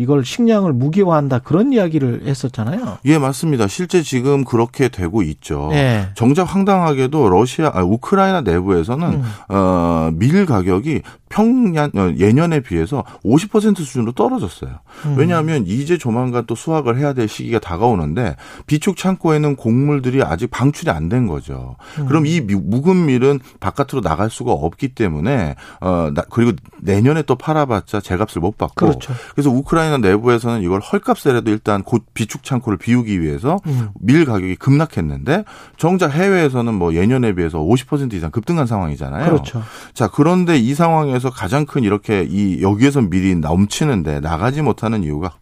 [0.00, 2.98] 이걸 식량을 무기화한다 그런 이야기를 했었잖아요.
[3.04, 3.68] 예, 맞습니다.
[3.68, 5.68] 실제 지금 그렇게 되고 있죠.
[5.70, 6.08] 네.
[6.14, 9.22] 정작 황당하게도 러시아, 아, 우크라이나 내부에서는 음.
[9.54, 14.78] 어, 밀 가격이 평년 어, 예년에 비해서 50% 수준으로 떨어졌어요.
[15.04, 15.14] 음.
[15.18, 18.36] 왜냐하면 이제 조만간 또 수확을 해야 될 시기가 다가오는데
[18.66, 21.76] 비축 창고에는 곡물들이 아직 방출이 안 된 거죠.
[21.98, 22.06] 음.
[22.06, 28.40] 그럼 이 묵은 밀은 바깥으로 나갈 수가 없기 때문에 어 그리고 내년에 또 팔아봤자 제값을
[28.40, 29.12] 못 받고 그렇죠.
[29.34, 33.90] 그래서 우크라이나 내부에서는 이걸 헐값에라도 일단 곧 비축 창고를 비우기 위해서 음.
[34.00, 35.44] 밀 가격이 급락했는데
[35.76, 39.24] 정작 해외에서는 뭐 예년에 비해서 50% 이상 급등한 상황이잖아요.
[39.24, 39.62] 그렇죠.
[39.92, 45.32] 자 그런데 이 상황에서 가장 큰 이렇게 이 여기에서 미리 넘치는데 나가지 못하는 이유가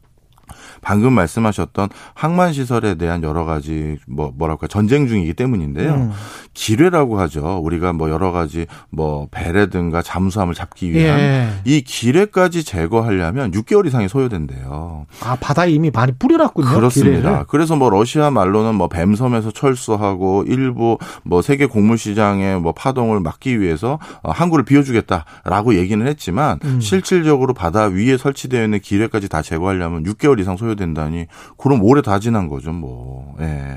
[0.81, 5.95] 방금 말씀하셨던 항만 시설에 대한 여러 가지 뭐 뭐랄까 전쟁 중이기 때문인데요.
[5.95, 6.13] 음.
[6.55, 7.61] 기뢰라고 하죠.
[7.63, 11.49] 우리가 뭐 여러 가지 뭐 배라든가 잠수함을 잡기 위한 예.
[11.65, 15.07] 이 기뢰까지 제거하려면 6개월 이상이 소요된대요.
[15.23, 16.75] 아 바다에 이미 많이 뿌려놨군요.
[16.75, 17.19] 그렇습니다.
[17.19, 17.45] 기뢰를.
[17.49, 23.61] 그래서 뭐 러시아 말로는 뭐 뱀섬에서 철수하고 일부 뭐 세계 곡물 시장의 뭐 파동을 막기
[23.61, 26.81] 위해서 어, 항구를 비워주겠다라고 얘기는 했지만 음.
[26.81, 31.27] 실질적으로 바다 위에 설치되어 있는 기뢰까지 다 제거하려면 6개월 이상 소요 된다니
[31.57, 33.35] 그럼 오래 다 지난 거죠, 뭐.
[33.41, 33.77] 예.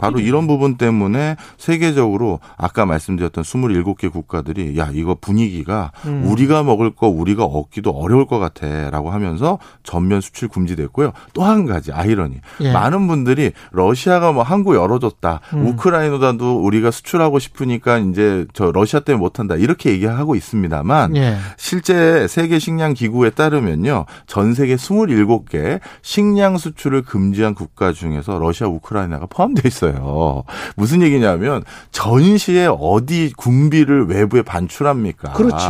[0.00, 6.24] 바로 이런 부분 때문에 세계적으로 아까 말씀드렸던 27개 국가들이 야, 이거 분위기가 음.
[6.26, 11.12] 우리가 먹을 거 우리가 얻기도 어려울 것 같아라고 하면서 전면 수출 금지됐고요.
[11.34, 12.36] 또 한 가지 아이러니.
[12.60, 12.72] 예.
[12.72, 15.40] 많은 분들이 러시아가 뭐 항구 열어줬다.
[15.54, 15.66] 음.
[15.66, 19.54] 우크라이나도 우리가 수출하고 싶으니까 이제 저 러시아 때문에 못 한다.
[19.56, 21.36] 이렇게 얘기하고 있습니다만 예.
[21.56, 24.06] 실제 세계 식량 기구에 따르면요.
[24.26, 30.44] 전 세계 27개 식량 식량 수출을 금지한 국가 중에서 러시아, 우크라이나가 포함되어 있어요.
[30.76, 35.32] 무슨 얘기냐면 전시에 어디 군비를 외부에 반출합니까?
[35.32, 35.66] 그렇지.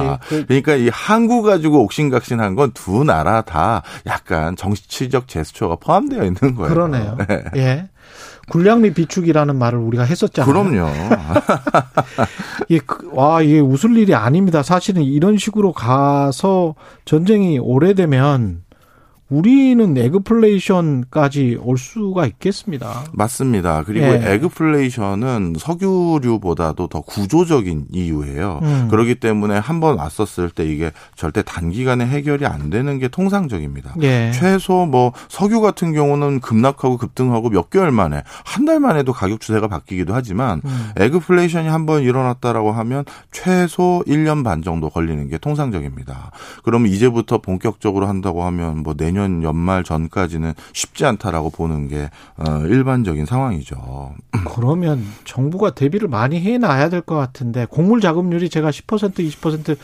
[0.46, 6.72] 그러니까 이 항구 가지고 옥신각신한 건 두 나라 다 약간 정치적 제스처가 포함되어 있는 거예요.
[6.72, 7.18] 그러네요.
[7.28, 7.44] 네.
[7.56, 7.88] 예.
[8.48, 10.50] 군량미 비축이라는 말을 우리가 했었잖아요.
[10.50, 10.88] 그럼요.
[12.72, 12.80] 예,
[13.12, 14.62] 와, 이게 웃을 일이 아닙니다.
[14.62, 16.74] 사실은 이런 식으로 가서
[17.04, 18.62] 전쟁이 오래되면
[19.32, 23.04] 우리는 애그플레이션까지 올 수가 있겠습니다.
[23.12, 23.82] 맞습니다.
[23.84, 24.34] 그리고 예.
[24.34, 28.60] 애그플레이션은 석유류보다도 더 구조적인 이유예요.
[28.62, 28.88] 음.
[28.90, 33.94] 그렇기 때문에 한 번 왔었을 때 이게 절대 단기간에 해결이 안 되는 게 통상적입니다.
[34.02, 34.30] 예.
[34.32, 39.66] 최소 뭐 석유 같은 경우는 급락하고 급등하고 몇 개월 만에 한 달 만에도 가격 추세가
[39.66, 40.90] 바뀌기도 하지만 음.
[40.96, 46.30] 애그플레이션이 한 번 일어났다라고 하면 최소 1년 반 정도 걸리는 게 통상적입니다.
[46.62, 52.64] 그러면 이제부터 본격적으로 한다고 하면 뭐 내년 내년 연말 전까지는 쉽지 않다라고 보는 게 어,
[52.66, 54.14] 일반적인 상황이죠.
[54.54, 59.76] 그러면 정부가 대비를 많이 해놔야 될 것 같은데 곡물 자금률이 제가 10% 20%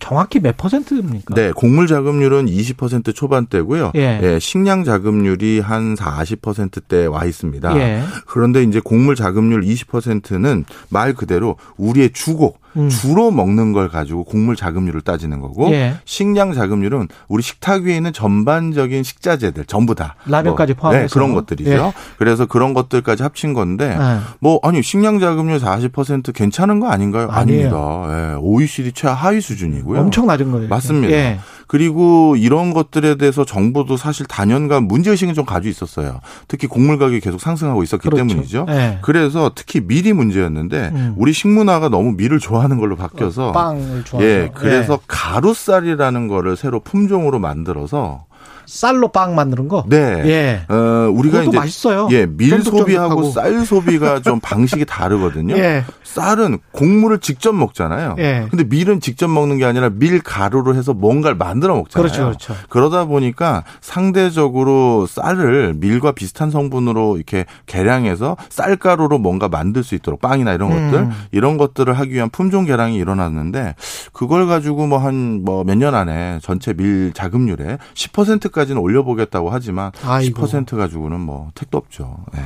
[0.00, 1.34] 정확히 몇 퍼센트입니까?
[1.34, 3.92] 네, 곡물 자금률은 20% 초반대고요.
[3.94, 4.20] 예.
[4.22, 7.76] 예 식량 자금률이 한 40%대 와 있습니다.
[7.78, 8.02] 예.
[8.26, 12.88] 그런데 이제 곡물 자금률 20%는 말 그대로 우리의 주곡 음.
[12.88, 15.96] 주로 먹는 걸 가지고 곡물 자금률을 따지는 거고 예.
[16.04, 21.34] 식량 자금률은 우리 식탁 위에 있는 전반적인 식자재들 전부 다 라면까지 뭐, 포함해서 네, 그런
[21.34, 21.70] 것들이죠.
[21.70, 21.92] 예.
[22.18, 24.18] 그래서 그런 것들까지 합친 건데 예.
[24.40, 27.28] 뭐 아니 식량 자금률 40% 괜찮은 거 아닌가요?
[27.30, 27.76] 아니에요.
[27.76, 28.32] 아닙니다.
[28.32, 28.34] 예.
[28.40, 30.00] OECD 최하위 수준이고요.
[30.00, 30.68] 엄청 낮은 거예요.
[30.68, 31.40] 맞습니다.
[31.74, 31.84] 예.
[31.84, 36.20] 그리고 이런 것들에 대해서 정부도 사실 단연간 문제의식은 좀 가지고 있었어요.
[36.46, 38.26] 특히 곡물 가격이 계속 상승하고 있었기 그렇죠.
[38.28, 38.64] 때문이죠.
[38.68, 38.98] 네.
[39.02, 41.14] 그래서 특히 밀이 문제였는데 음.
[41.16, 44.22] 우리 식문화가 너무 밀을 좋아하는 걸로 바뀌어서 어, 빵을 좋아해서.
[44.22, 45.02] 예, 그래서 네.
[45.08, 48.26] 가루쌀이라는 거를 새로 품종으로 만들어서
[48.66, 49.84] 쌀로 빵 만드는 거?
[49.88, 50.22] 네.
[50.26, 50.72] 예.
[50.72, 52.08] 어, 우리가 이제 맛있어요.
[52.12, 55.56] 예, 밀 소비하고 쌀 소비가 좀 방식이 다르거든요.
[55.58, 55.84] 예.
[56.02, 58.16] 쌀은 곡물을 직접 먹잖아요.
[58.18, 58.46] 예.
[58.50, 62.02] 근데 밀은 직접 먹는 게 아니라 밀 가루로 해서 뭔가를 만들어 먹잖아요.
[62.08, 62.54] 그렇죠, 그렇죠.
[62.68, 70.52] 그러다 보니까 상대적으로 쌀을 밀과 비슷한 성분으로 이렇게 개량해서 쌀가루로 뭔가 만들 수 있도록 빵이나
[70.54, 70.90] 이런 음.
[70.90, 73.74] 것들 이런 것들을 하기 위한 품종 개량이 일어났는데
[74.12, 79.90] 그걸 가지고 뭐 한 뭐 몇 년 안에 전체 밀 자급률에 10% 10%까지는 올려보겠다고 하지만
[80.04, 80.46] 아이고.
[80.46, 82.24] 10% 가지고는 뭐 택도 없죠.
[82.32, 82.40] 네.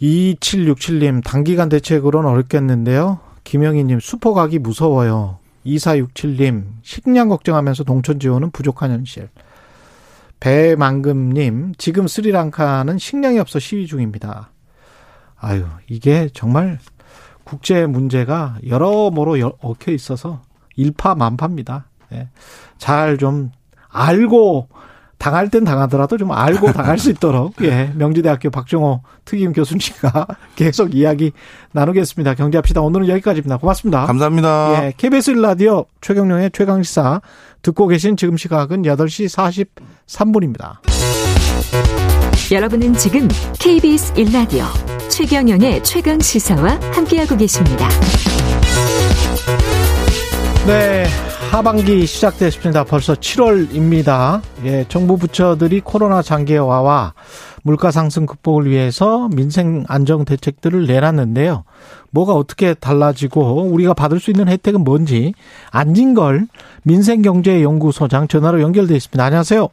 [0.00, 3.18] 2767님 단기간 대책으로는 어렵겠는데요.
[3.44, 5.38] 김영희님 수포 가기 무서워요.
[5.66, 9.28] 2467님 식량 걱정하면서 농촌 지원은 부족한 현실.
[10.40, 14.50] 배만금님 지금 스리랑카는 식량이 없어 시위 중입니다.
[15.40, 16.78] 아유 이게 정말
[17.42, 20.42] 국제 문제가 여러모로 얽혀 있어서
[20.76, 21.86] 일파만파입니다.
[22.12, 22.28] 예.
[22.78, 23.50] 잘좀
[23.88, 24.68] 알고
[25.18, 30.26] 당할 땐 당하더라도 좀 알고 당할 수 있도록 예 명지대학교 박정호 특임 교수님과
[30.56, 31.32] 계속 이야기
[31.72, 32.34] 나누겠습니다.
[32.34, 32.80] 경제합시다.
[32.80, 33.58] 오늘은 여기까지입니다.
[33.58, 34.06] 고맙습니다.
[34.06, 34.84] 감사합니다.
[34.86, 37.20] 예, KBS 라디오 최경령의 최강시사
[37.62, 39.66] 듣고 계신 지금 시각은 8시
[40.06, 40.78] 43분입니다.
[42.50, 43.28] 여러분은 지금
[43.58, 44.64] KBS 1라디오
[45.10, 47.88] 최경영의 최강 시사와 함께하고 계십니다.
[50.66, 51.06] 네.
[51.50, 52.84] 하반기 시작됐습니다.
[52.84, 54.42] 벌써 7월입니다.
[54.64, 57.14] 예, 정부 부처들이 코로나 장기화와
[57.62, 61.64] 물가 상승 극복을 위해서 민생 안정 대책들을 내놨는데요.
[62.10, 65.32] 뭐가 어떻게 달라지고 우리가 받을 수 있는 혜택은 뭔지
[65.70, 66.46] 안진걸
[66.84, 69.24] 민생경제연구소장 전화로 연결돼 있습니다.
[69.24, 69.68] 안녕하세요.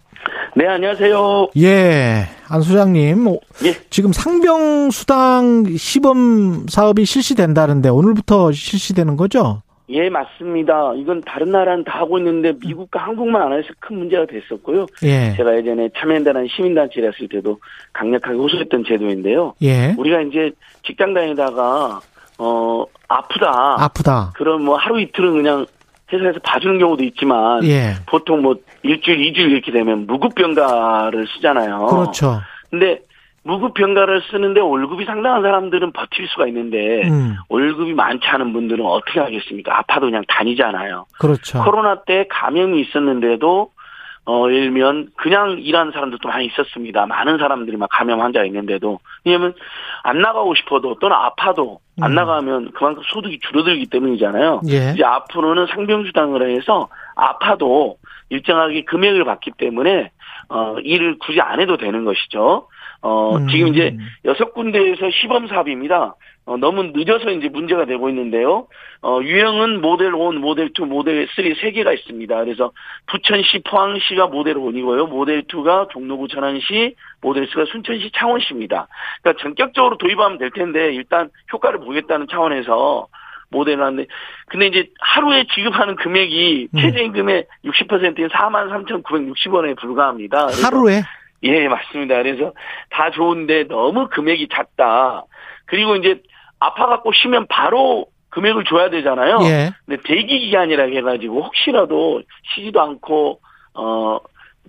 [0.57, 1.49] 네, 안녕하세요.
[1.57, 3.37] 예, 안 소장님.
[3.65, 3.75] 예.
[3.89, 9.61] 지금 상병 수당 시범 사업이 실시된다는데 오늘부터 실시되는 거죠?
[9.89, 10.93] 예, 맞습니다.
[10.95, 14.87] 이건 다른 나라는 다 하고 있는데 미국과 한국만 안 해서 큰 문제가 됐었고요.
[15.03, 15.33] 예.
[15.37, 17.59] 제가 예전에 참여연대라는 시민단체를 했을 때도
[17.93, 19.53] 강력하게 호소했던 제도인데요.
[19.61, 19.93] 예.
[19.97, 20.51] 우리가 이제
[20.83, 21.99] 직장 다니다가
[22.39, 23.75] 어 아프다.
[23.83, 24.31] 아프다.
[24.35, 25.65] 그럼 뭐 하루 이틀은 그냥
[26.11, 27.93] 회사에서 봐주는 경우도 있지만 예.
[28.07, 31.87] 보통 뭐 일주일, 이주일 이렇게 되면 무급병가를 쓰잖아요.
[31.87, 32.41] 그렇죠.
[32.69, 32.99] 근데
[33.45, 37.35] 무급병가를 쓰는데 월급이 상당한 사람들은 버틸 수가 있는데 음.
[37.47, 39.77] 월급이 많지 않은 분들은 어떻게 하겠습니까?
[39.77, 41.05] 아파도 그냥 다니잖아요.
[41.19, 41.63] 그렇죠.
[41.63, 43.69] 코로나 때 감염이 있었는데도
[44.27, 47.05] 어, 예를 들면 그냥 일하는 사람들도 많이 있었습니다.
[47.05, 49.53] 많은 사람들이 막 감염 환자가 있는데도 왜냐면
[50.01, 52.15] 안 나가고 싶어도 또는 아파도 안 음.
[52.15, 54.61] 나가면 그만큼 소득이 줄어들기 때문이잖아요.
[54.69, 54.93] 예.
[54.95, 57.97] 이제 앞으로는 상병수당을 해서 아파도
[58.29, 60.09] 일정하게 금액을 받기 때문에
[60.49, 62.67] 어, 일을 굳이 안 해도 되는 것이죠.
[63.05, 63.47] 어, 음.
[63.49, 63.95] 지금 이제
[64.25, 66.15] 여섯 군데에서 시범 사업입니다.
[66.47, 68.65] 어, 너무 늦어서 이제 문제가 되고 있는데요.
[69.03, 72.43] 어, 유형은 모델 1, 모델 2, 모델 3 세 개가 있습니다.
[72.43, 72.71] 그래서
[73.05, 75.07] 부천시, 포항시가 모델 1이고요.
[75.07, 78.87] 모델 2가 종로구 천안시, 모델 3가 순천시, 창원시입니다.
[79.21, 83.05] 그러니까 전격적으로 도입하면 될 텐데 일단 효과를 보겠다는 차원에서
[83.49, 84.07] 모델을 하는데
[84.47, 86.79] 근데 이제 하루에 지급하는 금액이 음.
[86.79, 88.71] 최저임금의 60%인 4만
[89.03, 90.47] 3,960원에 불과합니다.
[90.63, 91.03] 하루에?
[91.43, 92.15] 예, 맞습니다.
[92.17, 92.53] 그래서
[92.89, 95.23] 다 좋은데 너무 금액이 작다.
[95.65, 96.21] 그리고 이제
[96.59, 99.39] 아파갖고 쉬면 바로 금액을 줘야 되잖아요.
[99.43, 99.71] 예.
[99.85, 102.21] 근데 대기 기간이라 해가지고 혹시라도
[102.53, 103.39] 쉬지도 않고
[103.73, 104.19] 어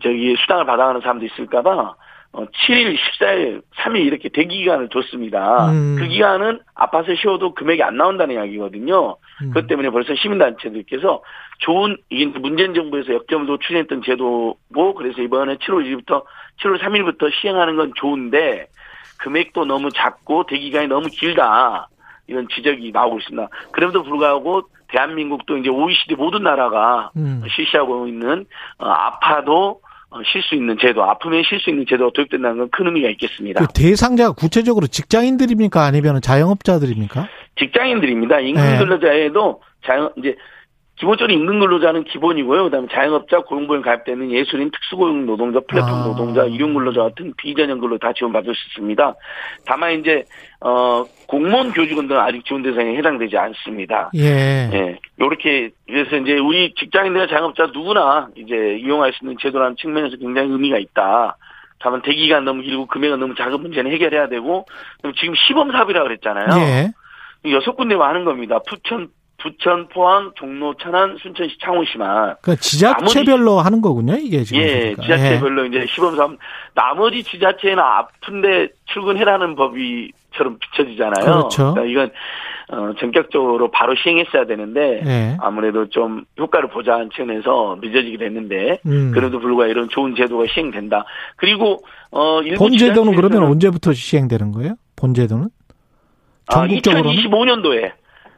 [0.02, 1.96] 저기 수당을 받아가는 사람도 있을까봐 어
[2.44, 5.70] 7일, 14일, 3일 이렇게 대기 기간을 줬습니다.
[5.70, 5.96] 음.
[5.98, 9.16] 그 기간은 아파서 쉬어도 금액이 안 나온다는 이야기거든요.
[9.42, 9.48] 음.
[9.48, 11.22] 그것 때문에 벌써 시민단체들께서
[11.60, 16.24] 좋은 이게 문재인 정부에서 역점도 추진했던 제도고 그래서 이번에 7월 1일부터
[16.60, 18.66] 7월 3일부터 시행하는 건 좋은데
[19.18, 21.88] 금액도 너무 작고 대기간이 너무 길다.
[22.28, 23.48] 이런 지적이 나오고 있습니다.
[23.70, 27.42] 그럼에도 불구하고 대한민국도 이제 OECD 모든 나라가 음.
[27.48, 28.46] 실시하고 있는
[28.78, 29.85] 어, 아파도 어,
[30.32, 33.60] 쉴 수 있는 제도, 아프면 쉴 수 있는 제도가 도입된다는 건 큰 의미가 있겠습니다.
[33.66, 35.84] 그 대상자가 구체적으로 직장인들입니까?
[35.84, 37.28] 아니면 자영업자들입니까?
[37.58, 38.40] 직장인들입니다.
[38.40, 40.36] 임금 근로자에도 자영 이제
[40.96, 42.64] 기본적으로 임금 근로자는 기본이고요.
[42.64, 46.04] 그다음에 자영업자, 고용보험 가입되는 예술인, 특수고용 노동자, 플랫폼 아.
[46.06, 49.14] 노동자, 일용 근로자 같은 비전형 근로 다 지원받을 수 있습니다.
[49.66, 50.24] 다만 이제
[50.60, 54.10] 어 공무원 교직원 등 아직 지원 대상에 해당되지 않습니다.
[54.14, 54.70] 예.
[54.72, 54.98] 예.
[55.20, 60.78] 요렇게 그래서 이제 우리 직장인들과 자영업자 누구나 이제 이용할 수 있는 제도라는 측면에서 굉장히 의미가
[60.78, 61.36] 있다.
[61.78, 64.64] 다만 대기간 너무 길고 금액은 너무 작은 문제는 해결해야 되고
[65.20, 66.46] 지금 시범 사업이라 고 그랬잖아요.
[66.58, 66.90] 예.
[67.52, 68.58] 여섯 군데만 하는 겁니다.
[68.66, 69.08] 부천
[69.38, 72.36] 부천, 포항, 종로, 천안, 순천시, 창원시만.
[72.40, 74.62] 그 지자체별로 하는 거군요, 이게 지금.
[74.62, 75.02] 예, 보니까.
[75.02, 75.68] 지자체별로 예.
[75.68, 76.36] 이제 시범사업.
[76.74, 81.24] 나머지 지자체는 아픈데 출근해라는 법이처럼 비춰지잖아요.
[81.24, 81.74] 그렇죠.
[81.74, 82.10] 그러니까 이건
[82.68, 85.36] 어, 전격적으로 바로 시행했어야 되는데 예.
[85.40, 89.12] 아무래도 좀 효과를 보자는 측면에서 늦어지게 됐는데 음.
[89.14, 91.04] 그래도 불구하고 이런 좋은 제도가 시행된다.
[91.36, 94.74] 그리고 어, 본 제도는 그러면 언제부터 시행되는 거예요?
[94.96, 95.48] 본 제도는?
[96.50, 97.10] 전국적으로는?
[97.10, 97.92] 아, 2025년도에.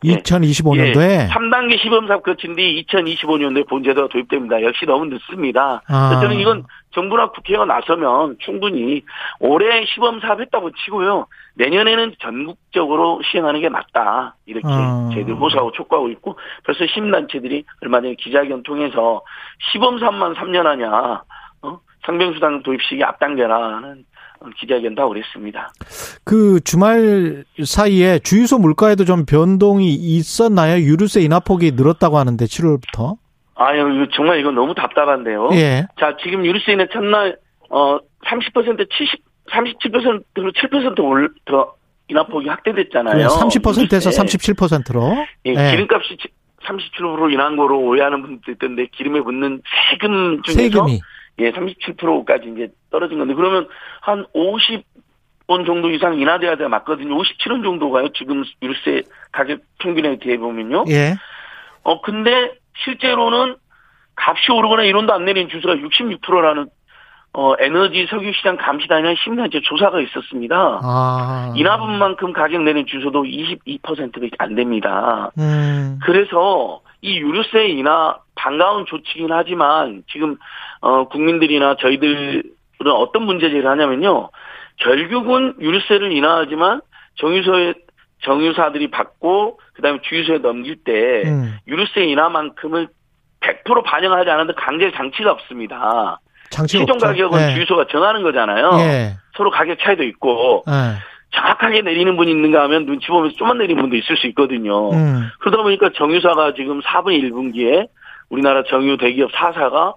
[0.05, 4.63] 2025년도에 예, 3단계 시범사업 거친 뒤 2025년도에 본제도가 도입됩니다.
[4.63, 5.83] 역시 너무 늦습니다.
[5.87, 6.19] 아.
[6.21, 9.03] 저는 이건 정부나 국회가 나서면 충분히
[9.41, 11.27] 올해 시범사업 했다고 치고요.
[11.55, 14.37] 내년에는 전국적으로 시행하는 게 맞다.
[14.47, 15.11] 이렇게 아.
[15.13, 19.23] 저희들 호소하고 촉구하고 있고 벌써 시민단체들이 얼마 전에 기자회견 통해서
[19.73, 21.23] 시범사업만 3년 하냐.
[21.63, 21.81] 어?
[22.07, 24.05] 상병수당 도입 시기 앞당겨라는
[25.03, 25.73] 하고 그랬습니다.
[26.25, 30.81] 그 주말 사이에 주유소 물가에도 좀 변동이 있었나요?
[30.83, 33.17] 유류세 인하폭이 늘었다고 하는데 7월부터.
[33.55, 35.51] 아유, 정말 이건 너무 답답한데요.
[35.53, 35.87] 예.
[35.99, 37.37] 자, 지금 유류세 인하 첫날
[37.71, 41.75] 어 30% 70, 37%로 7%더
[42.09, 43.27] 인하폭이 확대됐잖아요.
[43.27, 45.17] 30%에서 37%로.
[45.47, 45.71] 예, 예.
[45.73, 46.17] 기름값이
[46.65, 51.01] 37% 인한 거로 오해하는 분도 있던데 기름에 붙는 세금 중에서 세금이.
[51.41, 53.69] 예, 37%까지 이제 떨어진 건데 그러면
[54.01, 57.17] 한 50원 정도 이상 인하돼야 돼 맞거든요.
[57.17, 58.09] 57원 정도가요.
[58.11, 59.03] 지금 유류세
[59.33, 60.85] 가격 평균에 대해 보면요.
[60.89, 61.15] 예.
[61.85, 62.55] 어 근데
[62.85, 63.57] 실제로는
[64.17, 66.69] 값이 오르거나 이론도 안 내린 주수가 66%라는
[67.35, 70.81] 어, 에너지 석유 시장 감시단이한 10년째 조사가 있었습니다.
[70.83, 71.53] 아.
[71.55, 75.31] 인하분만큼 가격 내는 주소도 22%밖에 안 됩니다.
[75.39, 76.01] 음.
[76.03, 80.37] 그래서 이 유류세 인하 반가운 조치긴 하지만 지금
[80.81, 82.43] 어, 국민들이나 저희들은
[82.93, 84.31] 어떤 문제 제기를 하냐면요.
[84.77, 86.81] 결국은 유류세를 인하하지만
[87.17, 87.75] 정유소에
[88.25, 91.57] 정유사들이 받고 그다음에 주유소에 넘길 때 음.
[91.67, 92.89] 유류세 인하만큼을
[93.41, 96.21] 100% 반영하지 않는데 강제 장치가 없습니다.
[96.51, 97.07] 최종 없죠.
[97.07, 97.55] 가격은 네.
[97.55, 98.73] 주유소가 정하는 거잖아요.
[98.77, 99.17] 네.
[99.37, 100.73] 서로 가격 차이도 있고 네.
[101.39, 104.91] 정확하게 내리는 분이 있는가 하면 눈치 보면서 좀만 내리는 분도 있을 수 있거든요.
[104.91, 105.29] 음.
[105.41, 107.89] 그러다 보니까 정유사가 지금 4분 1분기에
[108.29, 109.95] 우리나라 정유 대기업 4사가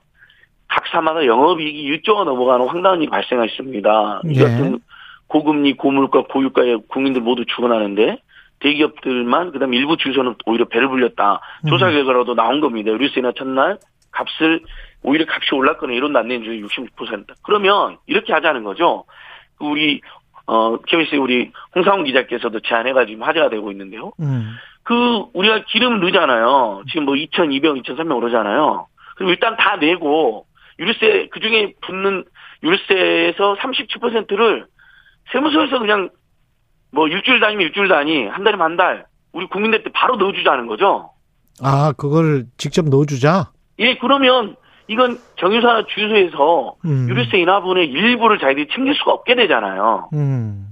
[0.67, 4.21] 각 사마다 영업이익이 6조가 넘어가는 황당한 일이 발생했습니다.
[4.25, 4.79] 이 같은
[5.27, 8.17] 고금리, 고물가, 고유가에 국민들 모두 죽어나는데
[8.59, 11.41] 대기업들만 그다음 일부 주유소는 오히려 배를 불렸다.
[11.67, 11.93] 조사 음.
[11.93, 12.91] 결과로도 나온 겁니다.
[12.91, 13.79] 유류세나 첫날
[14.11, 14.61] 값을
[15.03, 17.25] 오히려 값이 올랐거나 이런 난내인 중에 66%.
[17.43, 19.05] 그러면 이렇게 하자는 거죠.
[19.59, 20.01] 우리
[20.51, 24.11] 어 KBS 우리 홍상훈 기자께서도 제안해가지고 화제가 되고 있는데요.
[24.19, 24.57] 음.
[24.83, 26.83] 그 우리가 기름 넣잖아요.
[26.89, 28.87] 지금 뭐 2,200, 2,300 오르잖아요.
[29.15, 30.45] 그럼 일단 다 내고
[30.77, 32.25] 유류세 그 중에 붙는
[32.63, 34.65] 유류세에서 37%를
[35.31, 36.09] 세무서에서 그냥
[36.91, 41.11] 뭐 일주일 단위면 일주일 단위, 한 달이면 한 달, 우리 국민들 때 바로 넣어주자는 거죠.
[41.63, 43.51] 아, 그걸 직접 넣어주자?
[43.79, 44.57] 예, 그러면
[44.87, 47.07] 이건 정유사 주유소에서 음.
[47.09, 50.09] 유류세 인하분의 일부를 자기들이 챙길 수가 없게 되잖아요.
[50.13, 50.67] 음.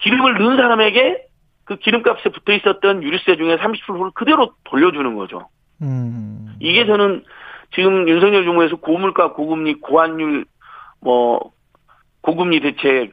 [0.00, 1.24] 기름을 넣은 사람에게
[1.64, 5.48] 그 기름값에 붙어 있었던 유류세 중에 30%를 그대로 돌려주는 거죠.
[5.82, 6.56] 음.
[6.60, 7.24] 이게 저는
[7.74, 10.46] 지금 윤석열 정부에서 고물가, 고금리, 고환율,
[11.00, 11.52] 뭐,
[12.22, 13.12] 고금리 대책,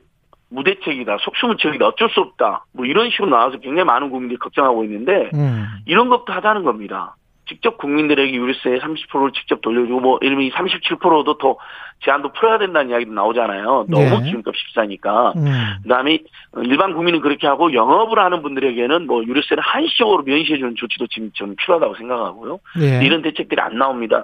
[0.49, 5.65] 무대책이다, 속수무책이다, 어쩔 수 없다, 뭐 이런 식으로 나와서 굉장히 많은 국민들이 걱정하고 있는데, 음.
[5.85, 7.15] 이런 것도 하자는 겁니다.
[7.47, 11.57] 직접 국민들에게 유류세 30%를 직접 돌려주고 뭐 예를 들면 37%도 더
[12.03, 13.85] 제한도 풀어야 된다는 이야기도 나오잖아요.
[13.87, 14.23] 너무 네.
[14.23, 15.33] 기름값 비싸니까.
[15.37, 15.45] 음.
[15.83, 16.19] 그다음에
[16.63, 21.55] 일반 국민은 그렇게 하고 영업을 하는 분들에게는 뭐 유류세를 한시적으로 면시해 주는 조치도 지금 저는
[21.55, 22.59] 필요하다고 생각하고요.
[22.79, 23.05] 네.
[23.05, 24.23] 이런 대책들이 안 나옵니다.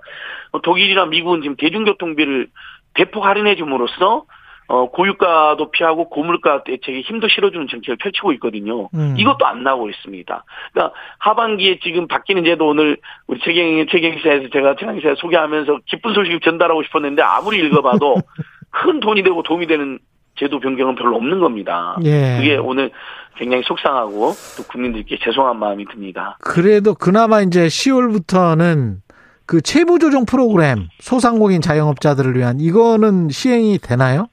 [0.52, 2.48] 뭐 독일이나 미국은 지금 대중교통비를
[2.94, 4.26] 대폭 할인해 줌으로써
[4.72, 8.88] 어, 고유가도 피하고 고물가 대책에 힘도 실어주는 정책을 펼치고 있거든요.
[8.94, 9.16] 음.
[9.18, 10.46] 이것도 안 나오고 있습니다.
[10.72, 12.96] 그러니까 하반기에 지금 바뀌는 제도 오늘
[13.28, 18.16] 우리 최경, 최경기사에서 제가 최경기사에 소개하면서 기쁜 소식을 전달하고 싶었는데 아무리 읽어봐도
[18.72, 20.00] 큰 돈이 되고 도움이 되는
[20.40, 21.98] 제도 변경은 별로 없는 겁니다.
[22.06, 22.38] 예.
[22.38, 22.92] 그게 오늘
[23.36, 26.38] 굉장히 속상하고 또 국민들께 죄송한 마음이 듭니다.
[26.40, 29.00] 그래도 그나마 이제 10월부터는
[29.46, 34.28] 그 채무 조정 프로그램 소상공인 자영업자들을 위한 이거는 시행이 되나요?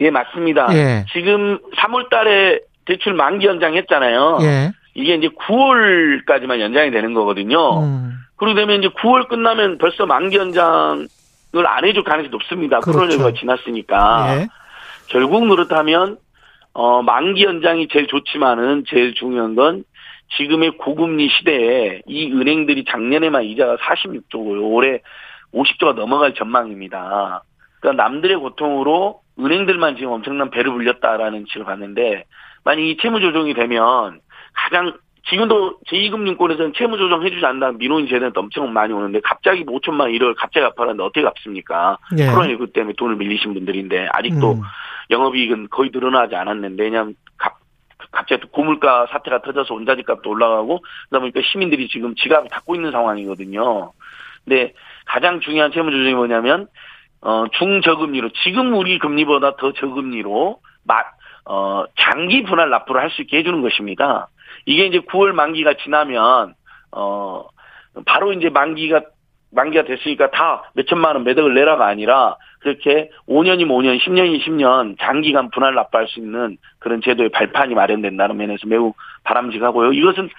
[0.00, 0.68] 예, 맞습니다.
[0.74, 1.04] 예.
[1.12, 4.38] 지금 3월 달에 대출 만기 연장했잖아요.
[4.42, 4.72] 예.
[4.94, 7.80] 이게 이제 9월까지만 연장이 되는 거거든요.
[7.80, 8.12] 음.
[8.36, 11.06] 그러고 되면 이제 9월 끝나면 벌써 만기 연장을
[11.66, 12.80] 안 해줄 가능성이 높습니다.
[12.80, 13.16] 그렇죠.
[13.16, 14.36] 코로나19가 지났으니까.
[14.36, 14.48] 예.
[15.08, 16.18] 결국 그렇다면,
[16.72, 19.84] 어, 만기 연장이 제일 좋지만은 제일 중요한 건
[20.36, 25.00] 지금의 고금리 시대에 이 은행들이 작년에만 이자가 46조고 올해
[25.54, 27.42] 50조가 넘어갈 전망입니다.
[27.82, 32.24] 그러니까 남들의 고통으로 은행들만 지금 엄청난 배를 불렸다라는 지을 봤는데
[32.64, 34.20] 만약 이 채무 조정이 되면
[34.54, 34.94] 가장
[35.28, 40.34] 지금도 제2금융권에서는 채무 조정 해주지 않는다는 민원이 제대로 엄청 많이 오는데 갑자기 5천만 원 1월
[40.36, 41.98] 갑자기 갚아라는데 어떻게 갚습니까?
[42.18, 42.26] 예.
[42.26, 44.60] 코로나19 때문에 돈을 밀리신 분들인데 아직도 음.
[45.10, 47.58] 영업이익은 거의 늘어나지 않았는데 왜냐하면 갑,
[48.10, 53.92] 갑자기 또 고물가 사태가 터져서 원자재값도 올라가고 그러다 보니까 시민들이 지금 지갑을 닫고 있는 상황이거든요.
[54.44, 54.72] 근데
[55.06, 56.66] 가장 중요한 채무 조정이 뭐냐면
[57.22, 61.02] 어, 중저금리로 지금 우리 금리보다 더 저금리로 마,
[61.44, 64.28] 어, 장기 분할 납부를 할 수 있게 해주는 것입니다.
[64.66, 66.54] 이게 이제 9월 만기가 지나면
[66.90, 67.46] 어,
[68.06, 69.02] 바로 이제 만기가
[69.54, 75.74] 만기가 됐으니까 다 몇천만 원 매덕을 내라가 아니라 그렇게 5년이면 5년, 10년이 10년 장기간 분할
[75.74, 78.94] 납부할 수 있는 그런 제도의 발판이 마련된다는 면에서 매우
[79.24, 79.92] 바람직하고요.
[79.92, 80.30] 이것은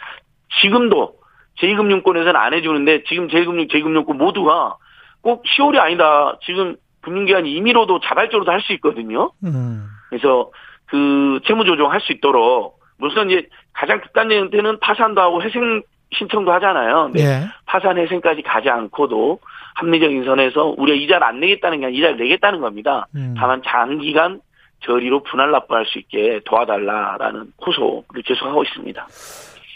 [0.62, 1.16] 지금도
[1.60, 4.78] 제2금융권에서는 안 해주는데 지금 제2금융, 제2금융권 모두가
[5.24, 6.38] 꼭 10월이 아니다.
[6.46, 9.32] 지금 금융기관이 임의로도 자발적으로도 할 수 있거든요.
[9.44, 9.88] 음.
[10.10, 10.52] 그래서
[10.86, 15.82] 그 채무 조정할 수 있도록 물론 이제 가장 극단적인 때는 파산도 하고 회생
[16.16, 17.10] 신청도 하잖아요.
[17.14, 17.22] 네.
[17.22, 17.42] 예.
[17.66, 19.40] 파산 회생까지 가지 않고도
[19.76, 23.08] 합리적인 선에서 우리가 이자를 안 내겠다는 게 아니라 이자를 내겠다는 겁니다.
[23.16, 23.34] 음.
[23.36, 24.40] 다만 장기간
[24.82, 29.08] 저리로 분할 납부할 수 있게 도와달라라는 호소를 계속하고 있습니다.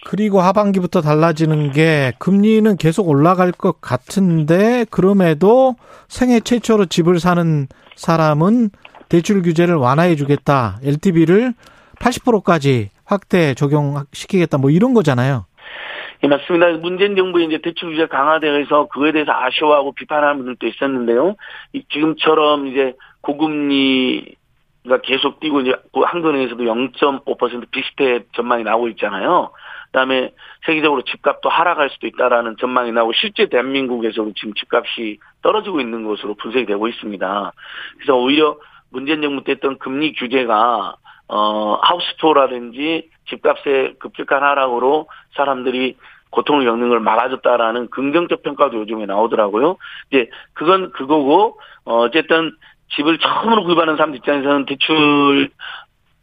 [0.08, 5.76] 그리고 하반기부터 달라지는 게 금리는 계속 올라갈 것 같은데 그럼에도
[6.08, 8.70] 생애 최초로 집을 사는 사람은
[9.10, 10.80] 대출 규제를 완화해 주겠다.
[10.82, 11.54] LTV를
[12.00, 14.58] 80%까지 확대 적용시키겠다.
[14.60, 15.46] 뭐 이런 거잖아요.
[16.24, 16.70] 예, 맞습니다.
[16.78, 21.36] 문재인 정부의 이제 대출 규제 강화되어서 그거에 대해서 아쉬워하고 비판하는 분들도 있었는데요.
[21.92, 22.94] 지금처럼 이제
[23.24, 29.52] 고금리가 계속 뛰고 이제 그 한국은행에서도 0.5% 비슷해 전망이 나오고 있잖아요.
[29.88, 30.32] 그다음에
[30.66, 36.66] 세계적으로 집값도 하락할 수도 있다라는 전망이 나오고 실제 대한민국에서도 지금 집값이 떨어지고 있는 것으로 분석이
[36.66, 37.52] 되고 있습니다.
[37.96, 38.58] 그래서 오히려
[38.90, 40.96] 문재인 정부 때 했던 금리 규제가
[41.30, 45.98] 어 하우스토어라든지 집값의 급격한 하락으로 사람들이
[46.30, 49.78] 고통을 겪는 걸 막아줬다라는 긍정적 평가도 요즘에 나오더라고요.
[50.10, 52.52] 이제 그건 그거고 어 어쨌든
[52.96, 55.50] 집을 처음으로 구입하는 사람들 입장에서는 대출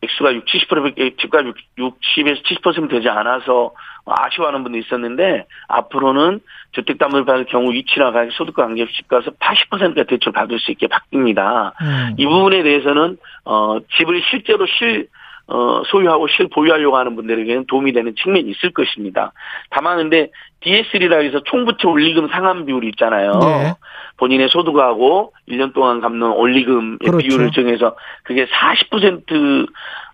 [0.05, 1.45] 액수가 6, 70% 집값
[1.79, 3.73] 60에서 70% 되지 않아서
[4.07, 6.41] 아쉬워하는 분도 있었는데 앞으로는
[6.73, 11.73] 주택담보를 받을 경우 위치나 가격 소득과 관계없이 집값을 80%가 대출 받을 수 있게 바뀝니다.
[11.81, 12.15] 음.
[12.19, 15.09] 이 부분에 대해서는 어 집을 실제로 실
[15.47, 19.33] 어, 소유하고 실 보유하려고 하는 분들에게는 도움이 되는 측면이 있을 것입니다.
[19.71, 20.31] 다만 근데
[20.61, 23.33] DSL이라 해서 총부채 올리금 상환 비율이 있잖아요.
[23.41, 23.75] 네.
[24.17, 27.19] 본인의 소득하고 1년 동안 갚는 올리금의 그렇죠.
[27.19, 29.67] 비율을 정해서 그게 40%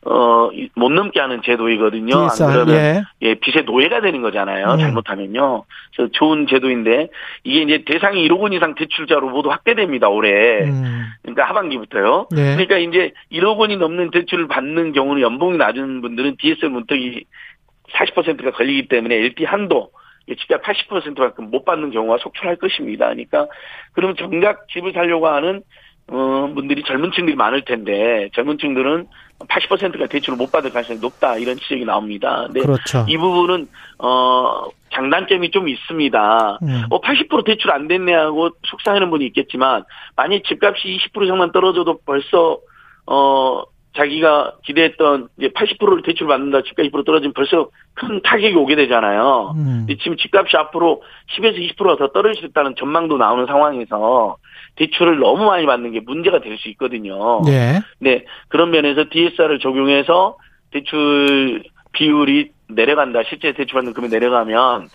[0.06, 2.16] 어, 못 넘게 하는 제도이거든요.
[2.16, 3.02] 안 그러면 예.
[3.20, 4.72] 예, 빚의 노예가 되는 거잖아요.
[4.72, 4.78] 음.
[4.78, 5.64] 잘못하면요.
[5.94, 7.08] 그래서 좋은 제도인데
[7.44, 10.08] 이게 이제 대상이 1억 원 이상 대출자로 모두 확대됩니다.
[10.08, 10.64] 올해.
[10.64, 11.04] 음.
[11.22, 12.28] 그러니까 하반기부터요.
[12.30, 12.56] 네.
[12.56, 17.24] 그러니까 이제 1억 원이 넘는 대출을 받는 경우는 연봉이 낮은 분들은 DSL 문턱이
[17.92, 19.90] 40%가 걸리기 때문에 LT 한도
[20.38, 23.06] 집값 80%만큼 못 받는 경우가 속출할 것입니다.
[23.06, 23.48] 그러니까
[23.92, 25.62] 그러면 정작 집을 살려고 하는
[26.12, 29.06] 어, 분들이 젊은 층들이 많을 텐데 젊은 층들은
[29.48, 32.44] 80%가 대출을 못 받을 가능성이 높다 이런 지적이 나옵니다.
[32.46, 33.06] 근데 그렇죠.
[33.08, 33.68] 이 부분은
[33.98, 36.58] 어 장단점이 좀 있습니다.
[36.62, 36.82] 음.
[36.90, 39.84] 어 80% 대출 안 됐네 하고 속상해하는 분이 있겠지만
[40.16, 42.58] 만약 집값이 20% 이상만 떨어져도 벌써
[43.06, 43.62] 어
[43.96, 49.54] 자기가 기대했던 이제 80%를 대출 받는다 집값 20% 떨어지면 벌써 큰 타격이 오게 되잖아요.
[49.56, 49.86] 음.
[50.00, 51.02] 지금 집값이 앞으로
[51.36, 54.36] 10에서 20%가 더 떨어질 수 있다는 전망도 나오는 상황에서
[54.76, 57.42] 대출을 너무 많이 받는 게 문제가 될 수 있거든요.
[57.44, 57.80] 네.
[57.98, 58.24] 네.
[58.48, 60.36] 그런 면에서 DSR을 적용해서
[60.70, 63.22] 대출 비율이 내려간다.
[63.28, 64.88] 실제 대출 받는 금액이 내려가면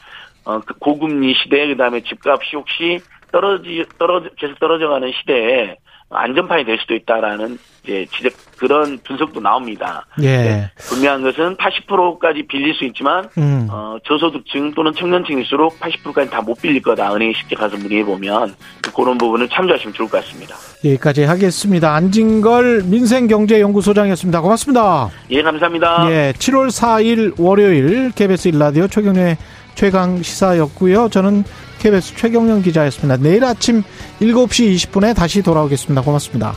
[0.45, 2.99] 어, 그 고금리 시대 그다음에 집값이 혹시
[3.31, 5.76] 떨어지 떨어져 계속 떨어져가는 시대에
[6.10, 10.06] 안전판이 될 수도 있다라는 이제 지적 그런 분석도 나옵니다.
[10.22, 10.38] 예.
[10.38, 13.68] 네, 분명한 것은 80%까지 빌릴 수 있지만 음.
[13.69, 17.14] 어, 저소득층 또는 청년층일수록 80%까지 다 못 빌릴 거다.
[17.15, 18.56] 은행에 쉽게 가서 문의해 보면
[18.95, 20.56] 그런 부분을 참조하시면 좋을 것 같습니다.
[20.84, 21.94] 여기까지 하겠습니다.
[21.95, 24.41] 안진걸 민생경제연구소장이었습니다.
[24.41, 25.10] 고맙습니다.
[25.32, 26.07] 예, 감사합니다.
[26.11, 29.38] 예, 7월 4일 월요일 KBS 일라디오 최경의
[29.76, 31.10] 최강 시사였고요.
[31.10, 31.44] 저는
[31.86, 33.18] KBS 최경영 기자였습니다.
[33.18, 33.84] 내일 아침
[34.20, 36.02] 7시 20분에 다시 돌아오겠습니다.
[36.02, 36.56] 고맙습니다.